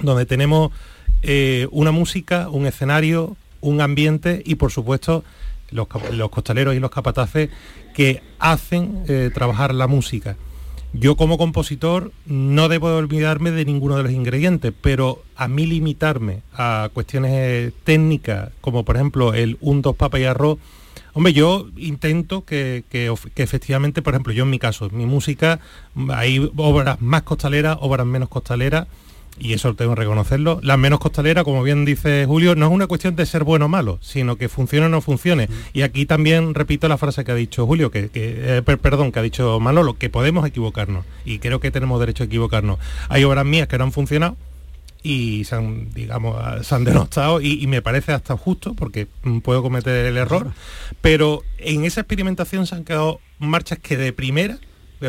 donde 0.00 0.24
tenemos 0.24 0.70
eh, 1.22 1.66
una 1.72 1.90
música, 1.90 2.48
un 2.48 2.64
escenario, 2.64 3.36
un 3.60 3.80
ambiente 3.80 4.40
y 4.46 4.54
por 4.54 4.70
supuesto 4.70 5.24
los, 5.72 5.88
costaleros 5.88 6.76
y 6.76 6.78
los 6.78 6.92
capataces 6.92 7.50
que 7.92 8.22
hacen 8.38 9.02
eh, 9.08 9.32
trabajar 9.34 9.74
la 9.74 9.88
música. 9.88 10.36
Yo 10.92 11.16
como 11.16 11.38
compositor 11.38 12.12
no 12.24 12.68
debo 12.68 12.94
olvidarme 12.96 13.50
de 13.50 13.64
ninguno 13.64 13.96
de 13.96 14.04
los 14.04 14.12
ingredientes, 14.12 14.72
pero 14.80 15.24
a 15.34 15.48
mí 15.48 15.66
limitarme 15.66 16.42
a 16.54 16.88
cuestiones 16.94 17.32
eh, 17.34 17.72
técnicas, 17.82 18.50
como 18.60 18.84
por 18.84 18.94
ejemplo 18.94 19.34
el 19.34 19.58
un, 19.60 19.82
dos 19.82 19.96
papas 19.96 20.20
y 20.20 20.24
arroz, 20.24 20.58
Hombre, 21.18 21.32
yo 21.32 21.66
intento 21.76 22.44
que, 22.44 22.84
efectivamente, 23.34 24.02
por 24.02 24.14
ejemplo, 24.14 24.32
yo 24.32 24.44
en 24.44 24.50
mi 24.50 24.60
caso, 24.60 24.88
mi 24.90 25.04
música, 25.04 25.58
hay 26.10 26.48
obras 26.56 27.02
más 27.02 27.22
costaleras, 27.22 27.76
obras 27.80 28.06
menos 28.06 28.28
costaleras, 28.28 28.86
y 29.36 29.52
eso 29.52 29.74
tengo 29.74 29.96
que 29.96 30.02
reconocerlo. 30.02 30.60
Las 30.62 30.78
menos 30.78 31.00
costaleras, 31.00 31.42
como 31.42 31.64
bien 31.64 31.84
dice 31.84 32.24
Julio, 32.24 32.54
no 32.54 32.66
es 32.66 32.72
una 32.72 32.86
cuestión 32.86 33.16
de 33.16 33.26
ser 33.26 33.42
bueno 33.42 33.64
o 33.64 33.68
malo, 33.68 33.98
sino 34.00 34.36
que 34.36 34.48
funcione 34.48 34.86
o 34.86 34.90
no 34.90 35.00
funcione. 35.00 35.48
Y 35.72 35.82
aquí 35.82 36.06
también 36.06 36.54
repito 36.54 36.86
la 36.86 36.98
frase 36.98 37.24
que 37.24 37.32
ha 37.32 37.34
dicho 37.34 37.66
Julio, 37.66 37.90
que, 37.90 38.10
eh, 38.14 38.62
perdón, 38.80 39.10
que 39.10 39.18
ha 39.18 39.22
dicho 39.22 39.58
Manolo, 39.58 39.98
que 39.98 40.10
podemos 40.10 40.46
equivocarnos. 40.46 41.04
Y 41.24 41.40
creo 41.40 41.58
que 41.58 41.72
tenemos 41.72 41.98
derecho 41.98 42.22
a 42.22 42.26
equivocarnos. 42.26 42.78
Hay 43.08 43.24
obras 43.24 43.44
mías 43.44 43.66
que 43.66 43.76
no 43.76 43.82
han 43.82 43.92
funcionado, 43.92 44.36
y 45.02 45.44
se 45.44 45.54
han, 45.54 45.90
digamos, 45.92 46.66
se 46.66 46.74
han 46.74 46.84
denostado 46.84 47.40
y, 47.40 47.66
me 47.66 47.82
parece 47.82 48.12
hasta 48.12 48.36
justo 48.36 48.74
porque 48.74 49.06
puedo 49.42 49.62
cometer 49.62 50.06
el 50.06 50.16
error, 50.16 50.52
pero 51.00 51.42
en 51.58 51.84
esa 51.84 52.00
experimentación 52.00 52.66
se 52.66 52.74
han 52.74 52.84
quedado 52.84 53.20
marchas 53.38 53.78
que 53.78 53.96
de 53.96 54.12
primera, 54.12 54.58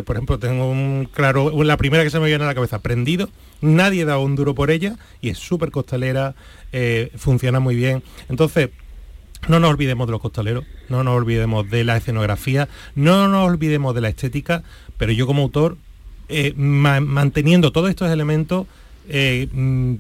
por 0.05 0.15
ejemplo, 0.15 0.37
tengo 0.37 0.69
un 0.69 1.09
claro, 1.11 1.63
la 1.63 1.77
primera 1.77 2.03
que 2.03 2.09
se 2.09 2.19
me 2.19 2.27
viene 2.27 2.43
a 2.43 2.47
la 2.47 2.55
cabeza, 2.55 2.79
prendido, 2.79 3.29
nadie 3.61 4.05
da 4.05 4.19
un 4.19 4.35
duro 4.35 4.53
por 4.53 4.69
ella 4.69 4.97
y 5.21 5.29
es 5.29 5.39
súper 5.39 5.71
costalera, 5.71 6.35
eh, 6.71 7.11
funciona 7.17 7.59
muy 7.59 7.75
bien. 7.75 8.03
Entonces, 8.29 8.69
no 9.47 9.59
nos 9.59 9.71
olvidemos 9.71 10.07
de 10.07 10.11
los 10.11 10.21
costaleros, 10.21 10.65
no 10.89 11.03
nos 11.03 11.15
olvidemos 11.15 11.69
de 11.69 11.83
la 11.83 11.97
escenografía, 11.97 12.67
no 12.93 13.27
nos 13.27 13.47
olvidemos 13.47 13.95
de 13.95 14.01
la 14.01 14.09
estética, 14.09 14.63
pero 14.97 15.11
yo 15.11 15.25
como 15.25 15.43
autor, 15.43 15.77
eh, 16.27 16.53
manteniendo 16.55 17.71
todos 17.71 17.89
estos 17.89 18.11
elementos, 18.11 18.67
eh, 19.10 19.47
mm, 19.51 19.95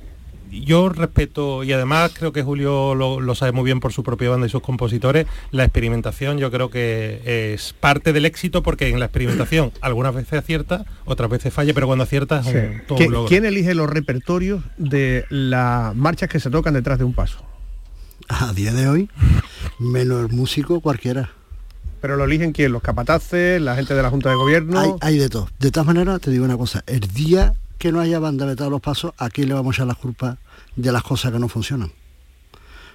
yo 0.51 0.89
respeto, 0.89 1.63
y 1.63 1.71
además 1.73 2.11
creo 2.17 2.31
que 2.31 2.41
Julio 2.41 2.95
lo, 2.95 3.35
sabe 3.35 3.51
muy 3.51 3.65
bien 3.65 3.79
por 3.79 3.93
su 3.93 4.03
propia 4.03 4.29
banda 4.29 4.47
y 4.47 4.49
sus 4.49 4.61
compositores, 4.61 5.27
la 5.51 5.63
experimentación 5.63 6.37
yo 6.37 6.51
creo 6.51 6.69
que 6.69 7.53
es 7.53 7.73
parte 7.73 8.13
del 8.13 8.25
éxito 8.25 8.63
porque 8.63 8.89
en 8.89 8.99
la 8.99 9.05
experimentación 9.05 9.71
algunas 9.81 10.15
veces 10.15 10.39
acierta, 10.39 10.85
otras 11.05 11.29
veces 11.29 11.53
falla, 11.53 11.73
pero 11.73 11.87
cuando 11.87 12.03
acierta 12.03 12.41
es 12.45 12.87
todo 12.87 12.97
un 12.97 13.11
logro. 13.11 13.29
¿Quién 13.29 13.45
elige 13.45 13.73
los 13.75 13.89
repertorios 13.89 14.63
de 14.77 15.25
las 15.29 15.95
marchas 15.95 16.29
que 16.29 16.39
se 16.39 16.49
tocan 16.49 16.73
detrás 16.73 16.97
de 16.97 17.03
un 17.03 17.13
paso? 17.13 17.45
A 18.27 18.53
día 18.53 18.73
de 18.73 18.87
hoy, 18.87 19.09
menos 19.79 20.21
el 20.21 20.35
músico 20.35 20.81
cualquiera. 20.81 21.31
¿Pero 22.01 22.15
lo 22.15 22.23
eligen 22.23 22.53
quién? 22.53 22.71
¿Los 22.71 22.81
capataces? 22.81 23.61
¿La 23.61 23.75
gente 23.75 23.93
de 23.93 24.01
la 24.01 24.09
Junta 24.09 24.29
de 24.29 24.35
Gobierno? 24.35 24.79
Hay, 24.79 24.91
hay 25.01 25.17
de 25.17 25.29
todo. 25.29 25.49
De 25.59 25.69
todas 25.69 25.85
maneras, 25.85 26.21
te 26.21 26.31
digo 26.31 26.45
una 26.45 26.57
cosa, 26.57 26.83
el 26.87 27.01
día 27.01 27.53
que 27.79 27.91
no 27.91 28.01
haya 28.01 28.19
banda 28.19 28.45
de 28.45 28.55
todos 28.55 28.69
los 28.69 28.81
pasos, 28.81 29.13
aquí 29.17 29.43
le 29.43 29.53
vamos 29.53 29.73
a 29.73 29.77
echar 29.77 29.87
la 29.87 29.95
culpa 29.95 30.37
de 30.75 30.91
las 30.91 31.01
cosas 31.01 31.31
que 31.31 31.39
no 31.39 31.47
funcionan. 31.47 31.91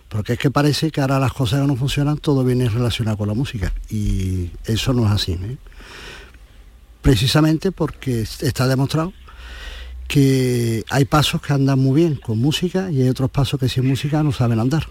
Porque 0.09 0.35
es 0.35 0.39
que 0.39 0.51
parece 0.51 0.91
que 0.91 1.01
ahora 1.01 1.19
las 1.19 1.33
cosas 1.33 1.61
que 1.61 1.67
no 1.67 1.75
funcionan 1.75 2.19
todo 2.19 2.45
viene 2.45 2.69
relacionado 2.69 3.17
con 3.17 3.27
la 3.27 3.35
música. 3.35 3.73
Y 3.91 4.51
eso 4.67 4.93
no 4.93 5.07
es 5.07 5.11
así. 5.11 5.33
¿eh? 5.33 5.57
Precisamente 7.03 7.73
porque 7.73 8.21
está 8.21 8.69
demostrado 8.69 9.13
que 10.07 10.85
hay 10.91 11.07
pasos 11.07 11.41
que 11.41 11.55
andan 11.55 11.79
muy 11.79 12.03
bien 12.03 12.17
con 12.17 12.39
música 12.39 12.91
y 12.91 13.01
hay 13.01 13.09
otros 13.09 13.31
pasos 13.31 13.59
que 13.59 13.69
sin 13.69 13.89
música 13.89 14.23
no 14.23 14.33
saben 14.33 14.61
andar. 14.61 14.87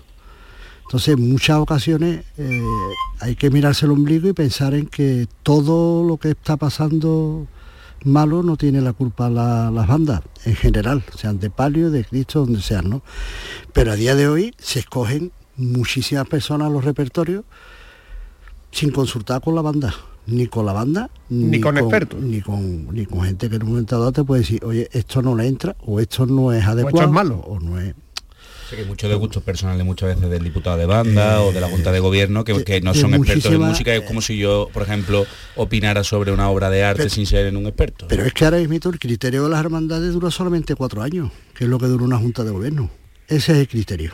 Entonces, 0.85 1.15
en 1.15 1.29
muchas 1.29 1.57
ocasiones 1.57 2.25
eh, 2.37 2.61
hay 3.19 3.35
que 3.35 3.49
mirarse 3.49 3.85
el 3.85 3.91
ombligo 3.91 4.27
y 4.27 4.33
pensar 4.33 4.73
en 4.73 4.87
que 4.87 5.27
todo 5.43 6.03
lo 6.03 6.17
que 6.17 6.31
está 6.31 6.57
pasando 6.57 7.47
malo 8.05 8.43
no 8.43 8.57
tiene 8.57 8.81
la 8.81 8.93
culpa 8.93 9.29
las 9.29 9.87
bandas 9.87 10.21
en 10.45 10.55
general, 10.55 11.03
sean 11.15 11.39
de 11.39 11.49
palio, 11.49 11.91
de 11.91 12.05
Cristo, 12.05 12.41
donde 12.41 12.61
sean, 12.61 12.89
¿no? 12.89 13.01
Pero 13.73 13.91
a 13.91 13.95
día 13.95 14.15
de 14.15 14.27
hoy 14.27 14.53
se 14.57 14.79
escogen 14.79 15.31
muchísimas 15.55 16.27
personas 16.27 16.71
los 16.71 16.83
repertorios 16.83 17.45
sin 18.71 18.91
consultar 18.91 19.41
con 19.41 19.55
la 19.55 19.61
banda, 19.61 19.93
ni 20.25 20.47
con 20.47 20.65
la 20.65 20.73
banda, 20.73 21.09
ni, 21.29 21.59
con, 21.59 21.77
expertos, 21.77 22.21
ni 22.21 22.41
con, 22.41 22.93
ni 22.93 23.05
con 23.05 23.21
gente 23.21 23.49
que 23.49 23.55
en 23.57 23.63
un 23.63 23.69
momento 23.69 23.99
dado 23.99 24.11
te 24.11 24.23
puede 24.23 24.41
decir, 24.41 24.63
oye, 24.65 24.89
esto 24.91 25.21
no 25.21 25.35
le 25.35 25.47
entra, 25.47 25.75
o 25.85 25.99
esto 25.99 26.25
no 26.25 26.51
es 26.51 26.65
adecuado, 26.65 26.95
o 26.95 26.99
esto 26.99 27.09
es 27.09 27.13
malo, 27.13 27.35
o 27.39 27.59
no 27.59 27.79
es 27.79 27.93
que 28.75 28.85
mucho 28.85 29.09
de 29.09 29.15
gustos 29.15 29.43
personales 29.43 29.85
muchas 29.85 30.15
veces 30.15 30.29
del 30.29 30.43
diputado 30.43 30.77
de 30.77 30.85
banda 30.85 31.41
o 31.41 31.51
de 31.51 31.61
la 31.61 31.67
Junta 31.67 31.91
de 31.91 31.99
Gobierno 31.99 32.43
que, 32.43 32.81
no 32.81 32.93
son 32.93 33.13
expertos 33.13 33.51
en 33.51 33.61
música. 33.61 33.93
Es 33.93 34.01
como 34.01 34.21
si 34.21 34.37
yo, 34.37 34.69
por 34.73 34.83
ejemplo, 34.83 35.25
opinara 35.55 36.03
sobre 36.03 36.31
una 36.31 36.49
obra 36.49 36.69
de 36.69 36.83
arte 36.83 37.09
sin 37.09 37.25
ser 37.25 37.47
en 37.47 37.57
un 37.57 37.67
experto. 37.67 38.07
Pero 38.07 38.25
es 38.25 38.33
que 38.33 38.45
ahora 38.45 38.57
mismo 38.57 38.91
el 38.91 38.99
criterio 38.99 39.43
de 39.43 39.49
las 39.49 39.59
hermandades 39.59 40.13
dura 40.13 40.31
solamente 40.31 40.75
cuatro 40.75 41.01
años, 41.01 41.31
que 41.55 41.65
es 41.65 41.69
lo 41.69 41.79
que 41.79 41.87
dura 41.87 42.03
una 42.03 42.17
Junta 42.17 42.43
de 42.43 42.51
Gobierno. 42.51 42.89
Ese 43.27 43.53
es 43.53 43.57
el 43.59 43.67
criterio 43.67 44.13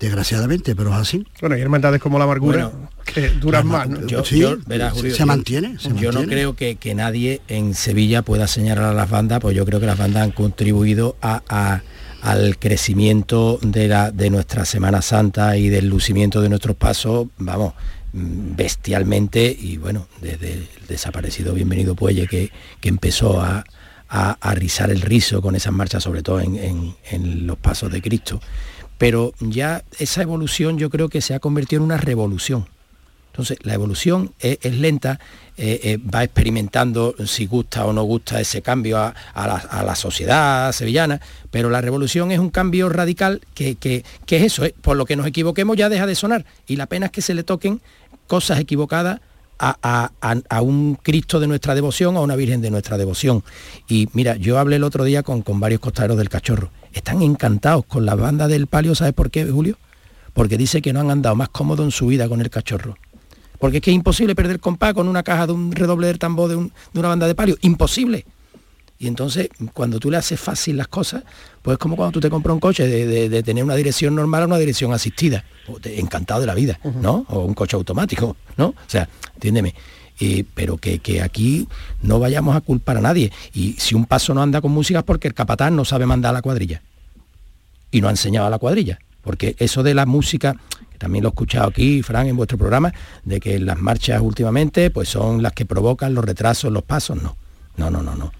desgraciadamente, 0.00 0.74
pero 0.74 0.90
es 0.90 0.96
así. 0.96 1.24
Bueno, 1.40 1.54
hay 1.54 1.60
hermandades 1.60 2.00
como 2.00 2.18
la 2.18 2.24
amargura 2.24 2.72
que 3.04 3.28
duran 3.28 3.66
más. 3.66 3.86
se, 4.24 5.26
mantiene. 5.26 5.76
yo 5.96 6.10
no 6.10 6.24
creo 6.24 6.56
que, 6.56 6.94
nadie 6.94 7.42
en 7.48 7.74
Sevilla 7.74 8.22
pueda 8.22 8.46
señalar 8.46 8.84
a 8.86 8.94
las 8.94 9.10
bandas, 9.10 9.40
pues 9.40 9.54
yo 9.54 9.64
creo 9.66 9.78
que 9.78 9.86
las 9.86 9.98
bandas 9.98 10.24
han 10.24 10.32
contribuido 10.32 11.16
a 11.20 11.82
al 12.22 12.58
crecimiento 12.58 13.58
de, 13.62 13.88
la, 13.88 14.10
de 14.10 14.30
nuestra 14.30 14.64
Semana 14.64 15.02
Santa 15.02 15.56
y 15.56 15.68
del 15.68 15.88
lucimiento 15.88 16.40
de 16.40 16.48
nuestros 16.48 16.76
pasos, 16.76 17.28
vamos, 17.38 17.74
mm, 18.12 18.56
bestialmente 18.56 19.56
y 19.58 19.76
bueno, 19.76 20.06
desde 20.20 20.52
el 20.52 20.68
desaparecido 20.88 21.54
Bienvenido 21.54 21.94
Puelle 21.94 22.26
que, 22.26 22.50
que 22.80 22.88
empezó 22.88 23.40
a, 23.40 23.64
a, 24.10 24.54
rizar 24.54 24.90
el 24.90 25.00
rizo 25.00 25.40
con 25.40 25.54
esas 25.54 25.72
marchas, 25.72 26.02
sobre 26.02 26.22
todo 26.22 26.40
en, 26.40 26.94
en, 27.10 27.46
los 27.46 27.56
pasos 27.58 27.92
de 27.92 28.02
Cristo. 28.02 28.40
Pero 28.98 29.32
ya 29.40 29.84
esa 29.98 30.22
evolución 30.22 30.78
yo 30.78 30.90
creo 30.90 31.08
que 31.08 31.20
se 31.20 31.34
ha 31.34 31.40
convertido 31.40 31.80
en 31.80 31.86
una 31.86 31.96
revolución. 31.96 32.66
Entonces, 33.40 33.64
la 33.64 33.72
evolución 33.72 34.34
es, 34.38 34.58
lenta, 34.76 35.18
eh, 35.56 35.80
eh, 35.82 35.96
va 35.96 36.24
experimentando 36.24 37.14
si 37.24 37.46
gusta 37.46 37.86
o 37.86 37.92
no 37.94 38.02
gusta 38.02 38.38
ese 38.38 38.60
cambio 38.60 38.98
a, 38.98 39.14
la, 39.34 39.94
sociedad 39.94 40.70
sevillana, 40.72 41.22
pero 41.50 41.70
la 41.70 41.80
revolución 41.80 42.32
es 42.32 42.38
un 42.38 42.50
cambio 42.50 42.90
radical 42.90 43.40
que, 43.54 43.78
es 44.28 44.42
eso, 44.42 44.66
eh, 44.66 44.74
por 44.82 44.98
lo 44.98 45.06
que 45.06 45.16
nos 45.16 45.26
equivoquemos 45.26 45.74
ya 45.74 45.88
deja 45.88 46.04
de 46.04 46.16
sonar 46.16 46.44
y 46.66 46.76
la 46.76 46.84
pena 46.84 47.06
es 47.06 47.12
que 47.12 47.22
se 47.22 47.32
le 47.32 47.42
toquen 47.42 47.80
cosas 48.26 48.60
equivocadas 48.60 49.22
a, 49.58 50.10
un 50.60 50.98
Cristo 51.02 51.40
de 51.40 51.46
nuestra 51.46 51.74
devoción, 51.74 52.18
a 52.18 52.20
una 52.20 52.36
Virgen 52.36 52.60
de 52.60 52.70
nuestra 52.70 52.98
devoción. 52.98 53.42
Y 53.88 54.10
mira, 54.12 54.36
yo 54.36 54.58
hablé 54.58 54.76
el 54.76 54.84
otro 54.84 55.04
día 55.04 55.22
con, 55.22 55.40
con 55.40 55.60
varios 55.60 55.80
costaderos 55.80 56.18
del 56.18 56.28
cachorro. 56.28 56.70
Están 56.92 57.22
encantados 57.22 57.86
con 57.86 58.04
la 58.04 58.14
banda 58.16 58.48
del 58.48 58.66
palio, 58.66 58.94
¿sabes 58.94 59.14
por 59.14 59.30
qué, 59.30 59.46
Julio? 59.46 59.78
Porque 60.34 60.58
dice 60.58 60.82
que 60.82 60.92
no 60.92 61.00
han 61.00 61.10
andado 61.10 61.36
más 61.36 61.48
cómodo 61.48 61.84
en 61.84 61.90
su 61.90 62.06
vida 62.06 62.28
con 62.28 62.42
el 62.42 62.50
cachorro 62.50 62.98
Porque 63.60 63.76
es 63.76 63.82
que 63.82 63.90
es 63.90 63.94
imposible 63.94 64.34
perder 64.34 64.58
compás 64.58 64.94
con 64.94 65.06
una 65.06 65.22
caja 65.22 65.46
de 65.46 65.52
un 65.52 65.70
redoble 65.72 66.06
del 66.08 66.18
tambor 66.18 66.48
de, 66.48 66.56
un- 66.56 66.72
de 66.92 66.98
una 66.98 67.08
banda 67.08 67.26
de 67.26 67.34
palio. 67.34 67.56
Imposible. 67.60 68.24
Y 68.98 69.06
entonces, 69.06 69.48
cuando 69.72 69.98
tú 69.98 70.10
le 70.10 70.16
haces 70.18 70.38
fácil 70.40 70.76
las 70.76 70.88
cosas, 70.88 71.22
pues 71.62 71.74
es 71.74 71.78
como 71.78 71.96
cuando 71.96 72.12
tú 72.12 72.20
te 72.20 72.28
compras 72.28 72.52
un 72.54 72.60
coche 72.60 72.86
de, 72.86 73.06
de- 73.06 73.28
de 73.28 73.42
tener 73.42 73.62
una 73.64 73.74
dirección 73.74 74.14
normal 74.14 74.42
a 74.42 74.46
una 74.46 74.58
dirección 74.58 74.92
asistida. 74.92 75.44
Encantado 75.84 76.40
de 76.40 76.46
la 76.46 76.54
vida, 76.54 76.80
¿no? 77.00 77.24
O 77.28 77.40
un 77.44 77.54
coche 77.54 77.76
automático, 77.76 78.36
¿no? 78.56 78.66
O 78.68 78.74
sea, 78.86 79.08
entiéndeme. 79.34 79.74
Eh, 80.22 80.44
pero 80.54 80.76
que, 80.76 80.98
que 80.98 81.22
aquí 81.22 81.66
no 82.02 82.18
vayamos 82.18 82.54
a 82.54 82.60
culpar 82.60 82.98
a 82.98 83.00
nadie. 83.00 83.32
Y 83.54 83.72
si 83.78 83.94
un 83.94 84.04
paso 84.04 84.34
no 84.34 84.42
anda 84.42 84.60
con 84.60 84.70
música 84.72 84.98
es 84.98 85.04
porque 85.04 85.28
el 85.28 85.34
capataz 85.34 85.70
no 85.72 85.84
sabe 85.86 86.04
mandar 86.04 86.30
a 86.30 86.32
la 86.34 86.42
cuadrilla. 86.42 86.82
Y 87.90 88.00
no 88.02 88.08
ha 88.08 88.10
enseñado 88.10 88.46
a 88.46 88.50
la 88.50 88.58
cuadrilla. 88.58 88.98
Porque 89.22 89.56
eso 89.58 89.82
de 89.82 89.94
la 89.94 90.04
música, 90.04 90.56
también 91.00 91.24
lo 91.24 91.30
he 91.30 91.32
escuchado 91.32 91.68
aquí, 91.68 92.02
Fran, 92.02 92.28
en 92.28 92.36
vuestro 92.36 92.58
programa, 92.58 92.92
de 93.24 93.40
que 93.40 93.58
las 93.58 93.78
marchas 93.80 94.20
últimamente 94.20 94.90
pues 94.90 95.08
son 95.08 95.42
las 95.42 95.52
que 95.54 95.64
provocan 95.64 96.14
los 96.14 96.24
retrasos, 96.24 96.70
los 96.70 96.82
pasos, 96.84 97.20
no. 97.20 97.36
No, 97.78 97.90
no, 97.90 98.02
no, 98.02 98.14
no. 98.14 98.30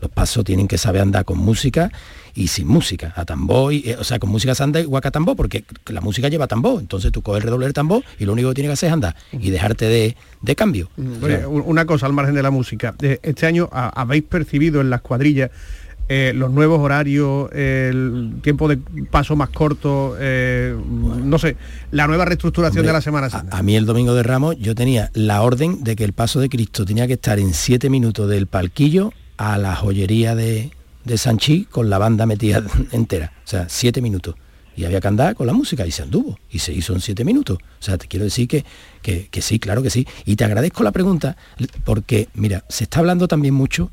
Los 0.00 0.10
pasos 0.10 0.44
tienen 0.44 0.66
que 0.68 0.78
saber 0.78 1.02
andar 1.02 1.24
con 1.24 1.38
música 1.38 1.90
y 2.34 2.48
sin 2.48 2.66
música, 2.68 3.12
a 3.16 3.24
tambor, 3.24 3.72
y- 3.72 3.82
eh, 3.90 3.96
o 3.98 4.04
sea, 4.04 4.18
con 4.18 4.30
música 4.30 4.54
se 4.54 4.62
anda 4.62 4.80
igual 4.80 5.00
que 5.02 5.08
a 5.08 5.10
tambor, 5.10 5.34
porque 5.36 5.64
la 5.86 6.00
música 6.00 6.28
lleva 6.28 6.46
tambor, 6.46 6.80
entonces 6.80 7.10
tú 7.12 7.20
coges 7.22 7.38
el 7.38 7.44
redoble 7.44 7.66
del 7.66 7.72
tambor 7.74 8.02
y 8.18 8.24
lo 8.24 8.32
único 8.32 8.48
que 8.50 8.54
tienes 8.56 8.70
que 8.70 8.72
hacer 8.74 8.88
es 8.88 8.92
andar 8.92 9.16
y 9.32 9.50
dejarte 9.50 9.86
de, 9.86 10.16
de 10.42 10.54
cambio. 10.56 10.88
Un- 10.96 11.62
una 11.66 11.84
cosa 11.84 12.06
al 12.06 12.12
margen 12.12 12.34
de 12.34 12.42
la 12.42 12.50
música. 12.50 12.94
Eh, 13.02 13.18
Este 13.22 13.46
año 13.46 13.68
habéis 13.72 14.22
percibido 14.24 14.80
en 14.80 14.90
las 14.90 15.00
cuadrillas 15.00 15.50
eh, 16.08 16.32
los 16.34 16.50
nuevos 16.50 16.80
horarios, 16.80 17.50
el 17.52 18.36
tiempo 18.42 18.66
de 18.68 18.78
paso 19.10 19.36
más 19.36 19.50
corto, 19.50 20.16
eh, 20.18 20.74
no 21.22 21.38
sé, 21.38 21.56
la 21.90 22.06
nueva 22.06 22.24
reestructuración 22.24 22.80
Hombre, 22.80 22.88
de 22.88 22.92
la 22.94 23.00
Semana 23.02 23.28
Santa. 23.28 23.56
A 23.56 23.62
mí 23.62 23.76
el 23.76 23.84
domingo 23.84 24.14
de 24.14 24.22
Ramos 24.22 24.56
yo 24.58 24.74
tenía 24.74 25.10
la 25.12 25.42
orden 25.42 25.84
de 25.84 25.96
que 25.96 26.04
el 26.04 26.14
paso 26.14 26.40
de 26.40 26.48
Cristo 26.48 26.86
tenía 26.86 27.06
que 27.06 27.14
estar 27.14 27.38
en 27.38 27.52
siete 27.52 27.90
minutos 27.90 28.28
del 28.28 28.46
palquillo 28.46 29.12
a 29.36 29.58
la 29.58 29.76
joyería 29.76 30.34
de, 30.34 30.70
de 31.04 31.18
Sanchi 31.18 31.64
con 31.64 31.90
la 31.90 31.98
banda 31.98 32.26
metida 32.26 32.62
entera. 32.92 33.32
O 33.44 33.48
sea, 33.48 33.66
siete 33.68 34.00
minutos. 34.00 34.34
Y 34.76 34.84
había 34.84 35.00
que 35.00 35.08
andar 35.08 35.34
con 35.34 35.48
la 35.48 35.52
música 35.52 35.84
y 35.86 35.90
se 35.90 36.02
anduvo. 36.02 36.38
Y 36.50 36.60
se 36.60 36.72
hizo 36.72 36.92
en 36.92 37.00
siete 37.00 37.24
minutos. 37.24 37.58
O 37.58 37.82
sea, 37.82 37.98
te 37.98 38.06
quiero 38.06 38.24
decir 38.24 38.46
que, 38.46 38.64
que, 39.02 39.26
que 39.28 39.42
sí, 39.42 39.58
claro 39.58 39.82
que 39.82 39.90
sí. 39.90 40.06
Y 40.24 40.36
te 40.36 40.44
agradezco 40.44 40.84
la 40.84 40.92
pregunta 40.92 41.36
porque, 41.84 42.28
mira, 42.34 42.64
se 42.68 42.84
está 42.84 43.00
hablando 43.00 43.26
también 43.26 43.54
mucho 43.54 43.90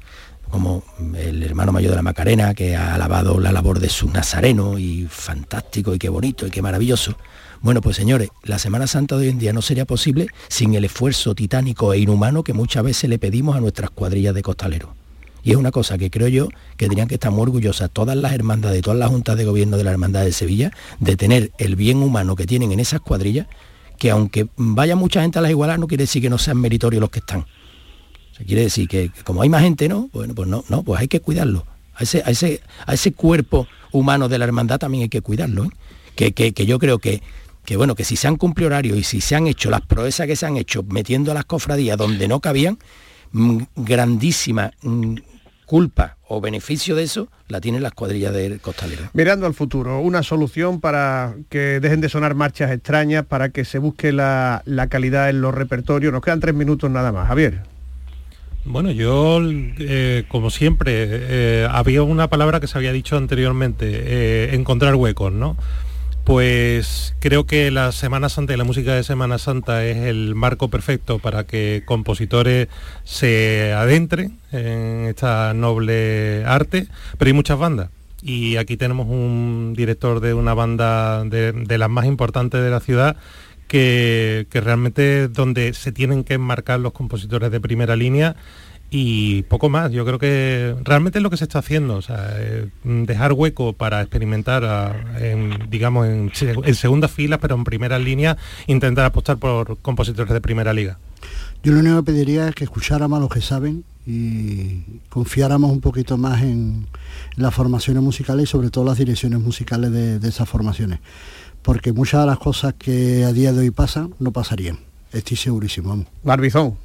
como 0.56 0.84
el 1.18 1.44
hermano 1.44 1.74
mayor 1.74 1.90
de 1.90 1.98
la 1.98 2.02
Macarena, 2.02 2.54
que 2.54 2.78
ha 2.78 2.96
alabado 2.96 3.42
la 3.42 3.52
labor 3.52 3.80
de 3.82 3.90
su 3.90 4.10
nazareno 4.10 4.80
y 4.80 5.06
fantástico 5.10 5.94
y 5.94 6.00
qué 6.00 6.08
bonito 6.08 6.48
y 6.48 6.50
qué 6.50 6.62
maravilloso. 6.62 7.18
Bueno, 7.60 7.82
pues 7.82 7.98
señores, 7.98 8.30
la 8.44 8.58
Semana 8.58 8.88
Santa 8.88 9.18
de 9.18 9.24
hoy 9.24 9.32
en 9.32 9.38
día 9.38 9.52
no 9.52 9.62
sería 9.62 9.84
posible 9.84 10.28
sin 10.48 10.74
el 10.74 10.86
esfuerzo 10.86 11.36
titánico 11.36 11.92
e 11.92 12.00
inhumano 12.00 12.42
que 12.42 12.54
muchas 12.54 12.86
veces 12.86 13.10
le 13.10 13.20
pedimos 13.20 13.58
a 13.58 13.60
nuestras 13.60 13.90
cuadrillas 13.90 14.34
de 14.34 14.44
costaleros. 14.44 14.92
Y 15.44 15.52
es 15.52 15.58
una 15.58 15.72
cosa 15.72 15.98
que 15.98 16.10
creo 16.10 16.30
yo 16.30 16.48
que 16.78 16.86
tendrían 16.86 17.10
que 17.10 17.16
estar 17.16 17.34
muy 17.34 17.42
orgullosas 17.42 17.92
todas 17.92 18.16
las 18.16 18.32
hermandades, 18.32 18.82
todas 18.82 18.98
las 18.98 19.10
juntas 19.10 19.36
de 19.36 19.44
gobierno 19.44 19.76
de 19.76 19.84
la 19.84 19.92
Hermandad 19.92 20.24
de 20.24 20.32
Sevilla, 20.32 20.72
de 21.02 21.18
tener 21.18 21.52
el 21.58 21.76
bien 21.76 21.98
humano 21.98 22.38
que 22.38 22.46
tienen 22.46 22.72
en 22.72 22.80
esas 22.80 23.02
cuadrillas, 23.02 23.48
que 23.98 24.10
aunque 24.10 24.48
vaya 24.56 24.96
mucha 24.96 25.22
gente 25.22 25.38
a 25.38 25.42
las 25.42 25.52
igualas, 25.52 25.80
no 25.80 25.88
quiere 25.88 26.04
decir 26.04 26.22
que 26.22 26.30
no 26.30 26.38
sean 26.38 26.62
meritorios 26.62 27.02
los 27.02 27.10
que 27.10 27.20
están. 27.20 27.46
O 28.36 28.38
sea, 28.38 28.46
quiere 28.46 28.64
decir 28.64 28.90
que 28.90 29.12
como 29.24 29.42
hay 29.42 29.48
más 29.50 29.62
gente, 29.62 29.88
¿no? 29.88 30.10
Bueno, 30.12 30.36
pues 30.36 30.50
no, 30.50 30.66
no, 30.68 30.84
pues 30.84 31.00
hay 31.00 31.08
que 31.08 31.22
cuidarlo. 31.22 31.66
A 31.96 32.04
ese, 32.04 32.22
a 32.26 32.32
ese, 32.32 32.60
a 32.86 32.94
ese 32.94 33.14
cuerpo 33.14 33.66
humano 33.94 34.28
de 34.28 34.38
la 34.38 34.44
hermandad 34.44 34.78
también 34.78 35.04
hay 35.04 35.10
que 35.10 35.22
cuidarlo. 35.22 35.64
¿eh? 35.64 35.70
Que, 36.18 36.34
que- 36.34 36.52
que 36.54 36.66
yo 36.66 36.78
creo 36.78 37.00
que, 37.00 37.22
que 37.64 37.78
bueno, 37.78 37.96
que 37.96 38.04
si 38.04 38.18
se 38.18 38.28
han 38.28 38.36
cumplido 38.36 38.68
horarios 38.68 38.98
y 38.98 39.04
si 39.04 39.22
se 39.22 39.36
han 39.38 39.48
hecho 39.48 39.70
las 39.70 39.80
proezas 39.82 40.28
que 40.28 40.36
se 40.36 40.46
han 40.46 40.58
hecho 40.58 40.84
metiendo 40.84 41.32
a 41.32 41.34
las 41.34 41.46
cofradías 41.46 41.98
donde 41.98 42.28
no 42.28 42.42
cabían, 42.42 42.78
mm, 43.32 43.60
grandísima 43.78 44.72
mm, 44.82 45.16
culpa 45.66 46.18
o 46.28 46.42
beneficio 46.42 46.96
de 46.96 47.04
eso 47.04 47.30
la 47.48 47.62
tienen 47.62 47.82
las 47.84 47.94
cuadrillas 47.94 48.34
del 48.34 48.60
costalero. 48.60 49.04
Mirando 49.14 49.46
al 49.46 49.54
futuro, 49.54 50.00
una 50.02 50.22
solución 50.24 50.82
para 50.82 51.36
que 51.50 51.80
dejen 51.80 52.02
de 52.02 52.10
sonar 52.10 52.36
marchas 52.36 52.72
extrañas, 52.72 53.26
para 53.26 53.50
que 53.50 53.64
se 53.64 53.80
busque 53.80 54.12
la, 54.12 54.62
la 54.66 54.88
calidad 54.88 55.30
en 55.30 55.40
los 55.42 55.54
repertorios. 55.56 56.12
Nos 56.12 56.22
quedan 56.22 56.42
tres 56.42 56.54
minutos 56.54 56.92
nada 56.92 57.12
más. 57.14 57.28
Javier. 57.30 57.62
Bueno, 58.68 58.90
yo, 58.90 59.40
eh, 59.44 60.24
como 60.28 60.50
siempre, 60.50 60.94
eh, 60.98 61.68
había 61.70 62.02
una 62.02 62.30
palabra 62.30 62.60
que 62.60 62.66
se 62.66 62.76
había 62.76 62.92
dicho 62.92 63.16
anteriormente, 63.16 63.86
eh, 63.92 64.56
encontrar 64.56 64.96
huecos, 64.96 65.32
¿no? 65.32 65.56
Pues 66.24 67.16
creo 67.20 67.46
que 67.46 67.70
la 67.70 67.92
Semana 67.92 68.28
Santa 68.28 68.54
y 68.54 68.58
la 68.58 68.64
música 68.64 68.96
de 68.96 69.04
Semana 69.04 69.38
Santa 69.38 69.86
es 69.86 69.98
el 69.98 70.34
marco 70.34 70.70
perfecto 70.70 71.20
para 71.20 71.46
que 71.46 71.84
compositores 71.86 72.68
se 73.04 73.72
adentren 73.74 74.40
en 74.52 75.06
esta 75.06 75.54
noble 75.54 76.44
arte, 76.48 76.88
pero 77.20 77.30
hay 77.30 77.34
muchas 77.34 77.60
bandas. 77.60 77.90
Y 78.24 78.58
aquí 78.58 78.78
tenemos 78.78 79.06
un 79.08 79.76
director 79.78 80.22
de 80.22 80.34
una 80.34 80.56
banda 80.56 81.24
de, 81.24 81.52
de 81.52 81.78
las 81.78 81.92
más 81.92 82.08
importantes 82.08 82.64
de 82.64 82.72
la 82.72 82.80
ciudad 82.80 83.16
que, 83.68 84.48
que 84.50 84.62
realmente 84.62 85.28
donde 85.28 85.74
se 85.74 85.92
tienen 85.92 86.24
que 86.24 86.36
enmarcar 86.36 86.80
los 86.80 86.94
compositores 86.94 87.52
de 87.52 87.60
primera 87.60 87.96
línea 87.96 88.36
y 88.92 89.42
poco 89.44 89.68
más. 89.70 89.92
Yo 89.92 90.06
creo 90.06 90.20
que 90.20 90.76
realmente 90.84 91.20
es 91.20 91.24
lo 91.24 91.30
que 91.30 91.38
se 91.38 91.44
está 91.46 91.60
haciendo, 91.60 91.96
o 91.96 92.02
sea, 92.02 92.30
eh, 92.36 92.68
dejar 92.84 93.34
hueco 93.34 93.74
para 93.74 94.02
experimentar, 94.02 94.64
a- 94.64 94.96
en, 95.20 95.70
digamos, 95.70 96.08
en, 96.08 96.32
se- 96.34 96.52
en 96.64 96.76
segunda 96.76 97.08
fila, 97.08 97.40
pero 97.40 97.56
en 97.56 97.64
primera 97.64 97.98
línea, 98.00 98.38
intentar 98.68 99.06
apostar 99.06 99.38
por 99.38 99.78
compositores 99.80 100.32
de 100.34 100.40
primera 100.42 100.72
liga. 100.74 101.00
Yo 101.64 101.74
lo 101.74 101.80
único 101.80 101.98
que 101.98 102.12
pediría 102.12 102.48
es 102.48 102.56
que 102.56 102.64
escucháramos 102.64 103.18
a 103.18 103.22
los 103.22 103.30
que 103.30 103.42
saben 103.42 103.84
y 104.06 104.82
confiáramos 105.10 105.72
un 105.72 105.82
poquito 105.82 106.16
más 106.16 106.44
en, 106.44 106.86
las 107.38 107.54
formaciones 107.56 108.04
musicales 108.04 108.44
y 108.44 108.48
sobre 108.48 108.70
todo 108.70 108.86
las 108.86 109.00
direcciones 109.00 109.40
musicales 109.40 109.92
de 109.92 110.30
esas 110.30 110.48
formaciones. 110.48 111.00
Porque 111.66 111.92
muchas 111.92 112.22
de 112.22 112.28
las 112.28 112.38
cosas 112.38 112.76
que 112.78 113.26
a 113.26 113.34
día 113.34 113.52
de 113.52 113.60
hoy 113.60 113.72
pasan 113.72 114.14
no 114.20 114.32
pasarían. 114.32 114.78
Estoy 115.12 115.36
segurísimo. 115.38 115.90
Vamos. 115.90 116.06
Barbizón. 116.24 116.78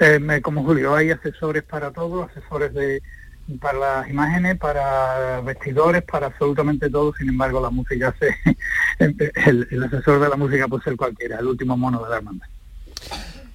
Eh, 0.00 0.18
me- 0.18 0.42
como 0.42 0.64
Julio, 0.64 0.94
hay 0.96 1.10
asesores 1.10 1.62
para 1.62 1.90
todo, 1.92 2.24
asesores 2.24 2.74
de 2.74 3.00
para 3.60 3.78
las 3.78 4.08
imágenes, 4.08 4.56
para 4.58 5.40
vestidores, 5.42 6.02
para 6.02 6.28
absolutamente 6.28 6.88
todo, 6.88 7.12
sin 7.14 7.28
embargo 7.28 7.60
la 7.60 7.68
música 7.68 8.14
se 8.18 8.34
el, 8.98 9.68
el 9.70 9.84
asesor 9.84 10.18
de 10.18 10.30
la 10.30 10.36
música 10.36 10.66
puede 10.66 10.82
ser 10.84 10.96
cualquiera, 10.96 11.38
el 11.40 11.46
último 11.46 11.76
mono 11.76 12.02
de 12.02 12.08
la 12.10 12.16
hermandad. 12.16 12.46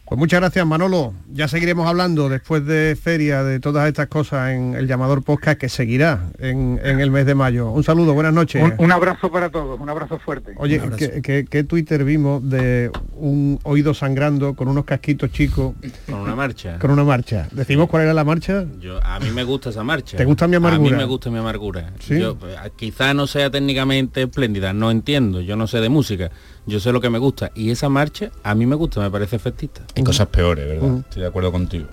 Pues 0.09 0.17
muchas 0.17 0.39
gracias 0.39 0.65
Manolo. 0.65 1.13
Ya 1.31 1.47
seguiremos 1.47 1.87
hablando 1.87 2.29
después 2.29 2.65
de 2.65 2.97
feria 2.99 3.43
de 3.43 3.59
todas 3.59 3.87
estas 3.87 4.07
cosas 4.07 4.49
en 4.53 4.73
el 4.73 4.87
llamador 4.87 5.21
podcast 5.23 5.59
que 5.59 5.69
seguirá 5.69 6.31
en, 6.39 6.79
en 6.83 6.99
el 6.99 7.11
mes 7.11 7.27
de 7.27 7.35
mayo. 7.35 7.69
Un 7.69 7.83
saludo, 7.83 8.15
buenas 8.15 8.33
noches. 8.33 8.63
Un, 8.63 8.73
un 8.85 8.91
abrazo 8.91 9.31
para 9.31 9.51
todos, 9.51 9.79
un 9.79 9.87
abrazo 9.87 10.17
fuerte. 10.17 10.53
Oye, 10.57 10.79
abrazo. 10.79 10.97
¿qué, 10.97 11.21
qué, 11.21 11.45
qué 11.47 11.63
Twitter 11.63 12.03
vimos 12.03 12.41
de 12.49 12.89
un 13.17 13.59
oído 13.61 13.93
sangrando 13.93 14.55
con 14.55 14.67
unos 14.67 14.83
casquitos 14.85 15.31
chicos 15.31 15.75
Con 16.07 16.15
una 16.21 16.35
marcha. 16.35 16.79
con 16.79 16.89
una 16.89 17.03
marcha? 17.03 17.47
¿Decimos 17.51 17.87
cuál 17.87 18.01
era 18.03 18.13
la 18.15 18.23
marcha? 18.23 18.65
Yo, 18.81 18.99
a 19.03 19.19
mí 19.19 19.29
me 19.29 19.43
gusta 19.43 19.69
esa 19.69 19.83
marcha. 19.83 20.17
¿Te 20.17 20.25
gusta 20.25 20.47
mi 20.47 20.55
A 20.55 20.57
amargura? 20.57 20.89
mí 20.91 20.97
me 20.97 21.05
gusta 21.05 21.29
mi 21.29 21.37
amargura. 21.37 21.93
¿Sí? 21.99 22.19
Yo, 22.19 22.35
pues, 22.35 22.55
quizá 22.77 23.13
no 23.13 23.27
sea 23.27 23.51
técnicamente 23.51 24.23
espléndida, 24.23 24.73
no 24.73 24.89
entiendo, 24.89 25.39
yo 25.41 25.55
no 25.55 25.67
sé 25.67 25.79
de 25.81 25.89
música, 25.89 26.31
yo 26.65 26.79
sé 26.79 26.91
lo 26.91 27.01
que 27.01 27.09
me 27.09 27.17
gusta. 27.19 27.51
Y 27.55 27.71
esa 27.71 27.89
marcha 27.89 28.29
a 28.43 28.55
mí 28.55 28.65
me 28.65 28.75
gusta, 28.75 29.01
me 29.01 29.09
parece 29.11 29.39
festista. 29.39 29.81
Hay 29.95 30.03
cosas 30.03 30.27
peores, 30.27 30.67
¿verdad? 30.67 30.99
Estoy 30.99 31.21
de 31.23 31.27
acuerdo 31.27 31.51
contigo. 31.51 31.87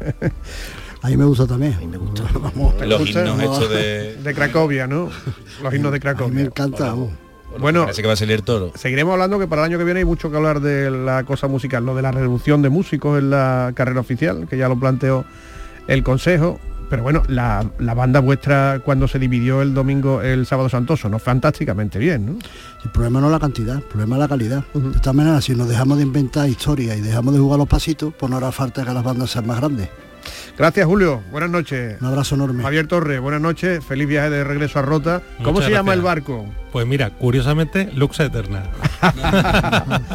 A 1.05 1.09
mí 1.09 1.17
me 1.17 1.25
gusta 1.25 1.47
también. 1.49 1.73
A 1.75 1.79
mí 1.79 1.87
me 1.89 1.97
gusta. 1.97 2.23
Vamos, 2.41 2.75
Los 2.87 3.01
gusta? 3.01 3.21
himnos 3.27 3.41
hechos 3.41 3.69
de... 3.71 4.17
De 4.23 4.35
Cracovia, 4.35 4.87
¿no? 4.87 5.11
Los 5.63 5.75
himnos 5.75 5.91
de 5.93 5.99
Cracovia. 5.99 6.33
me 6.35 6.43
encanta. 6.43 6.95
Bueno, 7.59 7.83
Parece 7.83 8.03
que 8.03 8.07
va 8.09 8.15
a 8.15 8.17
salir 8.17 8.43
toro. 8.43 8.71
seguiremos 8.77 9.13
hablando 9.13 9.39
que 9.39 9.47
para 9.49 9.63
el 9.63 9.71
año 9.73 9.79
que 9.79 9.85
viene 9.85 9.99
hay 10.01 10.07
mucho 10.07 10.31
que 10.31 10.37
hablar 10.37 10.61
de 10.61 10.91
la 10.93 11.25
cosa 11.25 11.49
musical, 11.49 11.85
lo 11.85 11.95
de 11.97 12.03
la 12.03 12.13
reducción 12.13 12.63
de 12.63 12.71
músicos 12.71 13.19
en 13.19 13.31
la 13.31 13.73
carrera 13.75 13.99
oficial, 14.01 14.47
que 14.49 14.57
ya 14.57 14.69
lo 14.69 14.79
planteó 14.79 15.25
el 15.89 16.03
Consejo. 16.05 16.61
Pero 16.93 17.05
bueno, 17.05 17.23
la, 17.27 17.65
la 17.79 17.95
banda 17.95 18.21
vuestra 18.21 18.83
cuando 18.85 19.09
se 19.09 19.19
dividió 19.19 19.63
el 19.63 19.73
domingo, 19.73 20.21
el 20.21 20.45
sábado 20.45 20.69
santoso, 20.69 21.09
no 21.09 21.19
fantásticamente 21.19 21.99
bien, 21.99 22.27
¿no? 22.27 22.39
El 22.85 22.91
problema 22.91 23.19
no 23.19 23.29
es 23.29 23.33
la 23.33 23.41
cantidad, 23.41 23.77
el 23.77 23.83
problema 23.83 24.17
es 24.17 24.21
la 24.21 24.29
calidad. 24.29 24.65
De 24.75 24.97
esta 24.97 25.15
manera, 25.15 25.41
si 25.41 25.55
nos 25.55 25.71
dejamos 25.71 25.97
de 25.97 26.03
inventar 26.03 26.47
historias 26.51 26.99
y 26.99 27.01
dejamos 27.01 27.33
de 27.33 27.41
jugar 27.41 27.59
los 27.59 27.67
pasitos, 27.67 28.13
pues 28.19 28.29
no 28.29 28.37
hará 28.37 28.53
falta 28.53 28.85
que 28.85 28.93
las 28.93 29.03
bandas 29.03 29.31
sean 29.31 29.47
más 29.47 29.59
grandes. 29.59 29.89
Gracias 30.59 30.85
Julio, 30.85 31.23
buenas 31.31 31.49
noches. 31.49 31.99
Un 31.99 32.09
abrazo 32.09 32.35
enorme. 32.35 32.63
Javier 32.63 32.87
Torres, 32.87 33.23
buenas 33.23 33.41
noches, 33.41 33.83
feliz 33.83 34.07
viaje 34.07 34.29
de 34.29 34.45
regreso 34.45 34.79
a 34.79 34.83
Rota. 34.83 35.23
¿Cómo 35.39 35.53
Muchas 35.53 35.69
se 35.69 35.73
llama 35.73 35.95
el 35.95 36.03
barco? 36.03 36.45
Pues 36.73 36.87
mira, 36.87 37.09
curiosamente, 37.09 37.91
Lux 37.95 38.21
Eterna. 38.21 38.65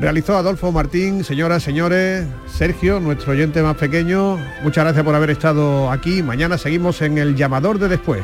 Realizó 0.00 0.36
Adolfo 0.36 0.70
Martín, 0.70 1.24
señoras, 1.24 1.64
señores, 1.64 2.24
Sergio, 2.46 3.00
nuestro 3.00 3.32
oyente 3.32 3.60
más 3.62 3.76
pequeño, 3.76 4.38
muchas 4.62 4.84
gracias 4.84 5.04
por 5.04 5.14
haber 5.14 5.30
estado 5.30 5.90
aquí. 5.90 6.22
Mañana 6.22 6.56
seguimos 6.56 7.02
en 7.02 7.18
el 7.18 7.34
llamador 7.34 7.80
de 7.80 7.88
después. 7.88 8.22